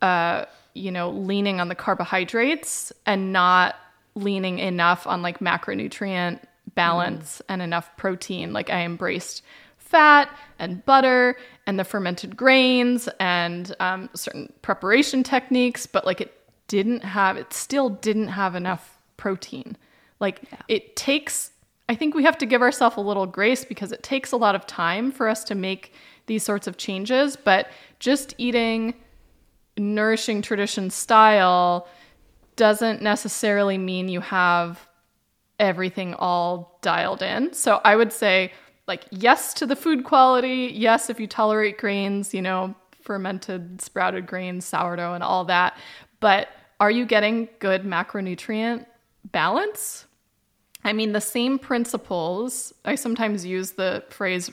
[0.00, 0.44] uh,
[0.74, 3.74] you know, leaning on the carbohydrates and not
[4.14, 6.38] leaning enough on like macronutrient
[6.74, 8.52] balance and enough protein.
[8.52, 9.42] Like I embraced
[9.76, 16.32] fat and butter and the fermented grains and um, certain preparation techniques, but like it
[16.66, 19.76] didn't have, it still didn't have enough protein.
[20.18, 21.50] Like it takes,
[21.88, 24.54] I think we have to give ourselves a little grace because it takes a lot
[24.54, 25.92] of time for us to make
[26.26, 27.68] these sorts of changes, but
[27.98, 28.94] just eating
[29.76, 31.86] nourishing tradition style
[32.56, 34.88] doesn't necessarily mean you have
[35.62, 37.54] everything all dialed in.
[37.54, 38.52] So I would say,
[38.86, 40.72] like, yes to the food quality.
[40.74, 45.78] Yes, if you tolerate grains, you know, fermented, sprouted grains, sourdough, and all that.
[46.20, 46.48] But
[46.80, 48.86] are you getting good macronutrient
[49.30, 50.06] balance?
[50.84, 52.74] I mean, the same principles.
[52.84, 54.50] I sometimes use the phrase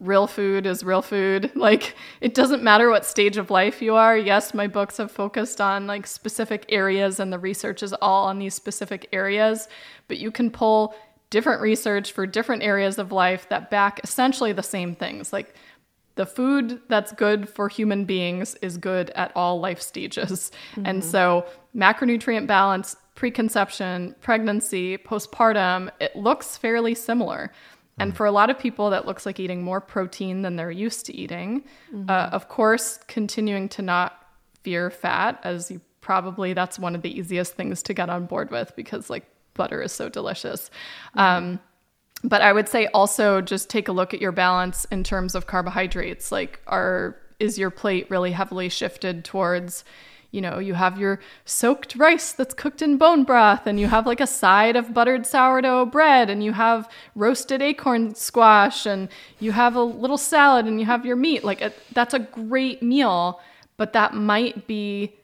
[0.00, 1.52] real food is real food.
[1.60, 4.16] Like, it doesn't matter what stage of life you are.
[4.16, 8.38] Yes, my books have focused on like specific areas and the research is all on
[8.38, 9.68] these specific areas,
[10.08, 10.94] but you can pull
[11.28, 15.34] different research for different areas of life that back essentially the same things.
[15.34, 15.54] Like,
[16.16, 20.50] the food that's good for human beings is good at all life stages.
[20.76, 21.10] And mm-hmm.
[21.10, 27.52] so, macronutrient balance, preconception, pregnancy, postpartum, it looks fairly similar.
[27.98, 31.04] And for a lot of people, that looks like eating more protein than they're used
[31.06, 31.64] to eating.
[32.08, 34.26] Uh, of course, continuing to not
[34.62, 38.50] fear fat, as you probably, that's one of the easiest things to get on board
[38.50, 40.70] with because, like, butter is so delicious.
[41.14, 41.60] Um,
[42.24, 45.46] but I would say also just take a look at your balance in terms of
[45.46, 46.32] carbohydrates.
[46.32, 49.84] Like, are is your plate really heavily shifted towards,
[50.30, 54.06] you know, you have your soaked rice that's cooked in bone broth, and you have
[54.06, 59.08] like a side of buttered sourdough bread, and you have roasted acorn squash, and
[59.38, 61.44] you have a little salad, and you have your meat.
[61.44, 63.40] Like, it, that's a great meal,
[63.76, 65.14] but that might be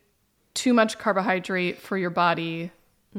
[0.55, 2.73] too much carbohydrate for your body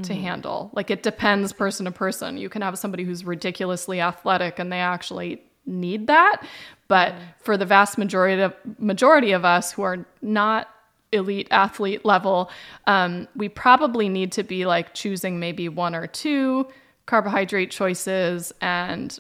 [0.03, 0.21] to mm-hmm.
[0.21, 0.69] handle.
[0.73, 2.37] Like it depends person to person.
[2.37, 6.43] You can have somebody who's ridiculously athletic and they actually need that,
[6.87, 7.19] but mm.
[7.39, 10.69] for the vast majority of majority of us who are not
[11.11, 12.49] elite athlete level,
[12.85, 16.67] um, we probably need to be like choosing maybe one or two
[17.05, 19.19] carbohydrate choices and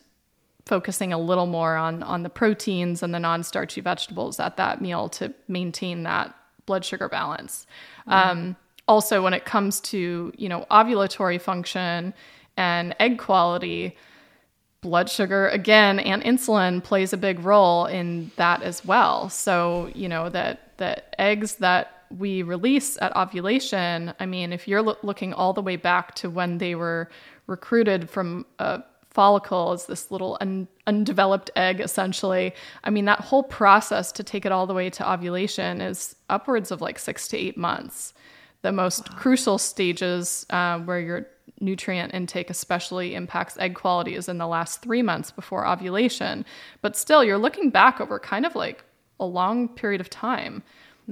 [0.65, 5.07] focusing a little more on on the proteins and the non-starchy vegetables at that meal
[5.07, 6.35] to maintain that
[6.65, 7.65] blood sugar balance.
[8.07, 8.55] Um,
[8.87, 12.13] also, when it comes to you know ovulatory function
[12.57, 13.97] and egg quality,
[14.81, 19.29] blood sugar again and insulin plays a big role in that as well.
[19.29, 24.13] So you know that that eggs that we release at ovulation.
[24.19, 27.09] I mean, if you're loo- looking all the way back to when they were
[27.47, 28.81] recruited from a
[29.17, 32.53] follicle as this little un- undeveloped egg essentially
[32.83, 36.69] i mean that whole process to take it all the way to ovulation is upwards
[36.69, 38.13] of like six to eight months
[38.61, 41.27] the most crucial stages uh, where your
[41.59, 46.45] nutrient intake especially impacts egg quality is in the last three months before ovulation
[46.83, 48.83] but still you're looking back over kind of like
[49.19, 50.63] a long period of time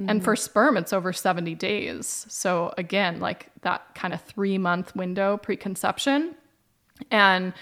[0.09, 4.93] and for sperm it's over 70 days so again like that kind of three month
[4.93, 6.35] window preconception
[7.11, 7.53] and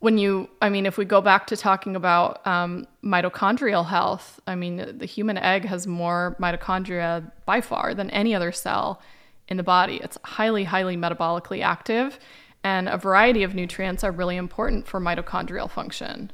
[0.00, 4.54] when you, I mean, if we go back to talking about um, mitochondrial health, I
[4.54, 9.02] mean, the human egg has more mitochondria by far than any other cell
[9.48, 9.96] in the body.
[9.96, 12.18] It's highly, highly metabolically active,
[12.62, 16.30] and a variety of nutrients are really important for mitochondrial function.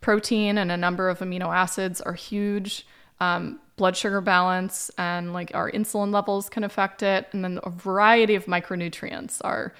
[0.00, 2.86] Protein and a number of amino acids are huge.
[3.20, 7.28] Um, blood sugar balance and like our insulin levels can affect it.
[7.32, 9.72] And then a variety of micronutrients are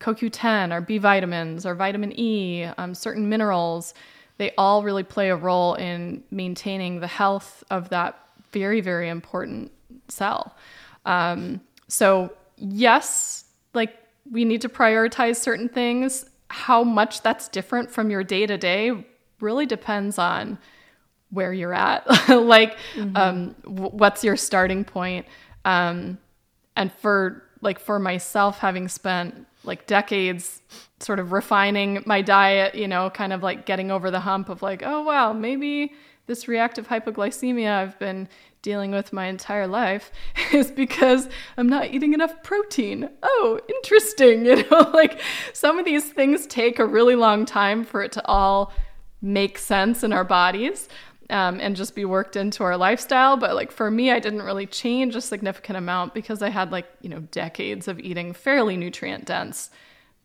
[0.00, 3.94] CoQ10, our B vitamins, our vitamin E, um, certain minerals,
[4.38, 8.18] they all really play a role in maintaining the health of that
[8.50, 9.70] very, very important
[10.08, 10.56] cell.
[11.04, 13.44] Um, so, yes,
[13.74, 13.96] like
[14.30, 16.24] we need to prioritize certain things.
[16.48, 19.06] How much that's different from your day to day
[19.42, 20.58] really depends on
[21.30, 22.06] where you're at.
[22.28, 22.76] like,
[23.14, 25.26] um, w- what's your starting point?
[25.64, 26.18] Um,
[26.76, 30.60] and for like for myself, having spent like decades
[31.00, 34.62] sort of refining my diet, you know, kind of like getting over the hump of
[34.62, 35.92] like, oh, wow, maybe
[36.26, 38.28] this reactive hypoglycemia I've been
[38.62, 40.12] dealing with my entire life
[40.52, 43.08] is because I'm not eating enough protein.
[43.22, 44.46] Oh, interesting.
[44.52, 45.20] You know, like
[45.52, 48.72] some of these things take a really long time for it to all
[49.22, 50.88] make sense in our bodies.
[51.30, 53.38] Um, and just be worked into our lifestyle.
[53.38, 56.84] But like for me, I didn't really change a significant amount because I had like,
[57.00, 59.70] you know, decades of eating fairly nutrient dense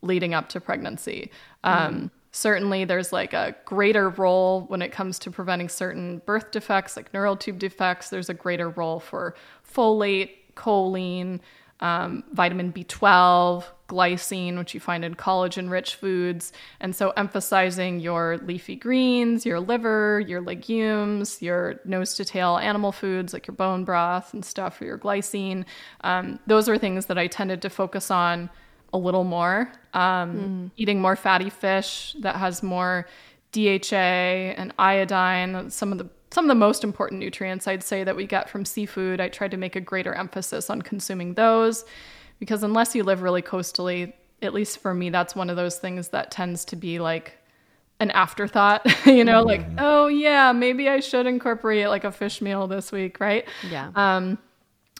[0.01, 1.31] leading up to pregnancy.
[1.63, 2.11] Um, mm.
[2.31, 7.13] Certainly, there's like a greater role when it comes to preventing certain birth defects, like
[7.13, 8.09] neural tube defects.
[8.09, 9.33] There's a greater role for
[9.65, 11.39] folate, choline,
[11.79, 16.51] um, vitamin B12, glycine, which you find in collagen rich foods.
[16.79, 22.91] And so, emphasizing your leafy greens, your liver, your legumes, your nose to tail animal
[22.91, 25.65] foods like your bone broth and stuff for your glycine.
[26.01, 28.49] Um, those are things that I tended to focus on
[28.93, 29.71] a little more.
[29.93, 30.71] Um, mm.
[30.77, 33.07] Eating more fatty fish that has more
[33.51, 38.15] DHA and iodine, some of the some of the most important nutrients I'd say that
[38.15, 39.21] we get from seafood.
[39.21, 41.85] I tried to make a greater emphasis on consuming those
[42.39, 46.09] because unless you live really coastally, at least for me, that's one of those things
[46.09, 47.37] that tends to be like
[47.99, 49.47] an afterthought, you know, mm.
[49.47, 53.47] like, oh yeah, maybe I should incorporate like a fish meal this week, right?
[53.69, 53.91] Yeah.
[53.95, 54.37] Um,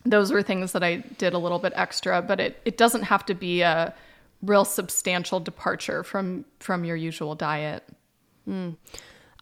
[0.06, 3.26] those were things that I did a little bit extra, but it, it doesn't have
[3.26, 3.94] to be a
[4.42, 7.84] real substantial departure from from your usual diet.
[8.48, 8.78] Mm.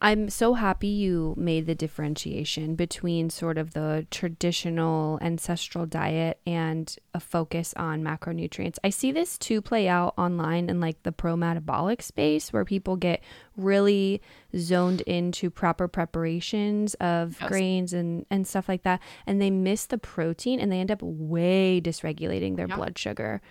[0.05, 6.95] I'm so happy you made the differentiation between sort of the traditional ancestral diet and
[7.15, 8.77] a focus on macronutrients.
[8.83, 12.97] I see this too play out online in like the pro metabolic space where people
[12.97, 13.23] get
[13.57, 14.21] really
[14.55, 17.49] zoned into proper preparations of yes.
[17.49, 19.01] grains and, and stuff like that.
[19.25, 23.41] And they miss the protein and they end up way dysregulating their blood sugar.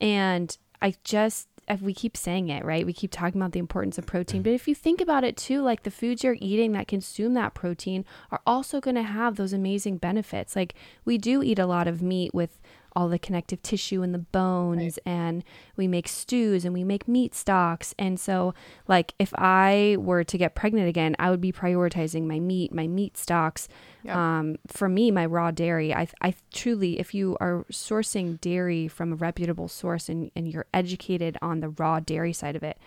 [0.00, 1.48] And I just
[1.78, 2.84] we keep saying it, right?
[2.84, 5.62] We keep talking about the importance of protein, but if you think about it too,
[5.62, 9.52] like the foods you're eating that consume that protein are also going to have those
[9.52, 10.56] amazing benefits.
[10.56, 12.58] Like we do eat a lot of meat with
[12.94, 15.12] all the connective tissue in the bones right.
[15.12, 15.44] and
[15.76, 18.54] we make stews and we make meat stocks and so
[18.88, 22.86] like if i were to get pregnant again i would be prioritizing my meat my
[22.86, 23.68] meat stocks
[24.02, 24.16] yep.
[24.16, 29.12] um, for me my raw dairy I, I truly if you are sourcing dairy from
[29.12, 32.78] a reputable source and, and you're educated on the raw dairy side of it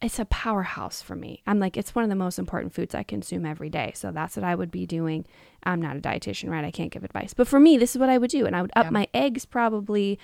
[0.00, 1.42] it's a powerhouse for me.
[1.46, 3.92] I'm like, it's one of the most important foods I consume every day.
[3.94, 5.26] So that's what I would be doing.
[5.64, 6.64] I'm not a dietitian, right?
[6.64, 7.34] I can't give advice.
[7.34, 8.46] But for me, this is what I would do.
[8.46, 8.90] And I would up yeah.
[8.90, 10.18] my eggs probably.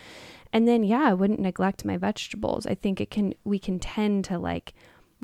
[0.53, 2.67] And then, yeah, I wouldn't neglect my vegetables.
[2.67, 4.75] I think it can, we can tend to like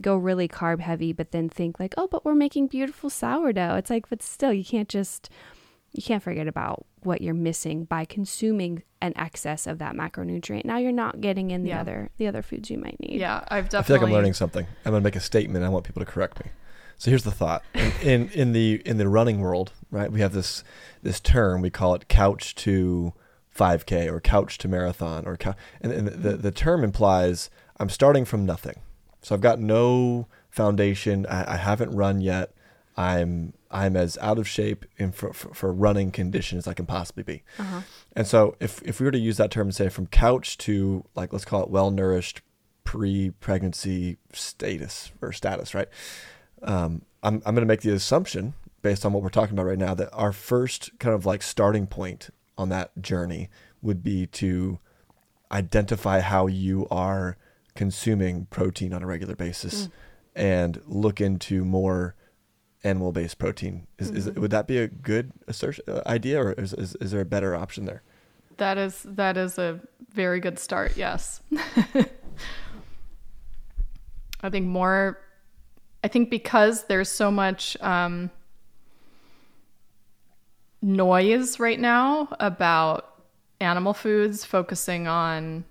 [0.02, 3.76] go really carb heavy, but then think like, oh, but we're making beautiful sourdough.
[3.76, 5.30] It's like, but still, you can't just
[5.92, 10.64] you can't forget about what you're missing by consuming an excess of that macronutrient.
[10.64, 11.80] Now you're not getting in the yeah.
[11.80, 13.18] other the other foods you might need.
[13.20, 13.78] Yeah, I've definitely.
[13.78, 14.66] I feel like I'm learning something.
[14.84, 15.64] I'm gonna make a statement.
[15.64, 16.50] I want people to correct me.
[16.96, 20.12] So here's the thought: in, in, in the in the running world, right?
[20.12, 20.62] We have this
[21.02, 23.14] this term we call it couch to
[23.56, 28.24] 5K or couch to marathon or couch, and, and the the term implies I'm starting
[28.24, 28.80] from nothing.
[29.22, 31.26] So I've got no foundation.
[31.26, 32.52] I, I haven't run yet.
[33.00, 36.84] I'm I'm as out of shape in for, for, for running condition as I can
[36.84, 37.42] possibly be.
[37.58, 37.80] Uh-huh.
[38.14, 41.04] And so if if we were to use that term and say from couch to
[41.14, 42.42] like let's call it well nourished
[42.84, 45.88] pre pregnancy status or status, right?
[46.62, 49.78] Um, I'm I'm going to make the assumption based on what we're talking about right
[49.78, 52.28] now that our first kind of like starting point
[52.58, 53.48] on that journey
[53.80, 54.78] would be to
[55.50, 57.38] identify how you are
[57.74, 59.90] consuming protein on a regular basis mm.
[60.34, 62.14] and look into more
[62.84, 63.86] animal based protein.
[63.98, 64.16] Is, mm-hmm.
[64.16, 67.26] is would that be a good assertion uh, idea, or is, is is there a
[67.26, 68.02] better option there?
[68.56, 69.80] That is that is a
[70.12, 70.96] very good start.
[70.96, 71.40] Yes,
[74.42, 75.18] I think more.
[76.02, 78.30] I think because there's so much um,
[80.80, 83.22] noise right now about
[83.60, 85.64] animal foods, focusing on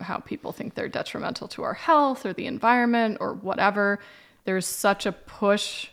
[0.00, 3.98] how people think they're detrimental to our health or the environment or whatever.
[4.44, 5.88] There's such a push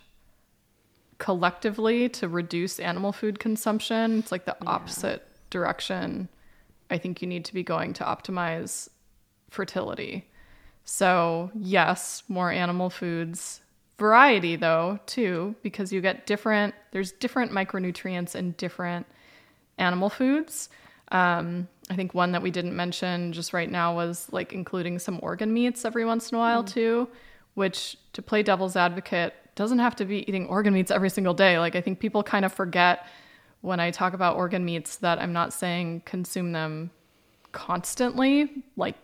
[1.17, 4.19] collectively to reduce animal food consumption.
[4.19, 4.69] It's like the yeah.
[4.69, 6.29] opposite direction.
[6.89, 8.89] I think you need to be going to optimize
[9.49, 10.27] fertility.
[10.83, 13.61] So, yes, more animal foods.
[13.97, 19.05] Variety though, too, because you get different there's different micronutrients in different
[19.77, 20.69] animal foods.
[21.11, 25.19] Um, I think one that we didn't mention just right now was like including some
[25.21, 26.67] organ meats every once in a while mm.
[26.67, 27.07] too,
[27.53, 31.57] which to play devil's advocate doesn't have to be eating organ meats every single day.
[31.59, 33.07] Like I think people kind of forget
[33.61, 36.91] when I talk about organ meats that I'm not saying consume them
[37.51, 38.95] constantly, like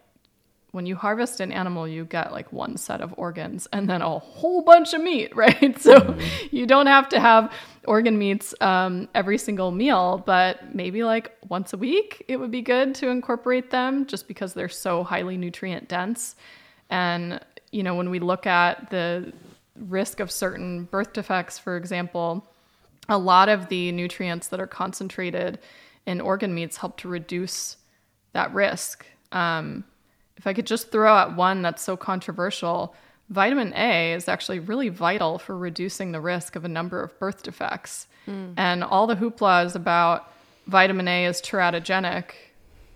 [0.72, 4.20] when you harvest an animal, you get like one set of organs and then a
[4.20, 5.80] whole bunch of meat, right?
[5.80, 6.56] So mm-hmm.
[6.56, 7.52] you don't have to have
[7.86, 12.62] organ meats um, every single meal, but maybe like once a week, it would be
[12.62, 16.36] good to incorporate them just because they're so highly nutrient dense.
[16.90, 17.40] And,
[17.72, 19.34] you know, when we look at the
[19.88, 22.48] risk of certain birth defects, for example,
[23.10, 25.60] a lot of the nutrients that are concentrated
[26.06, 27.78] in organ meats help to reduce
[28.34, 29.06] that risk.
[29.32, 29.84] Um,
[30.38, 32.96] if I could just throw out one that's so controversial,
[33.30, 37.44] vitamin A is actually really vital for reducing the risk of a number of birth
[37.44, 38.08] defects.
[38.28, 38.54] Mm.
[38.58, 40.32] And all the hoopla is about
[40.68, 42.32] vitamin A is teratogenic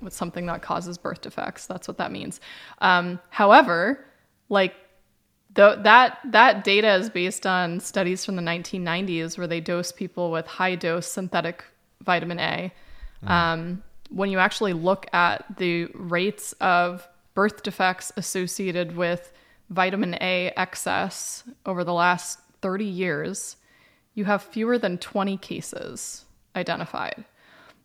[0.01, 1.65] with something that causes birth defects.
[1.65, 2.39] That's what that means.
[2.79, 4.05] Um, however,
[4.49, 4.73] like
[5.55, 10.31] the, that that data is based on studies from the 1990s where they dose people
[10.31, 11.63] with high dose synthetic
[12.03, 12.73] vitamin A.
[13.23, 13.29] Mm.
[13.29, 19.33] Um, when you actually look at the rates of birth defects associated with
[19.69, 23.55] vitamin A excess over the last 30 years,
[24.13, 26.25] you have fewer than 20 cases
[26.55, 27.25] identified.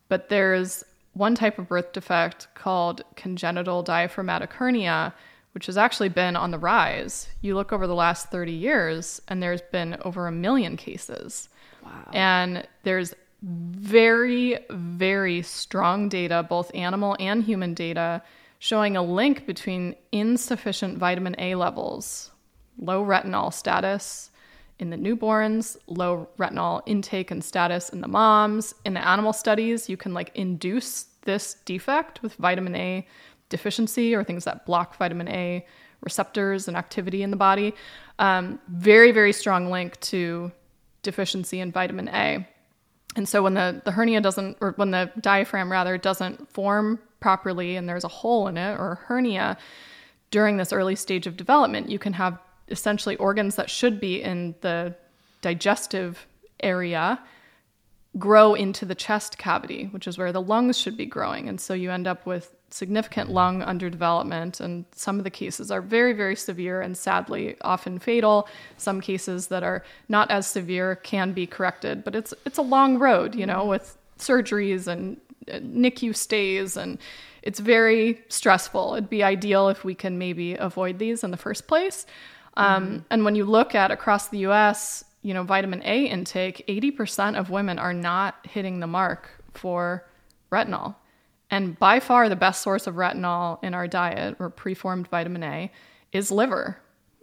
[0.09, 5.13] But there's one type of birth defect called congenital diaphragmatic hernia,
[5.53, 7.27] which has actually been on the rise.
[7.41, 11.49] You look over the last 30 years, and there's been over a million cases.
[11.83, 12.09] Wow.
[12.13, 18.21] And there's very, very strong data, both animal and human data,
[18.59, 22.31] showing a link between insufficient vitamin A levels,
[22.77, 24.29] low retinol status
[24.77, 28.73] in the newborns, low retinol intake and status in the moms.
[28.85, 33.07] In the animal studies, you can like induce this defect with vitamin A
[33.51, 35.65] deficiency or things that block vitamin A
[36.01, 37.75] receptors and activity in the body.
[38.17, 40.51] Um, very, very strong link to
[41.03, 42.47] deficiency in vitamin A.
[43.15, 47.75] And so when the, the hernia doesn't, or when the diaphragm rather doesn't form properly
[47.75, 49.57] and there's a hole in it or a hernia
[50.31, 52.39] during this early stage of development, you can have
[52.69, 54.95] essentially organs that should be in the
[55.41, 56.25] digestive
[56.61, 57.19] area
[58.17, 61.47] grow into the chest cavity, which is where the lungs should be growing.
[61.47, 64.59] And so you end up with significant lung underdevelopment.
[64.59, 68.47] And some of the cases are very, very severe and sadly often fatal.
[68.77, 72.97] Some cases that are not as severe can be corrected, but it's it's a long
[72.97, 76.99] road, you know, with surgeries and NICU stays and
[77.41, 78.93] it's very stressful.
[78.93, 82.05] It'd be ideal if we can maybe avoid these in the first place.
[82.55, 82.97] Um, mm-hmm.
[83.09, 87.49] And when you look at across the US, you know, vitamin A intake, 80% of
[87.49, 90.05] women are not hitting the mark for
[90.51, 90.95] retinol.
[91.51, 95.71] And by far the best source of retinol in our diet or preformed vitamin A
[96.13, 96.77] is liver.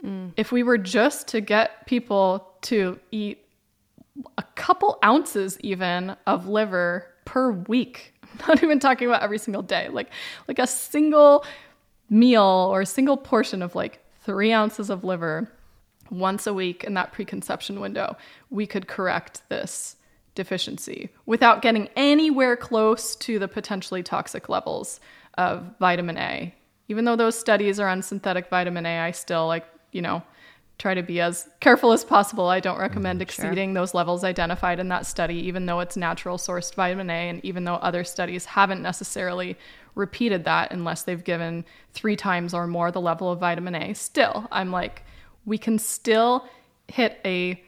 [0.04, 0.32] Mm.
[0.36, 3.44] If we were just to get people to eat
[4.36, 8.14] a couple ounces even of liver per week.
[8.32, 9.88] I'm not even talking about every single day.
[9.88, 10.10] Like
[10.46, 11.44] like a single
[12.10, 15.50] meal or a single portion of like three ounces of liver
[16.10, 18.16] once a week in that preconception window,
[18.50, 19.96] we could correct this
[20.38, 25.00] deficiency without getting anywhere close to the potentially toxic levels
[25.36, 26.54] of vitamin A.
[26.86, 30.22] Even though those studies are on synthetic vitamin A, I still like, you know,
[30.78, 32.46] try to be as careful as possible.
[32.46, 33.74] I don't recommend mm, exceeding sure.
[33.74, 37.64] those levels identified in that study, even though it's natural sourced vitamin A, and even
[37.64, 39.58] though other studies haven't necessarily
[39.96, 43.92] repeated that unless they've given three times or more the level of vitamin A.
[43.92, 45.02] Still, I'm like,
[45.44, 46.46] we can still
[46.86, 47.60] hit a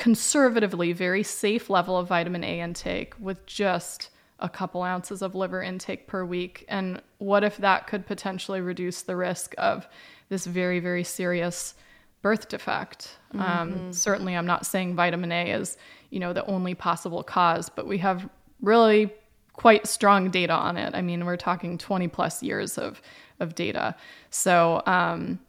[0.00, 5.62] conservatively very safe level of vitamin A intake with just a couple ounces of liver
[5.62, 6.64] intake per week.
[6.68, 9.86] And what if that could potentially reduce the risk of
[10.30, 11.74] this very, very serious
[12.22, 13.18] birth defect.
[13.32, 13.78] Um, mm-hmm.
[13.86, 15.76] Um, certainly, I'm not saying vitamin A is,
[16.08, 18.26] you know, the only possible cause, but we have
[18.62, 19.12] really
[19.52, 20.94] quite strong data on it.
[20.94, 23.02] I mean, we're talking 20 plus years of
[23.38, 23.94] of data.
[24.30, 25.40] So, um,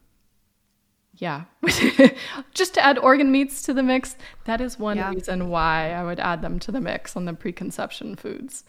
[1.21, 1.43] yeah,
[2.51, 4.15] just to add organ meats to the mix,
[4.45, 5.11] that is one yeah.
[5.11, 8.63] reason why I would add them to the mix on the preconception foods.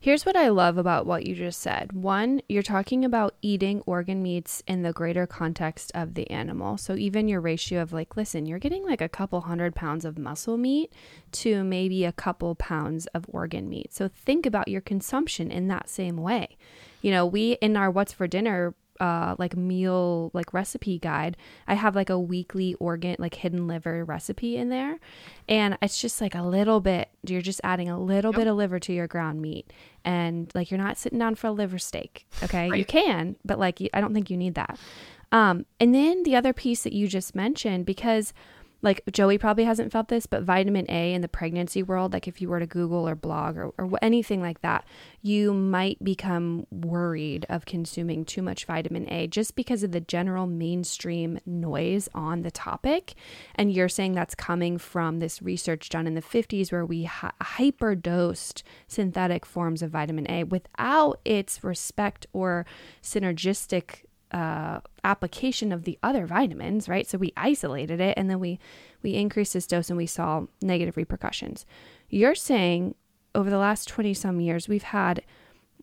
[0.00, 1.92] Here's what I love about what you just said.
[1.92, 6.76] One, you're talking about eating organ meats in the greater context of the animal.
[6.76, 10.18] So even your ratio of like, listen, you're getting like a couple hundred pounds of
[10.18, 10.92] muscle meat
[11.32, 13.94] to maybe a couple pounds of organ meat.
[13.94, 16.56] So think about your consumption in that same way.
[17.00, 21.36] You know, we in our What's for Dinner uh, like meal like recipe guide
[21.66, 24.98] i have like a weekly organ like hidden liver recipe in there
[25.48, 28.40] and it's just like a little bit you're just adding a little yep.
[28.40, 29.72] bit of liver to your ground meat
[30.04, 32.78] and like you're not sitting down for a liver steak okay right.
[32.78, 34.78] you can but like i don't think you need that
[35.32, 38.32] um, and then the other piece that you just mentioned because
[38.82, 42.40] like Joey probably hasn't felt this, but vitamin A in the pregnancy world, like if
[42.40, 44.84] you were to Google or blog or, or anything like that,
[45.20, 50.46] you might become worried of consuming too much vitamin A just because of the general
[50.46, 53.14] mainstream noise on the topic.
[53.54, 57.32] And you're saying that's coming from this research done in the 50s where we hi-
[57.40, 62.64] hyperdosed synthetic forms of vitamin A without its respect or
[63.02, 67.06] synergistic uh, application of the other vitamins, right?
[67.06, 68.58] So we isolated it and then we
[69.02, 71.66] we increased this dose and we saw negative repercussions.
[72.08, 72.94] You're saying
[73.34, 75.22] over the last 20 some years we've had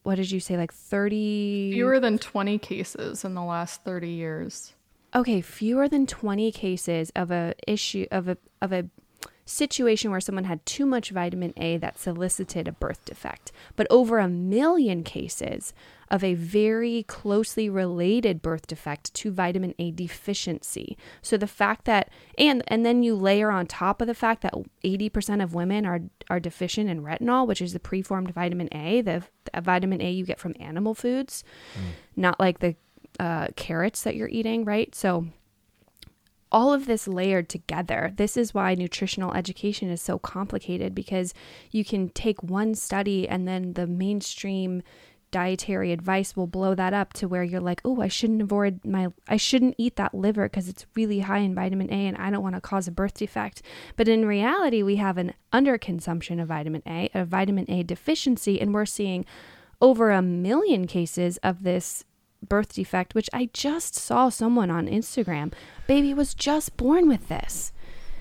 [0.04, 4.74] what did you say like 30 fewer than 20 cases in the last 30 years.
[5.16, 8.90] Okay, fewer than 20 cases of a issue of a of a
[9.46, 14.20] situation where someone had too much vitamin A that solicited a birth defect, but over
[14.20, 15.74] a million cases
[16.10, 20.98] of a very closely related birth defect to vitamin A deficiency.
[21.22, 24.54] So the fact that and and then you layer on top of the fact that
[24.84, 29.24] 80% of women are are deficient in retinol, which is the preformed vitamin A, the,
[29.54, 31.44] the vitamin A you get from animal foods,
[31.74, 31.92] mm.
[32.16, 32.76] not like the
[33.20, 34.94] uh, carrots that you're eating, right?
[34.94, 35.28] So
[36.52, 38.14] all of this layered together.
[38.16, 41.34] This is why nutritional education is so complicated because
[41.72, 44.82] you can take one study and then the mainstream
[45.32, 49.10] dietary advice will blow that up to where you're like, "Oh, I shouldn't avoid my
[49.28, 52.44] I shouldn't eat that liver because it's really high in vitamin A and I don't
[52.44, 53.62] want to cause a birth defect."
[53.96, 58.74] But in reality, we have an underconsumption of vitamin A, a vitamin A deficiency, and
[58.74, 59.26] we're seeing
[59.82, 62.04] over a million cases of this
[62.48, 65.54] birth defect, which I just saw someone on Instagram.
[65.88, 67.72] Baby was just born with this.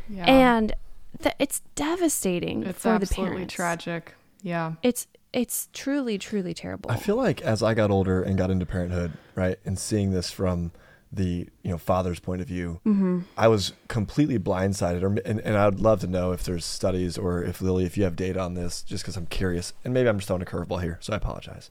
[0.08, 0.24] Yeah.
[0.24, 0.74] And
[1.22, 3.54] th- it's devastating it's for the parents.
[3.54, 4.14] tragic.
[4.42, 4.74] Yeah.
[4.82, 5.06] It's
[5.36, 6.90] it's truly truly terrible.
[6.90, 10.30] I feel like as I got older and got into parenthood, right, and seeing this
[10.30, 10.72] from
[11.12, 13.20] the you know father's point of view, mm-hmm.
[13.36, 15.02] I was completely blindsided.
[15.02, 17.98] Or and, and I would love to know if there's studies or if Lily, if
[17.98, 19.74] you have data on this, just because I'm curious.
[19.84, 21.70] And maybe I'm just throwing a curveball here, so I apologize.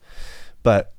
[0.61, 0.93] But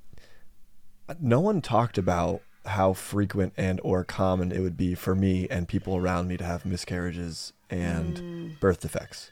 [1.21, 5.69] no one talked about how frequent and or common it would be for me and
[5.69, 8.61] people around me to have miscarriages and mm.
[8.61, 9.31] birth defects.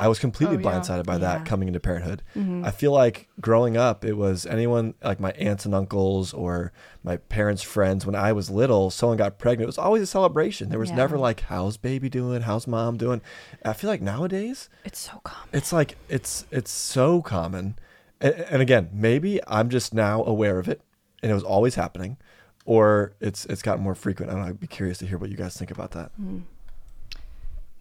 [0.00, 1.02] I was completely oh, blindsided yeah.
[1.02, 1.44] by that yeah.
[1.44, 2.22] coming into parenthood.
[2.34, 2.64] Mm-hmm.
[2.64, 6.72] I feel like growing up, it was anyone like my aunts and uncles or
[7.04, 8.06] my parents' friends.
[8.06, 9.64] When I was little, someone got pregnant.
[9.64, 10.70] It was always a celebration.
[10.70, 10.96] There was yeah.
[10.96, 12.42] never like, "How's baby doing?
[12.42, 13.20] How's mom doing?"
[13.64, 15.48] I feel like nowadays, it's so common.
[15.52, 17.76] It's like it's it's so common.
[18.20, 20.82] And, and again, maybe I'm just now aware of it
[21.22, 22.16] and it was always happening,
[22.64, 24.30] or it's it's gotten more frequent.
[24.30, 24.48] I don't know.
[24.48, 26.12] I'd be curious to hear what you guys think about that.
[26.20, 26.42] Mm.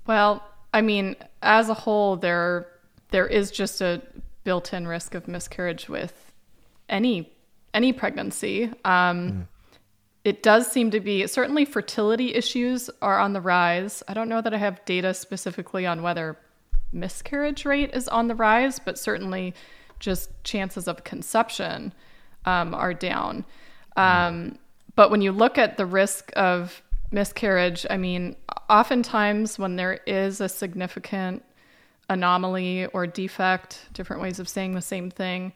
[0.05, 0.43] Well,
[0.73, 2.67] I mean, as a whole, there
[3.11, 4.01] there is just a
[4.43, 6.31] built-in risk of miscarriage with
[6.87, 7.31] any
[7.73, 8.65] any pregnancy.
[8.85, 9.47] Um, mm.
[10.25, 14.03] It does seem to be certainly fertility issues are on the rise.
[14.07, 16.37] I don't know that I have data specifically on whether
[16.91, 19.53] miscarriage rate is on the rise, but certainly
[19.99, 21.93] just chances of conception
[22.45, 23.45] um, are down.
[23.95, 24.57] Um,
[24.95, 26.81] but when you look at the risk of
[27.11, 28.35] miscarriage, I mean,
[28.69, 31.43] oftentimes when there is a significant
[32.09, 35.53] anomaly or defect, different ways of saying the same thing,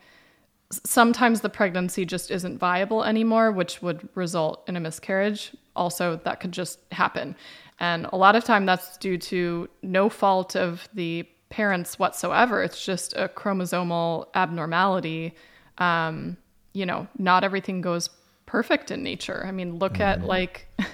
[0.72, 5.56] sometimes the pregnancy just isn't viable anymore, which would result in a miscarriage.
[5.76, 7.36] Also, that could just happen.
[7.80, 12.64] And a lot of time that's due to no fault of the parents whatsoever.
[12.64, 15.36] It's just a chromosomal abnormality
[15.78, 16.38] um,
[16.74, 18.10] you know, not everything goes
[18.46, 19.44] perfect in nature.
[19.46, 20.02] I mean, look mm-hmm.
[20.02, 20.68] at like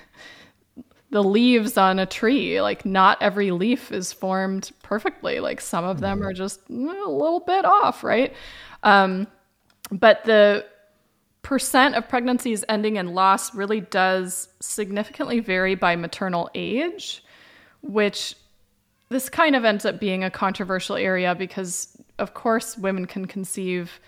[1.11, 2.61] the leaves on a tree.
[2.61, 5.39] Like, not every leaf is formed perfectly.
[5.39, 8.33] Like, some of them are just a little bit off, right?
[8.83, 9.27] Um,
[9.91, 10.65] but the
[11.41, 17.23] percent of pregnancies ending in loss really does significantly vary by maternal age,
[17.81, 18.35] which
[19.09, 23.99] this kind of ends up being a controversial area because, of course, women can conceive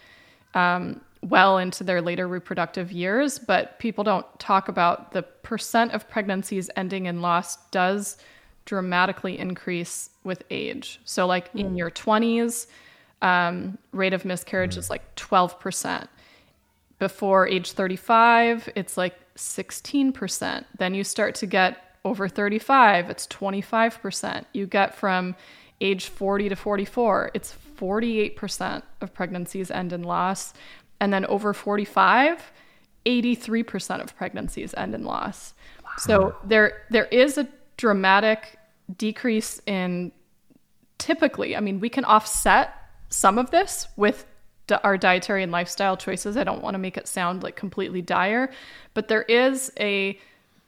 [0.53, 6.09] um, well into their later reproductive years, but people don't talk about the percent of
[6.09, 8.17] pregnancies ending in loss does
[8.65, 10.99] dramatically increase with age.
[11.05, 11.61] So, like mm.
[11.61, 12.67] in your 20s,
[13.21, 14.79] um, rate of miscarriage mm.
[14.79, 16.07] is like 12%.
[16.99, 20.65] Before age 35, it's like 16%.
[20.77, 24.45] Then you start to get over 35, it's 25%.
[24.53, 25.35] You get from
[25.79, 30.53] age 40 to 44, it's 48% of pregnancies end in loss.
[31.01, 32.51] And then over 45,
[33.05, 35.55] 83% of pregnancies end in loss.
[35.83, 35.89] Wow.
[35.97, 38.59] So there there is a dramatic
[38.97, 40.11] decrease in
[40.99, 42.75] typically, I mean, we can offset
[43.09, 44.27] some of this with
[44.83, 46.37] our dietary and lifestyle choices.
[46.37, 48.51] I don't want to make it sound like completely dire,
[48.93, 50.17] but there is a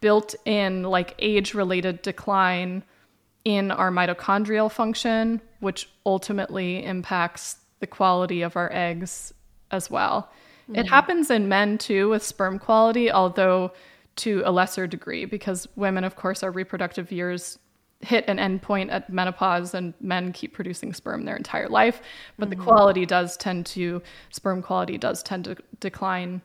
[0.01, 2.83] built in like age related decline
[3.45, 9.33] in our mitochondrial function, which ultimately impacts the quality of our eggs
[9.73, 10.31] as well.
[10.69, 10.77] Mm.
[10.77, 13.73] It happens in men too with sperm quality, although
[14.17, 17.57] to a lesser degree, because women, of course, our reproductive years
[18.03, 22.01] hit an endpoint at menopause and men keep producing sperm their entire life
[22.37, 22.59] but mm-hmm.
[22.59, 26.41] the quality does tend to sperm quality does tend to decline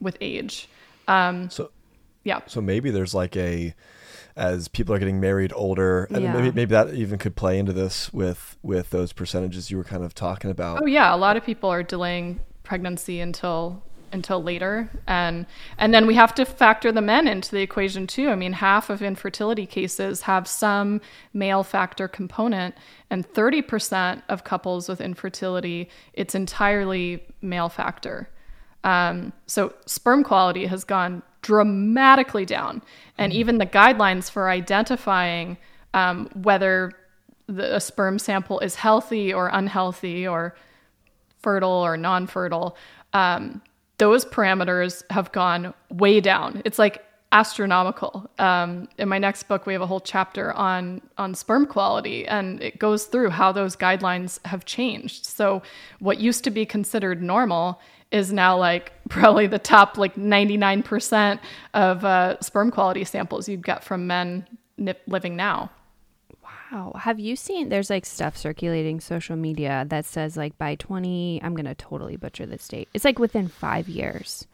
[0.00, 0.68] with age
[1.08, 1.70] um, so
[2.24, 3.74] yeah so maybe there's like a
[4.36, 6.32] as people are getting married older and yeah.
[6.32, 10.04] maybe maybe that even could play into this with with those percentages you were kind
[10.04, 13.82] of talking about oh yeah a lot of people are delaying pregnancy until
[14.12, 14.90] until later.
[15.06, 15.46] And
[15.78, 18.28] and then we have to factor the men into the equation too.
[18.28, 21.00] I mean half of infertility cases have some
[21.32, 22.74] male factor component
[23.10, 28.28] and 30% of couples with infertility it's entirely male factor.
[28.84, 32.82] Um, so sperm quality has gone dramatically down.
[33.18, 33.40] And mm-hmm.
[33.40, 35.58] even the guidelines for identifying
[35.94, 36.92] um, whether
[37.46, 40.54] the, a sperm sample is healthy or unhealthy or
[41.42, 42.76] fertile or non-fertile
[43.12, 43.62] um,
[43.98, 46.62] those parameters have gone way down.
[46.64, 48.28] It's like astronomical.
[48.38, 52.60] Um, in my next book, we have a whole chapter on on sperm quality, and
[52.62, 55.24] it goes through how those guidelines have changed.
[55.24, 55.62] So,
[55.98, 61.38] what used to be considered normal is now like probably the top like 99%
[61.74, 64.46] of uh, sperm quality samples you'd get from men
[65.06, 65.70] living now.
[66.72, 66.92] Wow.
[66.98, 71.54] Have you seen there's like stuff circulating social media that says like by 20, I'm
[71.54, 72.88] going to totally butcher this date.
[72.94, 74.46] It's like within 5 years.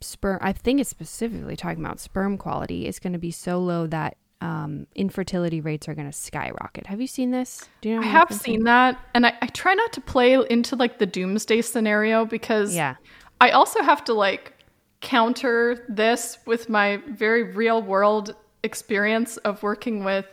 [0.00, 3.86] Sperm I think it's specifically talking about sperm quality is going to be so low
[3.86, 6.86] that um, infertility rates are going to skyrocket.
[6.86, 7.68] Have you seen this?
[7.80, 8.02] Do you know?
[8.02, 11.62] I have seen that, and I, I try not to play into like the doomsday
[11.62, 12.96] scenario because yeah,
[13.40, 14.52] I also have to like
[15.00, 20.26] counter this with my very real world experience of working with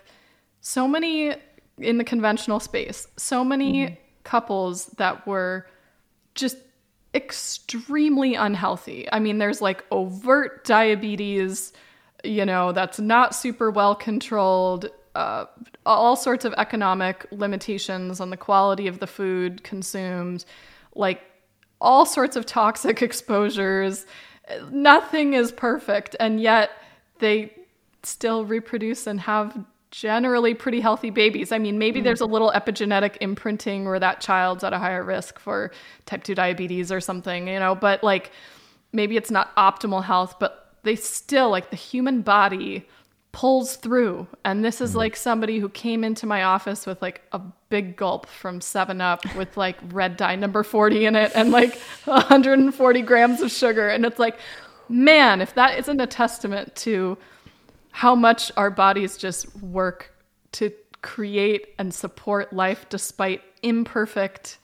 [0.63, 1.35] so many
[1.77, 3.95] in the conventional space, so many mm-hmm.
[4.23, 5.67] couples that were
[6.35, 6.57] just
[7.13, 9.07] extremely unhealthy.
[9.11, 11.73] I mean, there's like overt diabetes,
[12.23, 15.45] you know, that's not super well controlled, uh,
[15.85, 20.45] all sorts of economic limitations on the quality of the food consumed,
[20.95, 21.21] like
[21.81, 24.05] all sorts of toxic exposures.
[24.71, 26.71] Nothing is perfect, and yet
[27.19, 27.53] they
[28.01, 31.51] still reproduce and have generally pretty healthy babies.
[31.51, 32.03] I mean, maybe mm.
[32.03, 35.71] there's a little epigenetic imprinting where that child's at a higher risk for
[36.07, 38.31] type 2 diabetes or something, you know, but like
[38.91, 42.87] maybe it's not optimal health, but they still like the human body
[43.33, 44.27] pulls through.
[44.43, 44.95] And this is mm.
[44.95, 47.39] like somebody who came into my office with like a
[47.69, 51.77] big gulp from 7 Up with like red dye number 40 in it and like
[52.05, 53.89] 140 grams of sugar.
[53.89, 54.39] And it's like,
[54.89, 57.15] man, if that isn't a testament to
[57.93, 60.13] how much our bodies just work
[60.51, 64.57] to create and support life despite imperfect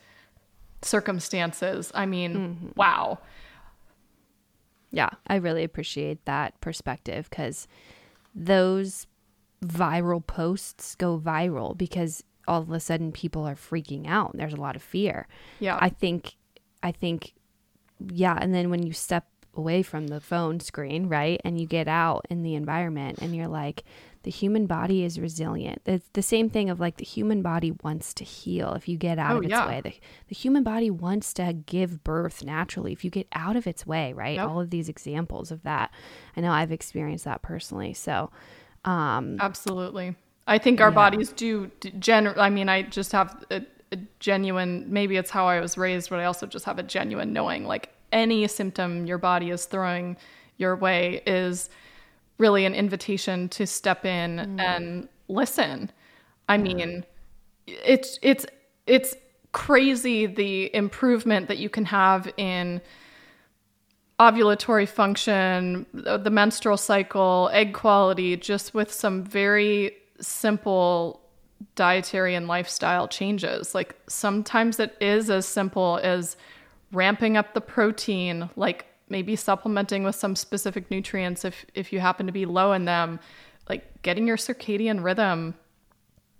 [0.81, 1.91] circumstances.
[1.93, 2.67] I mean, mm-hmm.
[2.75, 3.19] wow.
[4.91, 7.67] Yeah, I really appreciate that perspective because
[8.33, 9.05] those
[9.63, 14.31] viral posts go viral because all of a sudden people are freaking out.
[14.33, 15.27] There's a lot of fear.
[15.59, 15.77] Yeah.
[15.79, 16.35] I think,
[16.81, 17.33] I think,
[18.11, 18.39] yeah.
[18.41, 19.27] And then when you step
[19.59, 21.39] away from the phone screen, right?
[21.43, 23.83] And you get out in the environment and you're like,
[24.23, 25.81] the human body is resilient.
[25.85, 29.17] It's the same thing of like the human body wants to heal if you get
[29.17, 29.67] out oh, of its yeah.
[29.67, 29.81] way.
[29.81, 29.93] The,
[30.27, 34.11] the human body wants to give birth naturally if you get out of its way,
[34.13, 34.35] right?
[34.35, 34.47] Yep.
[34.47, 35.91] All of these examples of that.
[36.35, 37.93] I know I've experienced that personally.
[37.93, 38.29] So,
[38.83, 40.15] um, absolutely.
[40.47, 40.95] I think our yeah.
[40.95, 42.41] bodies do general.
[42.41, 43.61] I mean, I just have a,
[43.91, 47.31] a genuine, maybe it's how I was raised, but I also just have a genuine
[47.31, 50.17] knowing like any symptom your body is throwing
[50.57, 51.69] your way is
[52.37, 54.61] really an invitation to step in mm.
[54.61, 55.91] and listen.
[56.47, 57.05] I mean,
[57.67, 58.45] it's it's
[58.87, 59.15] it's
[59.51, 62.81] crazy the improvement that you can have in
[64.19, 71.21] ovulatory function, the menstrual cycle, egg quality just with some very simple
[71.75, 73.73] dietary and lifestyle changes.
[73.73, 76.35] Like sometimes it is as simple as
[76.91, 82.25] ramping up the protein, like maybe supplementing with some specific nutrients if if you happen
[82.25, 83.19] to be low in them,
[83.67, 85.55] like getting your circadian rhythm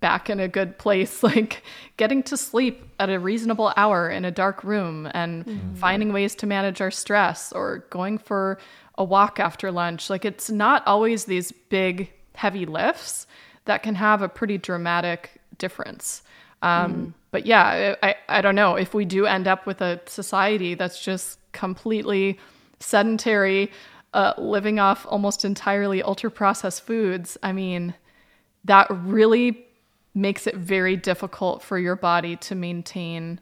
[0.00, 1.62] back in a good place, like
[1.96, 5.74] getting to sleep at a reasonable hour in a dark room and mm-hmm.
[5.74, 8.58] finding ways to manage our stress or going for
[8.96, 10.10] a walk after lunch.
[10.10, 13.26] Like it's not always these big heavy lifts
[13.66, 16.22] that can have a pretty dramatic difference.
[16.62, 17.12] Um, mm.
[17.30, 21.02] But yeah, I, I don't know if we do end up with a society that's
[21.02, 22.38] just completely
[22.80, 23.70] sedentary,
[24.14, 27.38] uh, living off almost entirely ultra processed foods.
[27.42, 27.94] I mean,
[28.64, 29.66] that really
[30.14, 33.40] makes it very difficult for your body to maintain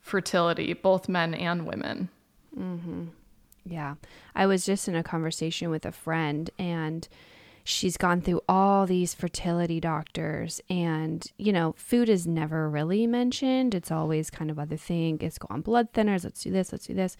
[0.00, 2.08] fertility, both men and women.
[3.64, 3.94] Yeah.
[4.34, 7.08] I was just in a conversation with a friend and
[7.64, 13.74] she's gone through all these fertility doctors and you know food is never really mentioned.
[13.74, 15.18] It's always kind of other thing.
[15.20, 16.24] Let's go on blood thinners.
[16.24, 16.70] Let's do this.
[16.70, 17.16] Let's do this.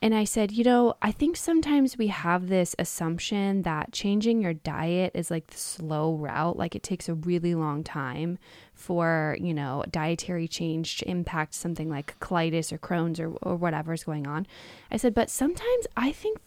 [0.00, 4.52] And i said you know i think sometimes we have this assumption that changing your
[4.52, 6.56] diet is like the slow route.
[6.56, 8.38] Like it takes a really long time
[8.72, 14.04] for you know dietary change to impact something like colitis or crohn's or, or whatever's
[14.04, 14.46] going on.
[14.90, 16.38] I said but sometimes i think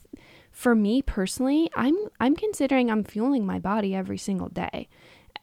[0.58, 4.90] for me personally, I'm I'm considering I'm fueling my body every single day.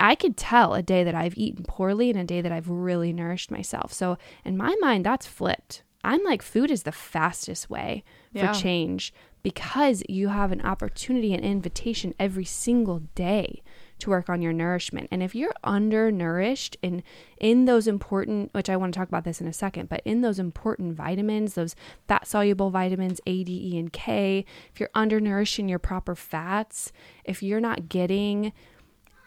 [0.01, 3.13] I could tell a day that I've eaten poorly and a day that I've really
[3.13, 3.93] nourished myself.
[3.93, 5.85] So in my mind, that's flipped.
[6.03, 8.53] I'm like, food is the fastest way for Yeah.
[8.53, 9.15] change
[9.45, 13.63] because you have an opportunity and invitation every single day
[14.05, 15.09] to work on your nourishment.
[15.11, 17.03] And if you're undernourished in
[17.39, 20.21] in those important, which I want to talk about this in a second, but in
[20.21, 21.75] those important vitamins, those
[22.07, 26.93] fat soluble vitamins A, D, E, and K, if you're undernourished in your proper fats,
[27.25, 28.53] if you're not getting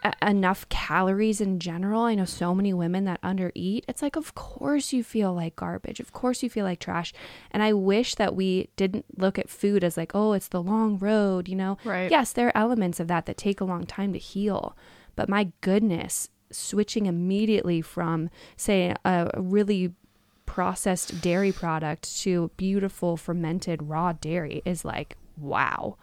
[0.08, 2.04] a- enough calories in general.
[2.04, 3.84] I know so many women that undereat.
[3.88, 6.00] It's like, of course you feel like garbage.
[6.00, 7.14] Of course you feel like trash.
[7.52, 10.98] And I wish that we didn't look at food as like, oh, it's the long
[10.98, 11.78] road, you know?
[11.84, 12.10] Right.
[12.12, 14.76] Yes, there are elements of that that take a long time to heal.
[15.16, 19.94] But my goodness, switching immediately from, say, a, a really
[20.46, 25.98] processed dairy product to beautiful fermented raw dairy is like, wow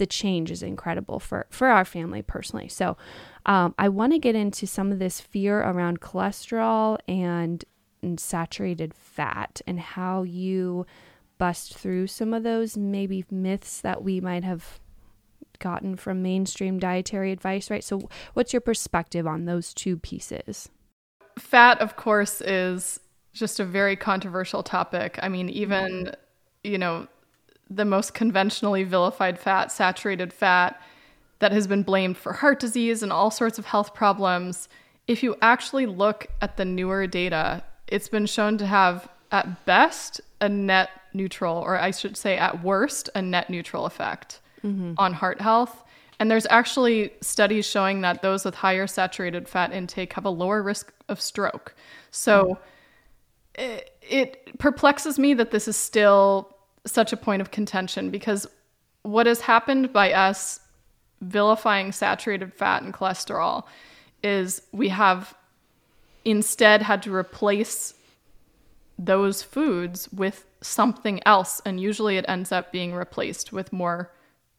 [0.00, 2.68] the change is incredible for for our family personally.
[2.68, 2.96] So,
[3.44, 7.62] um, I want to get into some of this fear around cholesterol and,
[8.02, 10.86] and saturated fat and how you
[11.36, 14.80] bust through some of those maybe myths that we might have
[15.58, 17.70] gotten from mainstream dietary advice.
[17.70, 17.84] Right.
[17.84, 20.70] So, what's your perspective on those two pieces?
[21.38, 23.00] Fat, of course, is
[23.34, 25.18] just a very controversial topic.
[25.22, 26.14] I mean, even,
[26.64, 27.06] you know,
[27.70, 30.80] the most conventionally vilified fat, saturated fat,
[31.38, 34.68] that has been blamed for heart disease and all sorts of health problems.
[35.06, 40.20] If you actually look at the newer data, it's been shown to have, at best,
[40.40, 44.94] a net neutral, or I should say, at worst, a net neutral effect mm-hmm.
[44.98, 45.84] on heart health.
[46.18, 50.62] And there's actually studies showing that those with higher saturated fat intake have a lower
[50.62, 51.74] risk of stroke.
[52.10, 52.58] So
[53.56, 53.62] hmm.
[53.62, 56.54] it, it perplexes me that this is still
[56.90, 58.46] such a point of contention because
[59.02, 60.60] what has happened by us
[61.20, 63.64] vilifying saturated fat and cholesterol
[64.22, 65.34] is we have
[66.24, 67.94] instead had to replace
[68.98, 74.12] those foods with something else and usually it ends up being replaced with more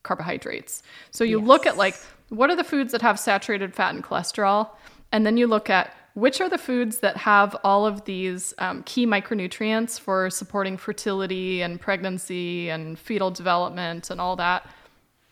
[0.03, 0.81] carbohydrates.
[1.11, 1.95] So you look at like
[2.29, 4.69] what are the foods that have saturated fat and cholesterol
[5.11, 8.83] and then you look at which are the foods that have all of these um,
[8.83, 14.65] key micronutrients for supporting fertility and pregnancy and fetal development and all that.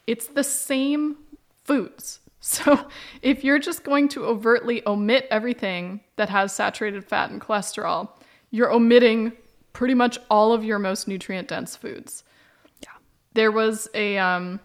[0.07, 1.17] It's the same
[1.63, 2.19] foods.
[2.41, 2.87] So
[3.21, 8.11] if you're just going to overtly omit everything that has saturated fat and cholesterol,
[8.49, 9.33] you're omitting
[9.73, 12.23] pretty much all of your most nutrient dense foods.
[12.81, 12.91] Yeah.
[13.33, 14.61] There was a um,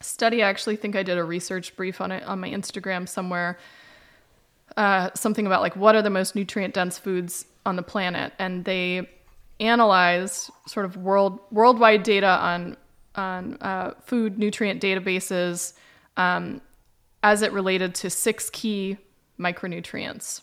[0.00, 3.58] study, I actually think I did a research brief on it on my Instagram somewhere.
[4.76, 8.64] Uh, something about like what are the most nutrient dense foods on the planet, and
[8.64, 9.08] they
[9.60, 12.76] analyzed sort of world worldwide data on
[13.14, 15.72] on uh, food nutrient databases
[16.16, 16.60] um,
[17.22, 18.96] as it related to six key
[19.38, 20.42] micronutrients.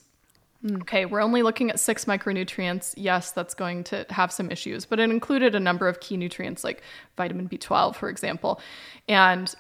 [0.81, 2.93] Okay, we're only looking at six micronutrients.
[2.97, 6.64] Yes, that's going to have some issues, but it included a number of key nutrients
[6.64, 6.81] like
[7.18, 8.60] vitamin B12, for example.
[9.07, 9.53] And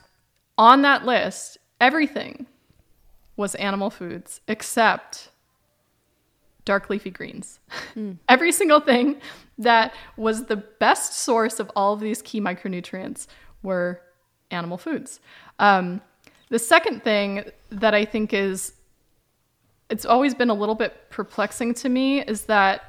[0.57, 2.47] on that list, everything
[3.37, 5.29] was animal foods except
[6.63, 7.59] dark leafy greens.
[8.29, 9.21] Every single thing
[9.57, 13.27] that was the best source of all of these key micronutrients
[13.61, 14.01] were
[14.51, 15.19] animal foods.
[15.59, 16.01] Um,
[16.49, 18.73] the second thing that I think is
[19.89, 22.81] it's always been a little bit perplexing to me is that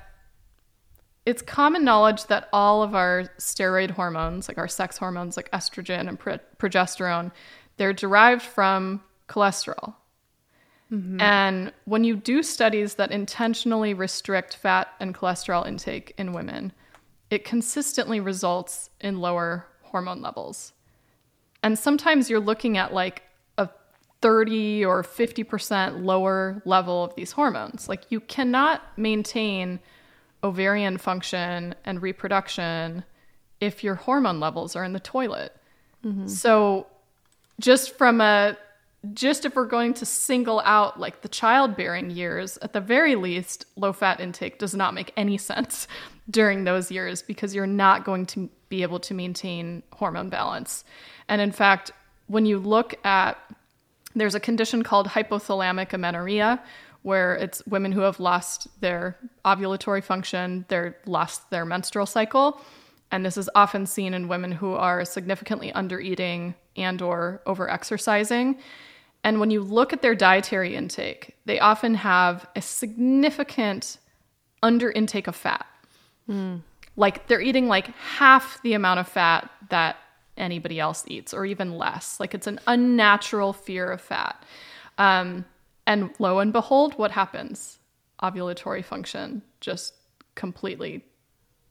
[1.26, 6.08] it's common knowledge that all of our steroid hormones, like our sex hormones like estrogen
[6.08, 7.32] and pro- progesterone,
[7.76, 9.94] they're derived from cholesterol.
[10.92, 11.20] Mm-hmm.
[11.20, 16.72] And when you do studies that intentionally restrict fat and cholesterol intake in women,
[17.30, 20.72] it consistently results in lower hormone levels.
[21.62, 23.22] And sometimes you're looking at like
[23.58, 23.68] a
[24.20, 27.88] 30 or 50% lower level of these hormones.
[27.88, 29.80] Like you cannot maintain
[30.44, 33.04] ovarian function and reproduction
[33.60, 35.56] if your hormone levels are in the toilet.
[36.04, 36.28] Mm-hmm.
[36.28, 36.86] So,
[37.58, 38.56] just from a
[39.12, 43.66] just if we're going to single out like the childbearing years, at the very least,
[43.76, 45.88] low fat intake does not make any sense
[46.30, 50.84] during those years because you're not going to be able to maintain hormone balance.
[51.28, 51.92] And in fact,
[52.26, 53.38] when you look at
[54.14, 56.62] there's a condition called hypothalamic amenorrhea
[57.02, 62.60] where it's women who have lost their ovulatory function, they're lost their menstrual cycle,
[63.12, 68.58] and this is often seen in women who are significantly undereating and or overexercising.
[69.26, 73.98] And when you look at their dietary intake, they often have a significant
[74.62, 75.66] under intake of fat.
[76.30, 76.60] Mm.
[76.94, 79.96] Like they're eating like half the amount of fat that
[80.36, 82.20] anybody else eats, or even less.
[82.20, 84.44] Like it's an unnatural fear of fat.
[84.96, 85.44] Um,
[85.88, 87.80] and lo and behold, what happens?
[88.22, 89.94] Ovulatory function just
[90.36, 91.04] completely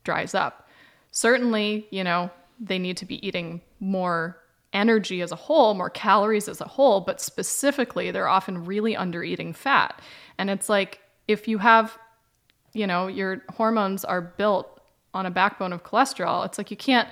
[0.03, 0.67] dries up.
[1.11, 2.29] Certainly, you know,
[2.59, 4.41] they need to be eating more
[4.75, 9.23] energy as a whole, more calories as a whole, but specifically, they're often really under
[9.23, 9.99] eating fat.
[10.37, 11.97] And it's like if you have,
[12.73, 14.79] you know, your hormones are built
[15.13, 17.07] on a backbone of cholesterol, it's like you can't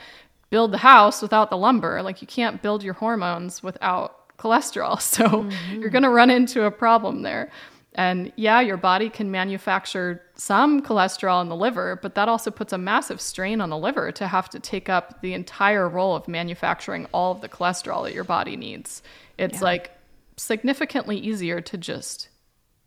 [0.49, 2.03] build the house without the lumber.
[2.03, 5.01] Like you can't build your hormones without cholesterol.
[5.01, 5.81] So mm-hmm.
[5.81, 7.49] you're going to run into a problem there.
[7.95, 12.73] And yeah, your body can manufacture some cholesterol in the liver, but that also puts
[12.73, 16.27] a massive strain on the liver to have to take up the entire role of
[16.27, 19.03] manufacturing all of the cholesterol that your body needs.
[19.37, 19.65] It's yeah.
[19.65, 19.91] like
[20.37, 22.29] significantly easier to just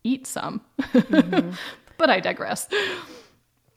[0.02, 0.60] eat some.
[0.80, 1.50] Mm-hmm.
[1.98, 2.68] but I digress.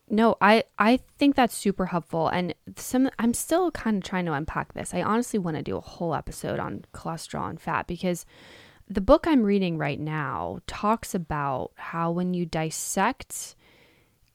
[0.09, 4.33] No, I I think that's super helpful and some I'm still kind of trying to
[4.33, 4.93] unpack this.
[4.93, 8.25] I honestly want to do a whole episode on cholesterol and fat because
[8.89, 13.55] the book I'm reading right now talks about how when you dissect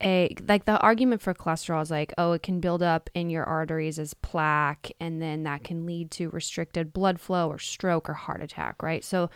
[0.02, 3.44] a like the argument for cholesterol is like oh it can build up in your
[3.44, 8.14] arteries as plaque and then that can lead to restricted blood flow or stroke or
[8.14, 9.04] heart attack right?
[9.04, 9.30] So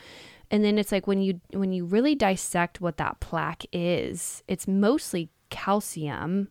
[0.50, 4.68] and then it's like when you when you really dissect what that plaque is it's
[4.68, 6.48] mostly calcium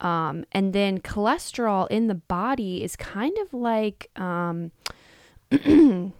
[0.00, 4.70] um, and then cholesterol in the body is kind of like um,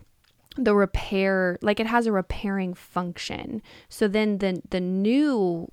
[0.56, 3.62] the repair like it has a repairing function.
[3.88, 5.70] So then the the new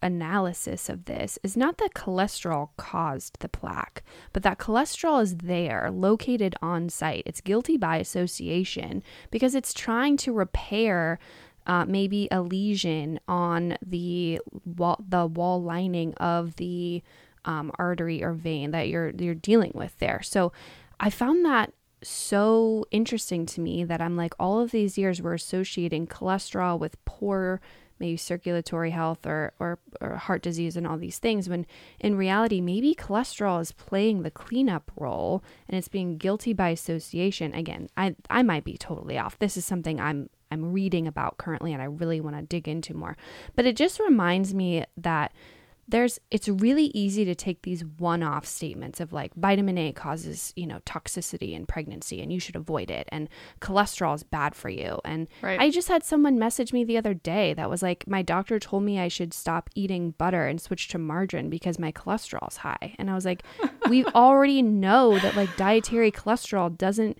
[0.00, 5.90] analysis of this is not that cholesterol caused the plaque but that cholesterol is there
[5.90, 7.24] located on site.
[7.26, 9.02] It's guilty by association
[9.32, 11.18] because it's trying to repair
[11.66, 17.02] uh, maybe a lesion on the wall the wall lining of the
[17.44, 20.22] um, artery or vein that you're you're dealing with there.
[20.22, 20.52] So
[21.00, 21.72] I found that
[22.02, 27.02] so interesting to me that I'm like, all of these years we're associating cholesterol with
[27.04, 27.60] poor,
[27.98, 31.66] maybe circulatory health or, or, or heart disease and all these things, when
[31.98, 37.52] in reality, maybe cholesterol is playing the cleanup role and it's being guilty by association.
[37.54, 39.38] Again, I, I might be totally off.
[39.38, 42.94] This is something I'm I'm reading about currently and I really want to dig into
[42.94, 43.18] more.
[43.54, 45.32] But it just reminds me that
[45.88, 50.66] there's it's really easy to take these one-off statements of like vitamin A causes, you
[50.66, 53.28] know, toxicity in pregnancy and you should avoid it and
[53.60, 55.00] cholesterol is bad for you.
[55.04, 55.58] And right.
[55.58, 58.82] I just had someone message me the other day that was like my doctor told
[58.82, 62.94] me I should stop eating butter and switch to margarine because my cholesterol is high.
[62.98, 63.42] And I was like,
[63.88, 67.18] we already know that like dietary cholesterol doesn't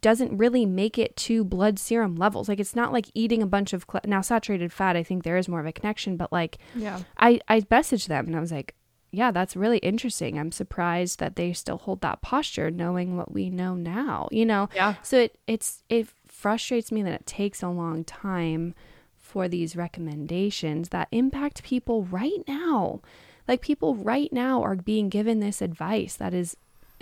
[0.00, 2.48] doesn't really make it to blood serum levels.
[2.48, 4.96] Like it's not like eating a bunch of cl- now saturated fat.
[4.96, 8.26] I think there is more of a connection, but like yeah, I I messaged them
[8.26, 8.74] and I was like,
[9.12, 10.38] yeah, that's really interesting.
[10.38, 14.28] I'm surprised that they still hold that posture, knowing what we know now.
[14.30, 14.94] You know, yeah.
[15.02, 18.74] So it it's it frustrates me that it takes a long time
[19.16, 23.00] for these recommendations that impact people right now.
[23.46, 26.56] Like people right now are being given this advice that is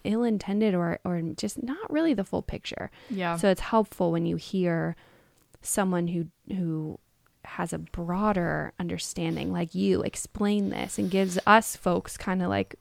[0.09, 2.91] ill intended or or just not really the full picture.
[3.11, 3.37] Yeah.
[3.37, 4.97] So it's helpful when you hear
[5.63, 6.99] someone who who
[7.45, 12.75] has a broader understanding like you explain this and gives us folks kind of like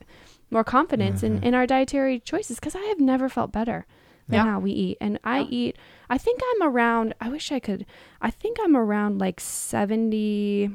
[0.50, 1.38] more confidence mm-hmm.
[1.38, 3.86] in, in our dietary choices because I have never felt better
[4.28, 4.52] than yeah.
[4.52, 4.98] how we eat.
[5.00, 5.48] And I yeah.
[5.50, 5.78] eat
[6.10, 7.86] I think I'm around I wish I could
[8.22, 10.70] I think I'm around like 70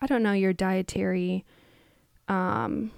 [0.00, 1.44] I don't know your dietary
[2.28, 2.92] um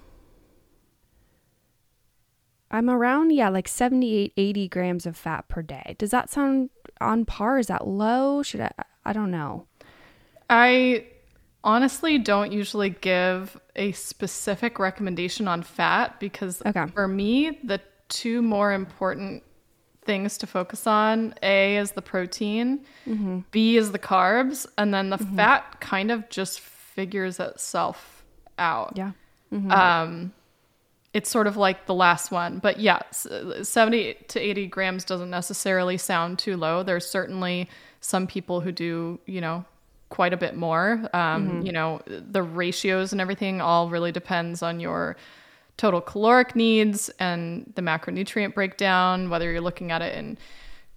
[2.73, 5.95] I'm around, yeah, like 78, 80 grams of fat per day.
[5.99, 7.59] Does that sound on par?
[7.59, 8.41] Is that low?
[8.41, 8.71] Should I?
[9.05, 9.67] I don't know.
[10.49, 11.05] I
[11.63, 16.87] honestly don't usually give a specific recommendation on fat because okay.
[16.87, 17.79] for me, the
[18.09, 19.43] two more important
[20.01, 23.41] things to focus on A is the protein, mm-hmm.
[23.51, 25.35] B is the carbs, and then the mm-hmm.
[25.35, 28.23] fat kind of just figures itself
[28.57, 28.93] out.
[28.95, 29.11] Yeah.
[29.53, 29.71] Mm-hmm.
[29.71, 30.33] Um,
[31.13, 32.57] it's sort of like the last one.
[32.57, 36.81] But yeah, 70 to 80 grams doesn't necessarily sound too low.
[36.81, 37.69] There's certainly
[38.01, 39.63] some people who do, you know,
[40.09, 41.07] quite a bit more.
[41.13, 41.61] Um, mm-hmm.
[41.61, 45.15] You know, the ratios and everything all really depends on your
[45.77, 50.37] total caloric needs and the macronutrient breakdown, whether you're looking at it in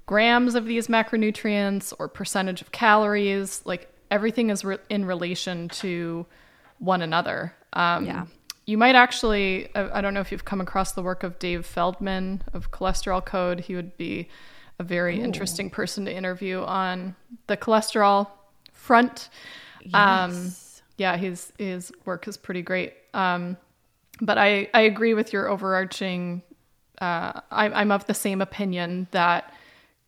[0.07, 3.61] grams of these macronutrients or percentage of calories.
[3.67, 6.25] Like everything is re- in relation to
[6.79, 7.55] one another.
[7.75, 8.27] Um, yeah
[8.67, 12.43] you might actually I, don't know if you've come across the work of dave feldman
[12.53, 14.29] of cholesterol code he would be
[14.79, 15.25] a very Ooh.
[15.25, 17.15] interesting person to interview on
[17.47, 18.29] the cholesterol
[18.73, 19.31] front
[19.95, 20.83] um, yes.
[20.83, 23.57] um, yeah his his work is pretty great um,
[24.21, 26.43] but i i agree with your overarching
[27.01, 29.55] uh, I, i'm of the same opinion that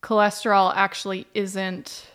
[0.03, 2.07] cholesterol actually isn't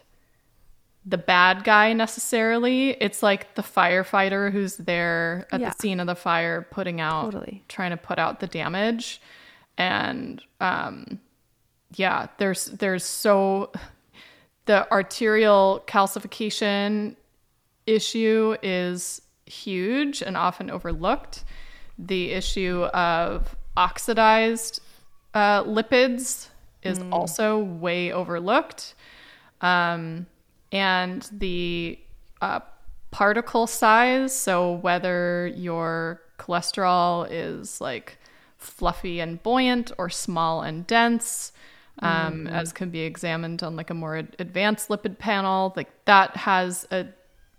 [1.06, 2.92] the bad guy necessarily.
[2.92, 5.70] It's like the firefighter who's there at yeah.
[5.70, 7.64] the scene of the fire putting out totally.
[7.68, 9.22] trying to put out the damage.
[9.78, 11.20] And um
[11.96, 13.72] yeah, there's there's so
[14.66, 17.16] the arterial calcification
[17.86, 21.44] issue is huge and often overlooked.
[21.98, 24.80] The issue of oxidized
[25.34, 26.48] uh, lipids
[26.82, 27.12] is mm.
[27.12, 28.96] also way overlooked.
[29.62, 30.28] Um,
[30.74, 31.98] and the
[32.42, 32.60] uh,
[33.12, 34.36] particle size.
[34.36, 38.18] So, whether your cholesterol is like
[38.58, 41.54] fluffy and buoyant or small and dense,
[42.00, 42.48] um, mm-hmm.
[42.48, 47.08] as can be examined on like a more advanced lipid panel, like that has a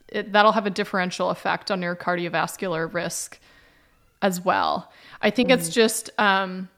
[0.09, 3.39] it, that'll have a differential effect on your cardiovascular risk
[4.23, 4.93] as well.
[5.23, 5.61] I think mm-hmm.
[5.61, 6.69] it's just um,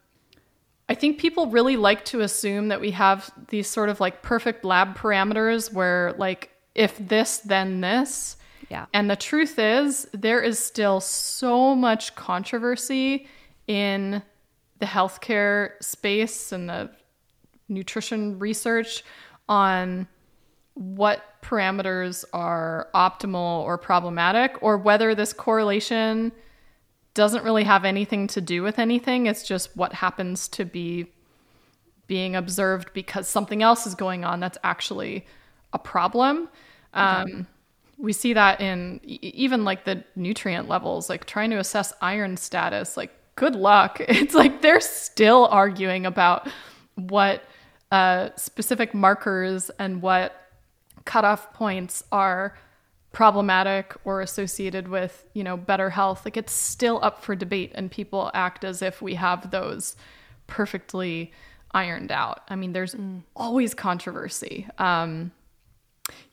[0.88, 4.64] I think people really like to assume that we have these sort of like perfect
[4.64, 8.36] lab parameters where like if this then this.
[8.68, 8.86] Yeah.
[8.92, 13.28] And the truth is there is still so much controversy
[13.66, 14.22] in
[14.78, 16.90] the healthcare space and the
[17.68, 19.02] nutrition research
[19.48, 20.06] on
[20.74, 26.32] what parameters are optimal or problematic or whether this correlation
[27.16, 29.26] doesn't really have anything to do with anything.
[29.26, 31.06] It's just what happens to be
[32.06, 35.26] being observed because something else is going on that's actually
[35.72, 36.48] a problem.
[36.94, 37.46] Um,
[37.98, 42.96] we see that in even like the nutrient levels, like trying to assess iron status.
[42.96, 44.00] Like, good luck.
[44.08, 46.48] It's like they're still arguing about
[46.94, 47.42] what
[47.90, 50.50] uh, specific markers and what
[51.06, 52.56] cutoff points are
[53.16, 57.90] problematic or associated with, you know, better health, like it's still up for debate and
[57.90, 59.96] people act as if we have those
[60.48, 61.32] perfectly
[61.70, 62.42] ironed out.
[62.50, 63.22] I mean, there's mm.
[63.34, 64.68] always controversy.
[64.76, 65.32] Um,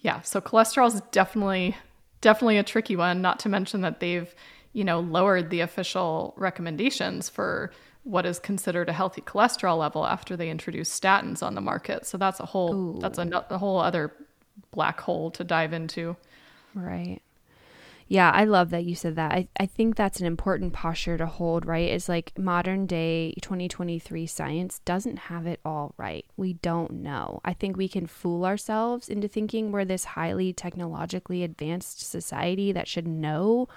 [0.02, 1.78] yeah, so cholesterol is definitely
[2.20, 4.36] definitely a tricky one, not to mention that they've,
[4.74, 7.72] you know, lowered the official recommendations for
[8.04, 12.06] what is considered a healthy cholesterol level after they introduced statins on the market.
[12.06, 13.00] So that's a whole Ooh.
[13.00, 14.12] that's a, a whole other
[14.72, 16.18] black hole to dive into.
[16.74, 17.22] Right.
[18.08, 19.32] Yeah, I love that you said that.
[19.32, 21.90] I, I think that's an important posture to hold, right?
[21.90, 26.26] Is like modern day 2023 science doesn't have it all right.
[26.36, 27.40] We don't know.
[27.46, 32.88] I think we can fool ourselves into thinking we're this highly technologically advanced society that
[32.88, 33.68] should know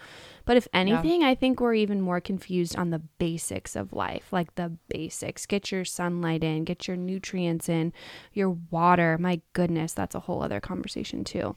[0.47, 1.29] but if anything, yeah.
[1.29, 5.45] I think we're even more confused on the basics of life, like the basics.
[5.45, 7.93] Get your sunlight in, get your nutrients in,
[8.33, 9.19] your water.
[9.19, 11.57] My goodness, that's a whole other conversation too.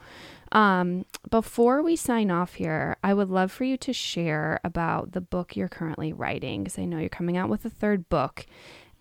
[0.52, 5.22] Um, before we sign off here, I would love for you to share about the
[5.22, 8.46] book you're currently writing, because I know you're coming out with a third book,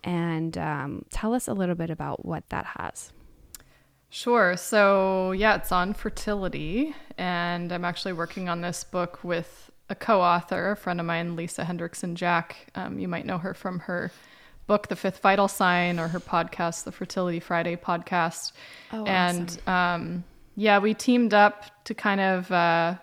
[0.04, 3.12] and um, tell us a little bit about what that has.
[4.10, 4.56] Sure.
[4.56, 6.94] So, yeah, it's on fertility.
[7.18, 11.64] And I'm actually working on this book with a co-author, a friend of mine, Lisa
[11.64, 12.70] Hendrickson Jack.
[12.74, 14.10] Um, you might know her from her
[14.66, 18.52] book, The Fifth Vital Sign, or her podcast, the Fertility Friday podcast.
[18.92, 19.68] Oh, and awesome.
[19.68, 20.24] um,
[20.58, 22.96] yeah, we teamed up to kind of uh,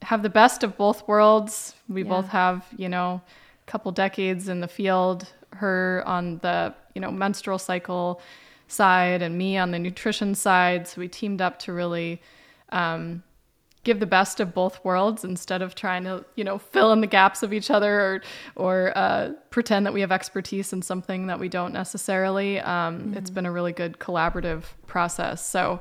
[0.00, 1.74] have the best of both worlds.
[1.86, 2.08] We yeah.
[2.08, 3.20] both have, you know,
[3.66, 5.28] a couple decades in the field.
[5.52, 8.22] Her on the, you know, menstrual cycle
[8.68, 10.88] side, and me on the nutrition side.
[10.88, 12.22] So we teamed up to really.
[12.70, 13.22] Um,
[13.84, 17.06] give the best of both worlds instead of trying to you know fill in the
[17.06, 18.22] gaps of each other or
[18.56, 23.18] or uh, pretend that we have expertise in something that we don't necessarily um, mm-hmm.
[23.18, 25.78] it's been a really good collaborative process so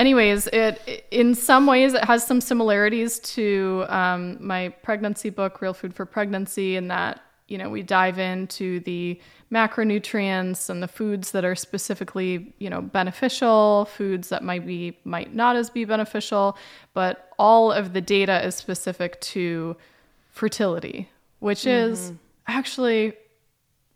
[0.00, 5.74] anyways it in some ways it has some similarities to um, my pregnancy book real
[5.74, 9.20] food for pregnancy in that you know we dive into the
[9.52, 15.34] macronutrients and the foods that are specifically, you know, beneficial, foods that might be might
[15.34, 16.56] not as be beneficial,
[16.94, 19.76] but all of the data is specific to
[20.30, 21.08] fertility,
[21.40, 21.92] which mm-hmm.
[21.92, 22.12] is
[22.46, 23.14] actually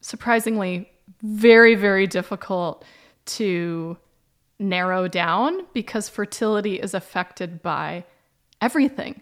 [0.01, 0.91] surprisingly
[1.23, 2.85] very, very difficult
[3.27, 3.97] to
[4.59, 8.05] narrow down because fertility is affected by
[8.61, 9.21] everything.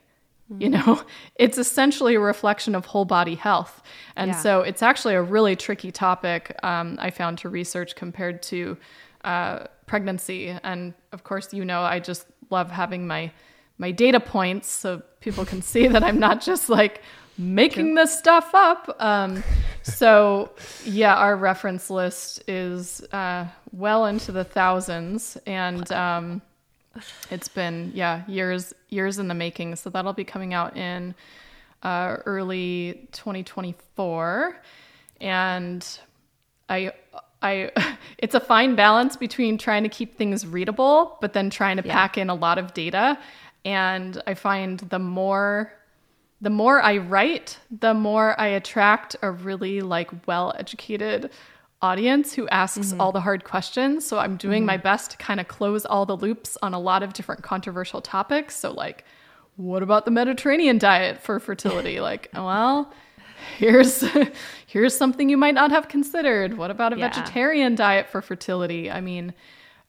[0.59, 1.03] You know,
[1.37, 3.83] it's essentially a reflection of whole body health.
[4.17, 4.37] And Yeah.
[4.37, 8.77] so it's actually a really tricky topic um, I found to research compared to
[9.25, 10.55] uh, pregnancy.
[10.63, 13.33] And of course, you know, I just love having my
[13.79, 17.01] my data points so people can see that I'm not just like
[17.39, 18.95] making this stuff up.
[19.01, 19.43] Um,
[19.83, 20.51] so
[20.85, 26.43] yeah, our reference list is uh, well into the thousands, and um,
[27.31, 29.77] it's been yeah years years in the making.
[29.77, 31.15] So that'll be coming out in
[31.83, 34.61] uh, early 2024,
[35.21, 35.99] and
[36.69, 36.93] I
[37.43, 37.71] I
[38.19, 42.17] it's a fine balance between trying to keep things readable but then trying to pack
[42.17, 43.19] in a lot of data.
[43.65, 45.73] And I find the more
[46.43, 51.31] the more I write, the more I attract a really like well-educated
[51.81, 53.01] audience who asks mm-hmm.
[53.01, 54.05] all the hard questions.
[54.05, 54.83] So I'm doing my mm-hmm.
[54.83, 58.57] best to kind of close all the loops on a lot of different controversial topics.
[58.57, 59.05] So like
[59.57, 62.01] what about the Mediterranean diet for fertility?
[62.11, 62.93] like, well,
[63.59, 64.05] here's
[64.67, 66.57] here's something you might not have considered.
[66.57, 67.09] What about a Yeah.
[67.09, 68.91] vegetarian diet for fertility?
[68.91, 69.35] I mean,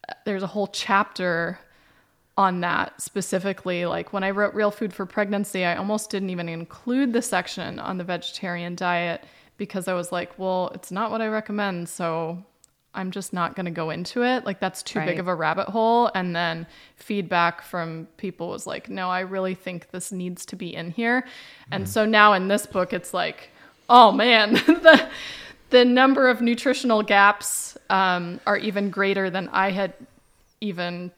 [0.08, 1.60] uh, there's a whole chapter
[2.38, 3.86] on that specifically.
[3.86, 7.80] Like when I wrote Real Food for Pregnancy, I almost didn't even include the section
[7.80, 9.24] on the vegetarian diet
[9.58, 11.90] because I was like, well, it's not what I recommend.
[11.90, 12.44] So
[12.96, 14.46] I'm just not going to go into it.
[14.46, 15.08] Like that's too Right.
[15.08, 16.12] big of a rabbit hole.
[16.16, 16.66] And then
[16.96, 21.26] feedback from people was like, no, I really think this needs to be in here.
[21.72, 23.50] And so now in this book, it's like,
[23.90, 25.08] oh man, the,
[25.70, 29.94] the number of nutritional gaps um, are even greater than I had
[30.62, 31.12] even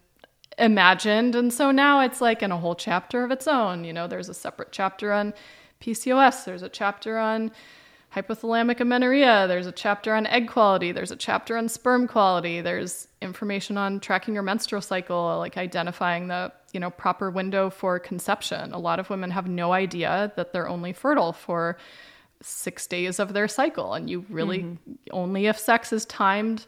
[0.58, 1.36] imagined.
[1.36, 3.84] And so now it's like in a whole chapter of its own.
[3.84, 5.34] You know, there's a separate chapter on
[5.82, 7.52] PCOS, there's a chapter on
[8.16, 13.10] hypothalamic amenorrhea, there's a chapter on egg quality, there's a chapter on sperm quality, there's
[13.22, 18.72] information on tracking your menstrual cycle, like identifying the, you know, proper window for conception.
[18.72, 21.78] A lot of women have no idea that they're only fertile for
[22.42, 24.94] 6 days of their cycle and you really mm-hmm.
[25.12, 26.66] only if sex is timed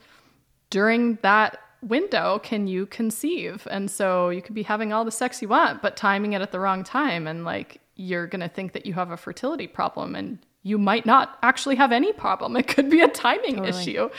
[0.69, 3.67] during that window can you conceive?
[3.69, 6.51] And so you could be having all the sex you want but timing it at
[6.51, 10.15] the wrong time and like you're going to think that you have a fertility problem
[10.15, 12.55] and you might not actually have any problem.
[12.61, 14.09] It could be a timing issue.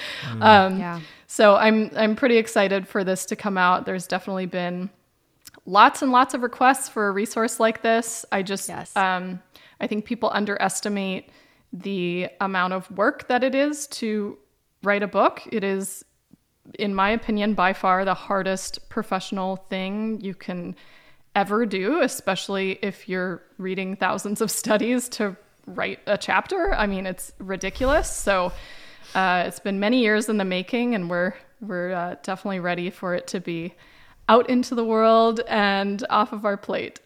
[0.40, 1.00] Um, Yeah.
[1.26, 3.84] so i'm i'm pretty excited for this to come out.
[3.86, 4.90] There's definitely been
[5.66, 8.24] lots and lots of requests for a resource like this.
[8.32, 8.96] I just Yes.
[8.96, 9.40] um,
[9.80, 11.30] i think people underestimate
[11.72, 14.38] the amount of work that it is to
[14.82, 15.42] write a book.
[15.52, 16.04] It is
[16.74, 20.76] in my opinion, by far the hardest professional thing you can
[21.34, 25.36] ever do, especially if you're reading thousands of studies to
[25.66, 26.74] write a chapter.
[26.74, 28.10] I mean, it's ridiculous.
[28.10, 28.52] So
[29.14, 33.14] uh, it's been many years in the making, and we're we're uh, definitely ready for
[33.14, 33.74] it to be
[34.28, 37.00] out into the world and off of our plate.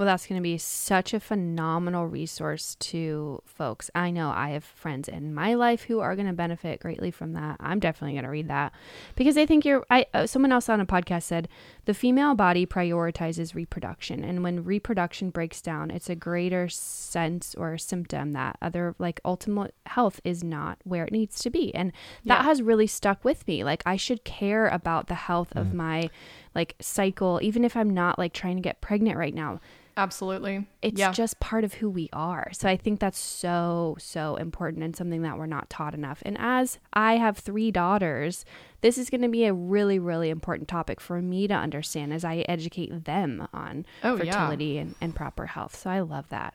[0.00, 3.90] Well, that's going to be such a phenomenal resource to folks.
[3.94, 7.34] I know I have friends in my life who are going to benefit greatly from
[7.34, 7.58] that.
[7.60, 8.72] I'm definitely going to read that
[9.14, 9.84] because I think you're.
[9.90, 11.48] I uh, someone else on a podcast said
[11.84, 17.76] the female body prioritizes reproduction, and when reproduction breaks down, it's a greater sense or
[17.76, 21.92] symptom that other like ultimate health is not where it needs to be, and
[22.24, 22.44] that Yeah.
[22.44, 23.64] has really stuck with me.
[23.64, 26.08] Like I should care about the health of my
[26.54, 29.60] like cycle, even if I'm not like trying to get pregnant right now
[29.96, 30.66] Absolutely.
[30.82, 31.12] it's yeah.
[31.12, 32.48] just part of who we are.
[32.52, 36.22] So I think that's so, so important and something that we're not taught enough.
[36.24, 38.44] And as I have three daughters,
[38.80, 42.24] this is going to be a really, really important topic for me to understand as
[42.24, 44.32] I educate them on Oh, yeah.
[44.32, 45.76] fertility and, and proper health.
[45.76, 46.54] So I love that.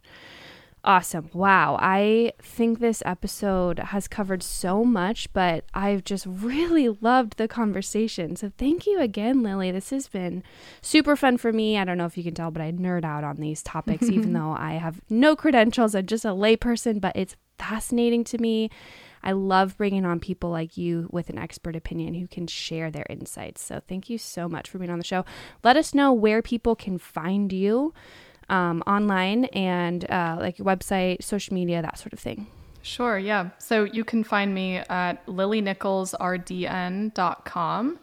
[0.86, 1.32] Awesome.
[1.34, 1.80] Wow.
[1.82, 8.36] I think this episode has covered so much, but I've just really loved the conversation.
[8.36, 9.72] So thank you again, Lily.
[9.72, 10.44] This has been
[10.84, 11.80] super fun for me.
[11.80, 14.34] I don't know if you can tell, but I nerd out on these topics, even
[14.34, 15.96] though I have no credentials.
[15.96, 18.70] I'm just a layperson, but it's fascinating to me.
[19.24, 23.08] I love bringing on people like you with an expert opinion who can share their
[23.10, 23.64] insights.
[23.64, 25.26] So thank you so much for being on the show.
[25.64, 27.92] Let us know where people can find you
[28.50, 32.48] um, online and uh, like your website, social media, that sort of thing.
[32.82, 33.50] Sure, yeah.
[33.58, 38.00] So you can find me at lilynicholsrdn.com.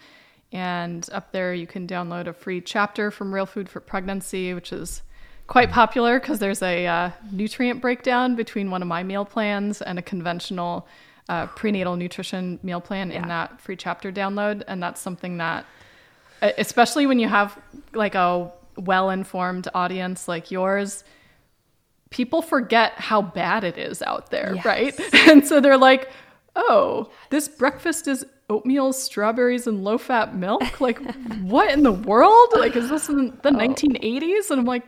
[0.51, 4.73] And up there, you can download a free chapter from Real Food for Pregnancy, which
[4.73, 5.02] is
[5.47, 9.98] quite popular because there's a uh, nutrient breakdown between one of my meal plans and
[9.98, 10.86] a conventional
[11.28, 14.62] uh, prenatal nutrition meal plan in that free chapter download.
[14.66, 15.64] And that's something that,
[16.43, 17.59] especially when you have
[17.94, 21.04] like a well informed audience like yours,
[22.10, 24.64] people forget how bad it is out there, Yes.
[24.64, 25.00] right?
[25.28, 26.10] And so they're like,
[26.56, 30.80] oh, this breakfast is oatmeal, strawberries, and low fat milk?
[30.80, 30.98] Like,
[31.42, 32.48] what in the world?
[32.56, 34.50] Like, is this in the 1980s?
[34.50, 34.84] And I'm like,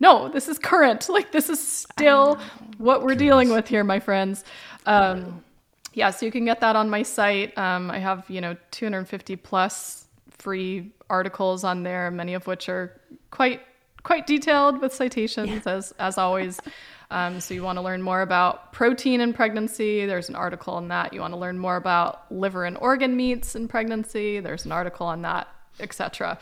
[0.00, 1.08] no, this is current.
[1.12, 2.38] Like, this is still
[2.78, 4.44] what we're dealing with here, my friends.
[4.86, 5.42] Um,
[5.94, 7.56] yeah, so you can get that on my site.
[7.58, 12.97] Um, I have, you know, 250 plus free articles on there, many of which are
[13.30, 13.60] quite
[14.02, 16.60] quite detailed with citations as as always.
[17.10, 20.04] Um, so you want to learn more about protein in pregnancy?
[20.04, 21.14] There's an article on that.
[21.14, 24.40] You want to learn more about liver and organ meats in pregnancy?
[24.40, 25.48] There's an article on that,
[25.80, 26.38] etc.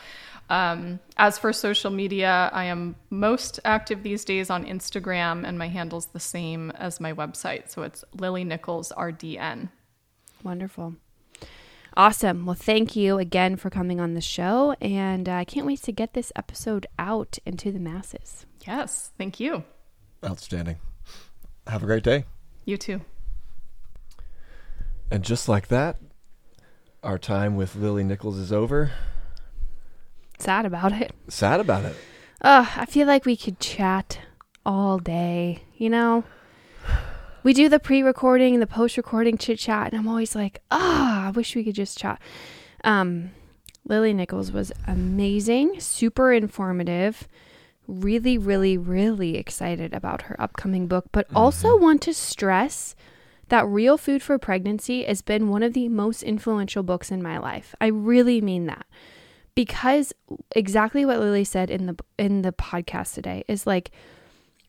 [0.49, 5.67] Um, as for social media, I am most active these days on Instagram, and my
[5.67, 7.69] handle's the same as my website.
[7.69, 9.69] So it's Lily Nichols RDN.
[10.43, 10.95] Wonderful.
[11.97, 12.45] Awesome.
[12.45, 14.75] Well, thank you again for coming on the show.
[14.79, 18.45] And uh, I can't wait to get this episode out into the masses.
[18.67, 19.63] Yes, thank you.
[20.23, 20.77] Outstanding.
[21.65, 22.25] Have a great day.
[22.65, 23.01] You too.
[25.09, 25.97] And just like that,
[27.01, 28.91] our time with Lily Nichols is over.
[30.37, 31.13] Sad about it.
[31.29, 31.95] Sad about it.
[32.41, 34.19] Ugh, I feel like we could chat
[34.63, 36.25] all day, you know?
[37.47, 41.27] We do the pre recording, the post recording chit chat, and I'm always like, ah,
[41.27, 42.19] I wish we could just chat.
[42.83, 43.31] Um,
[43.85, 47.25] Lily Nichols was amazing, super informative,
[47.87, 52.97] really, really, really excited about her upcoming book, but also want to stress
[53.47, 57.37] that Real Food for Pregnancy has been one of the most influential books in my
[57.37, 57.73] life.
[57.79, 58.85] I really mean that
[59.55, 60.11] because
[60.53, 63.91] exactly what Lily said in the in the podcast today is like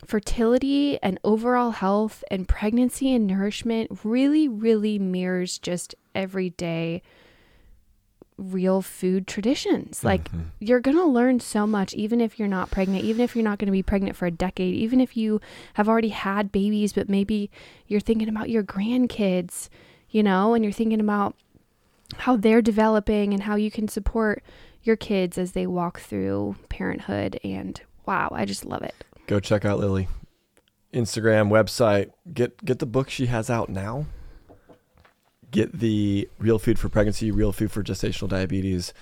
[0.07, 7.03] fertility and overall health and pregnancy and nourishment really really mirrors just everyday
[8.39, 10.05] real food traditions.
[10.05, 10.43] Like mm-hmm.
[10.61, 13.59] you're going to learn so much even if you're not pregnant, even if you're not
[13.59, 15.41] going to be pregnant for a decade, even if you
[15.75, 17.51] have already had babies but maybe
[17.89, 19.69] you're thinking about your grandkids,
[20.09, 21.35] you know, and you're thinking about
[22.17, 24.43] how they're developing and how you can support
[24.83, 28.95] your kids as they walk through parenthood and wow, I just love it.
[29.29, 30.09] Go check out Lily.
[30.93, 32.11] Instagram, website.
[32.33, 34.07] Get get the book she has out now.
[35.51, 38.93] Get the Real Food for Pregnancy, Real Food for Gestational Diabetes.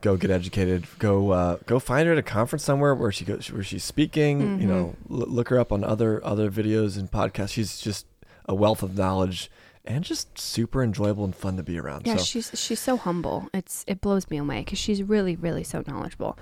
[0.00, 0.86] Go get educated.
[0.98, 4.60] Go uh, go find her at a conference somewhere where she goes where she's speaking.
[4.60, 7.50] You know, l- look her up on other other videos and podcasts.
[7.50, 8.06] She's just
[8.46, 9.50] a wealth of knowledge
[9.84, 12.06] and just super enjoyable and fun to be around.
[12.06, 13.50] Yeah, so she's she's so humble.
[13.52, 16.38] It's it blows me away because she's really really so knowledgeable.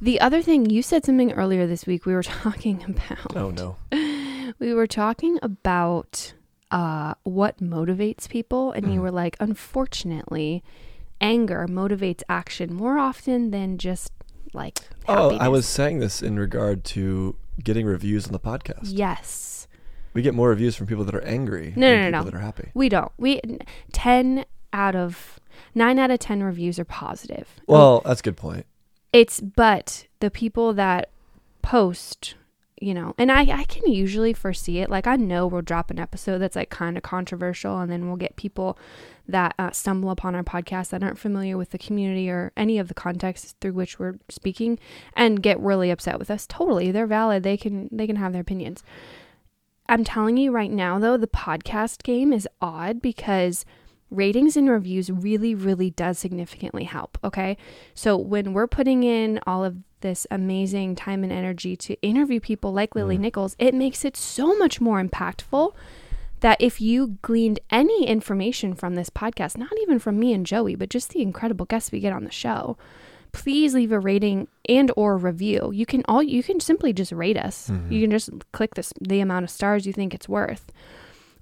[0.00, 2.06] The other thing you said something earlier this week.
[2.06, 3.36] We were talking about.
[3.36, 3.76] oh no,
[4.58, 6.34] We were talking about
[6.70, 8.94] uh, what motivates people, and Mm-hmm.
[8.94, 10.62] you were like, unfortunately,
[11.20, 14.12] anger motivates action more often than just
[14.52, 14.78] like.
[15.08, 18.84] oh, I was saying this in regard to getting reviews on the podcast.
[18.84, 19.66] Yes.
[20.14, 22.30] We get more reviews from people that are angry No, than no, no, people no.
[22.30, 22.70] that are happy.
[22.74, 23.12] We don't.
[23.18, 23.40] We
[23.92, 25.38] ten out of
[25.74, 27.48] nine out of ten reviews are positive.
[27.66, 28.66] Well, that's a good point.
[29.12, 31.10] It's but the people that
[31.62, 32.34] post,
[32.80, 34.90] you know, and I I can usually foresee it.
[34.90, 38.16] Like I know we'll drop an episode that's like kind of controversial, and then we'll
[38.16, 38.78] get people
[39.26, 42.88] that uh, stumble upon our podcast that aren't familiar with the community or any of
[42.88, 44.78] the context through which we're speaking,
[45.14, 46.46] and get really upset with us.
[46.46, 47.42] Totally, they're valid.
[47.42, 48.82] They can they can have their opinions.
[49.88, 53.64] I'm telling you right now, though, the podcast game is odd because
[54.10, 57.18] ratings and reviews really, really does significantly help.
[57.22, 57.56] Okay.
[57.94, 62.72] So when we're putting in all of this amazing time and energy to interview people
[62.72, 63.22] like Lily mm.
[63.22, 65.74] Nichols, it makes it so much more impactful
[66.40, 70.76] that if you gleaned any information from this podcast, not even from me and Joey,
[70.76, 72.76] but just the incredible guests we get on the show,
[73.32, 75.70] please leave a rating and or review.
[75.72, 77.68] You can all you can simply just rate us.
[77.68, 78.00] You mm-hmm.
[78.02, 80.72] can just click this the amount of stars you think it's worth.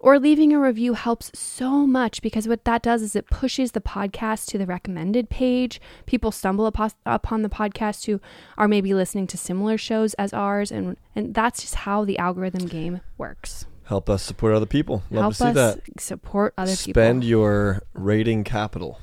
[0.06, 3.80] Or leaving a review helps so much because what that does is it pushes the
[3.80, 5.80] podcast to the recommended page.
[6.06, 8.20] People stumble upon, upon the podcast who
[8.56, 12.68] are maybe listening to similar shows as ours, and and that's just how the algorithm
[12.68, 13.66] game works.
[13.86, 15.02] Help us support other people.
[15.10, 16.00] Love Help to see us that.
[16.00, 17.28] support other Spend people.
[17.28, 19.00] your rating capital.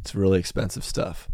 [0.00, 1.28] It's really expensive stuff.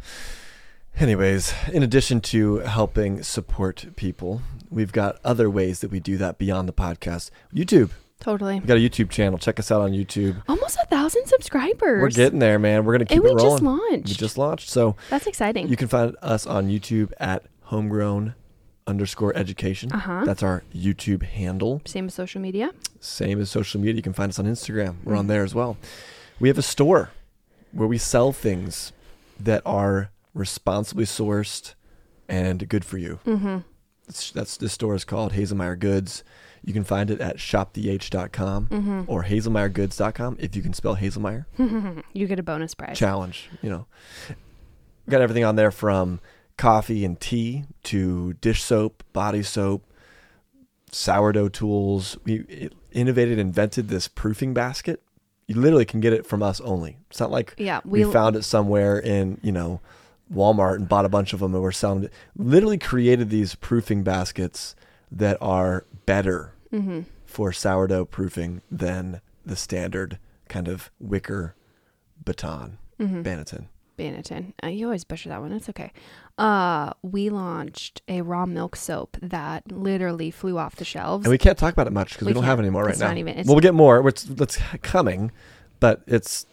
[0.98, 6.36] Anyways, in addition to helping support people, we've got other ways that we do that
[6.36, 7.30] beyond the podcast.
[7.54, 7.92] YouTube.
[8.20, 8.54] Totally.
[8.54, 9.38] We've got a YouTube channel.
[9.38, 10.42] Check us out on YouTube.
[10.48, 12.02] Almost a thousand subscribers.
[12.02, 12.84] We're getting there, man.
[12.84, 13.50] We're gonna keep and we it rolling.
[13.52, 14.08] just launched.
[14.08, 14.68] We just launched.
[14.68, 15.68] So That's exciting.
[15.68, 18.34] You can find us on YouTube at homegrown
[18.86, 19.90] underscore education.
[19.92, 20.24] Uh-huh.
[20.24, 21.80] That's our YouTube handle.
[21.86, 22.72] Same as social media.
[23.00, 23.94] Same as social media.
[23.94, 24.96] You can find us on Instagram.
[25.04, 25.78] We're on there as well.
[26.38, 27.10] We have a store
[27.72, 28.92] where we sell things
[29.38, 31.74] that are responsibly sourced
[32.28, 33.20] and good for you.
[33.26, 33.58] Mm-hmm.
[34.06, 36.24] That's, that's this store is called Haselmayer Goods.
[36.64, 39.02] You can find it at shoptheh.com Mm-hmm.
[39.06, 41.46] or haselmayergoods.com if you can spell Haselmayer.
[42.12, 42.98] you get a bonus prize.
[42.98, 43.86] Challenge, you know.
[45.08, 46.20] Got everything on there from
[46.56, 49.84] coffee and tea to dish soap, body soap,
[50.92, 52.18] sourdough tools.
[52.24, 55.02] We innovated, invented this proofing basket.
[55.46, 56.98] You literally can get it from us only.
[57.10, 59.80] It's not like Yeah, we, we, found it somewhere in, you know,
[60.32, 62.12] Walmart and bought a bunch of them and we're selling it.
[62.36, 64.76] Literally created these proofing baskets
[65.10, 70.18] that are better hmm for sourdough proofing than the standard
[70.48, 71.54] kind of wicker
[72.24, 73.66] baton, hmm Banneton.
[73.98, 74.52] Banneton.
[74.64, 75.52] Uh, you always butcher that one.
[75.52, 75.92] It's okay.
[76.38, 81.26] Uh, we launched a raw milk soap that literally flew off the shelves.
[81.26, 82.60] And we can't talk about it much because we, We don't have can't.
[82.60, 83.08] it anymore right It's now.
[83.08, 84.08] not even- well, we'll get more.
[84.08, 85.30] It's, it's coming,
[85.80, 86.46] but it's.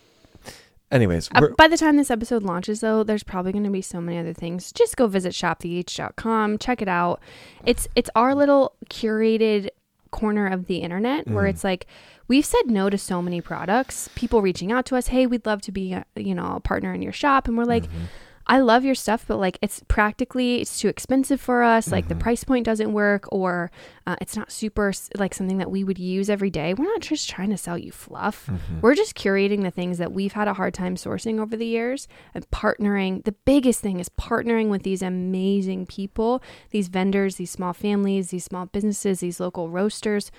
[0.90, 4.00] Anyways, Uh, by the time this episode launches, though, there's probably going to be so
[4.00, 4.72] many other things.
[4.72, 7.20] Just go visit shoptheh.com, check it out.
[7.66, 9.70] It's it's our little curated
[10.12, 11.50] corner of the internet where Mm.
[11.50, 11.86] it's like
[12.30, 14.10] we've said no to so many products.
[14.16, 16.94] People reaching out to us, hey, we'd love to be a, you know a partner
[16.94, 17.84] in your shop, and we're like.
[17.84, 18.06] Mm-hmm.
[18.50, 21.92] I love your stuff, but like it's practically it's too expensive for us.
[21.92, 22.22] Like the Mm-hmm.
[22.24, 23.70] price point doesn't work, or
[24.08, 26.74] uh, it's not super like something that we would use every day.
[26.74, 28.48] We're not just trying to sell you fluff.
[28.48, 28.80] Mm-hmm.
[28.82, 32.08] We're just curating the things that we've had a hard time sourcing over the years
[32.34, 33.24] and partnering.
[33.26, 36.42] The biggest thing is partnering with these amazing people,
[36.72, 40.32] these vendors, these small families, these small businesses, these local roasters,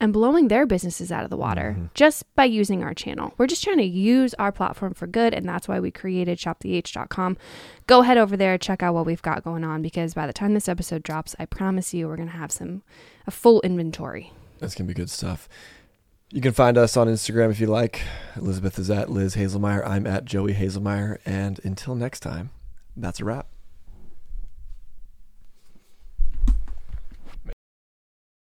[0.00, 1.86] and blowing their businesses out of the water mm-hmm.
[1.94, 3.34] just by using our channel.
[3.36, 7.36] We're just trying to use our platform for good, and that's why we created shoptheh.com.
[7.86, 10.54] Go head over there, check out what we've got going on because by the time
[10.54, 12.82] this episode drops, I promise you we're going to have some
[13.26, 14.32] a full inventory.
[14.58, 15.48] that's going to be good stuff.
[16.30, 18.02] You can find us on Instagram if you like.
[18.36, 19.86] Elizabeth is at Liz Haselmayer.
[19.86, 21.18] I'm at Joey Haselmayer.
[21.24, 22.50] And until next time,
[22.94, 23.46] that's a wrap.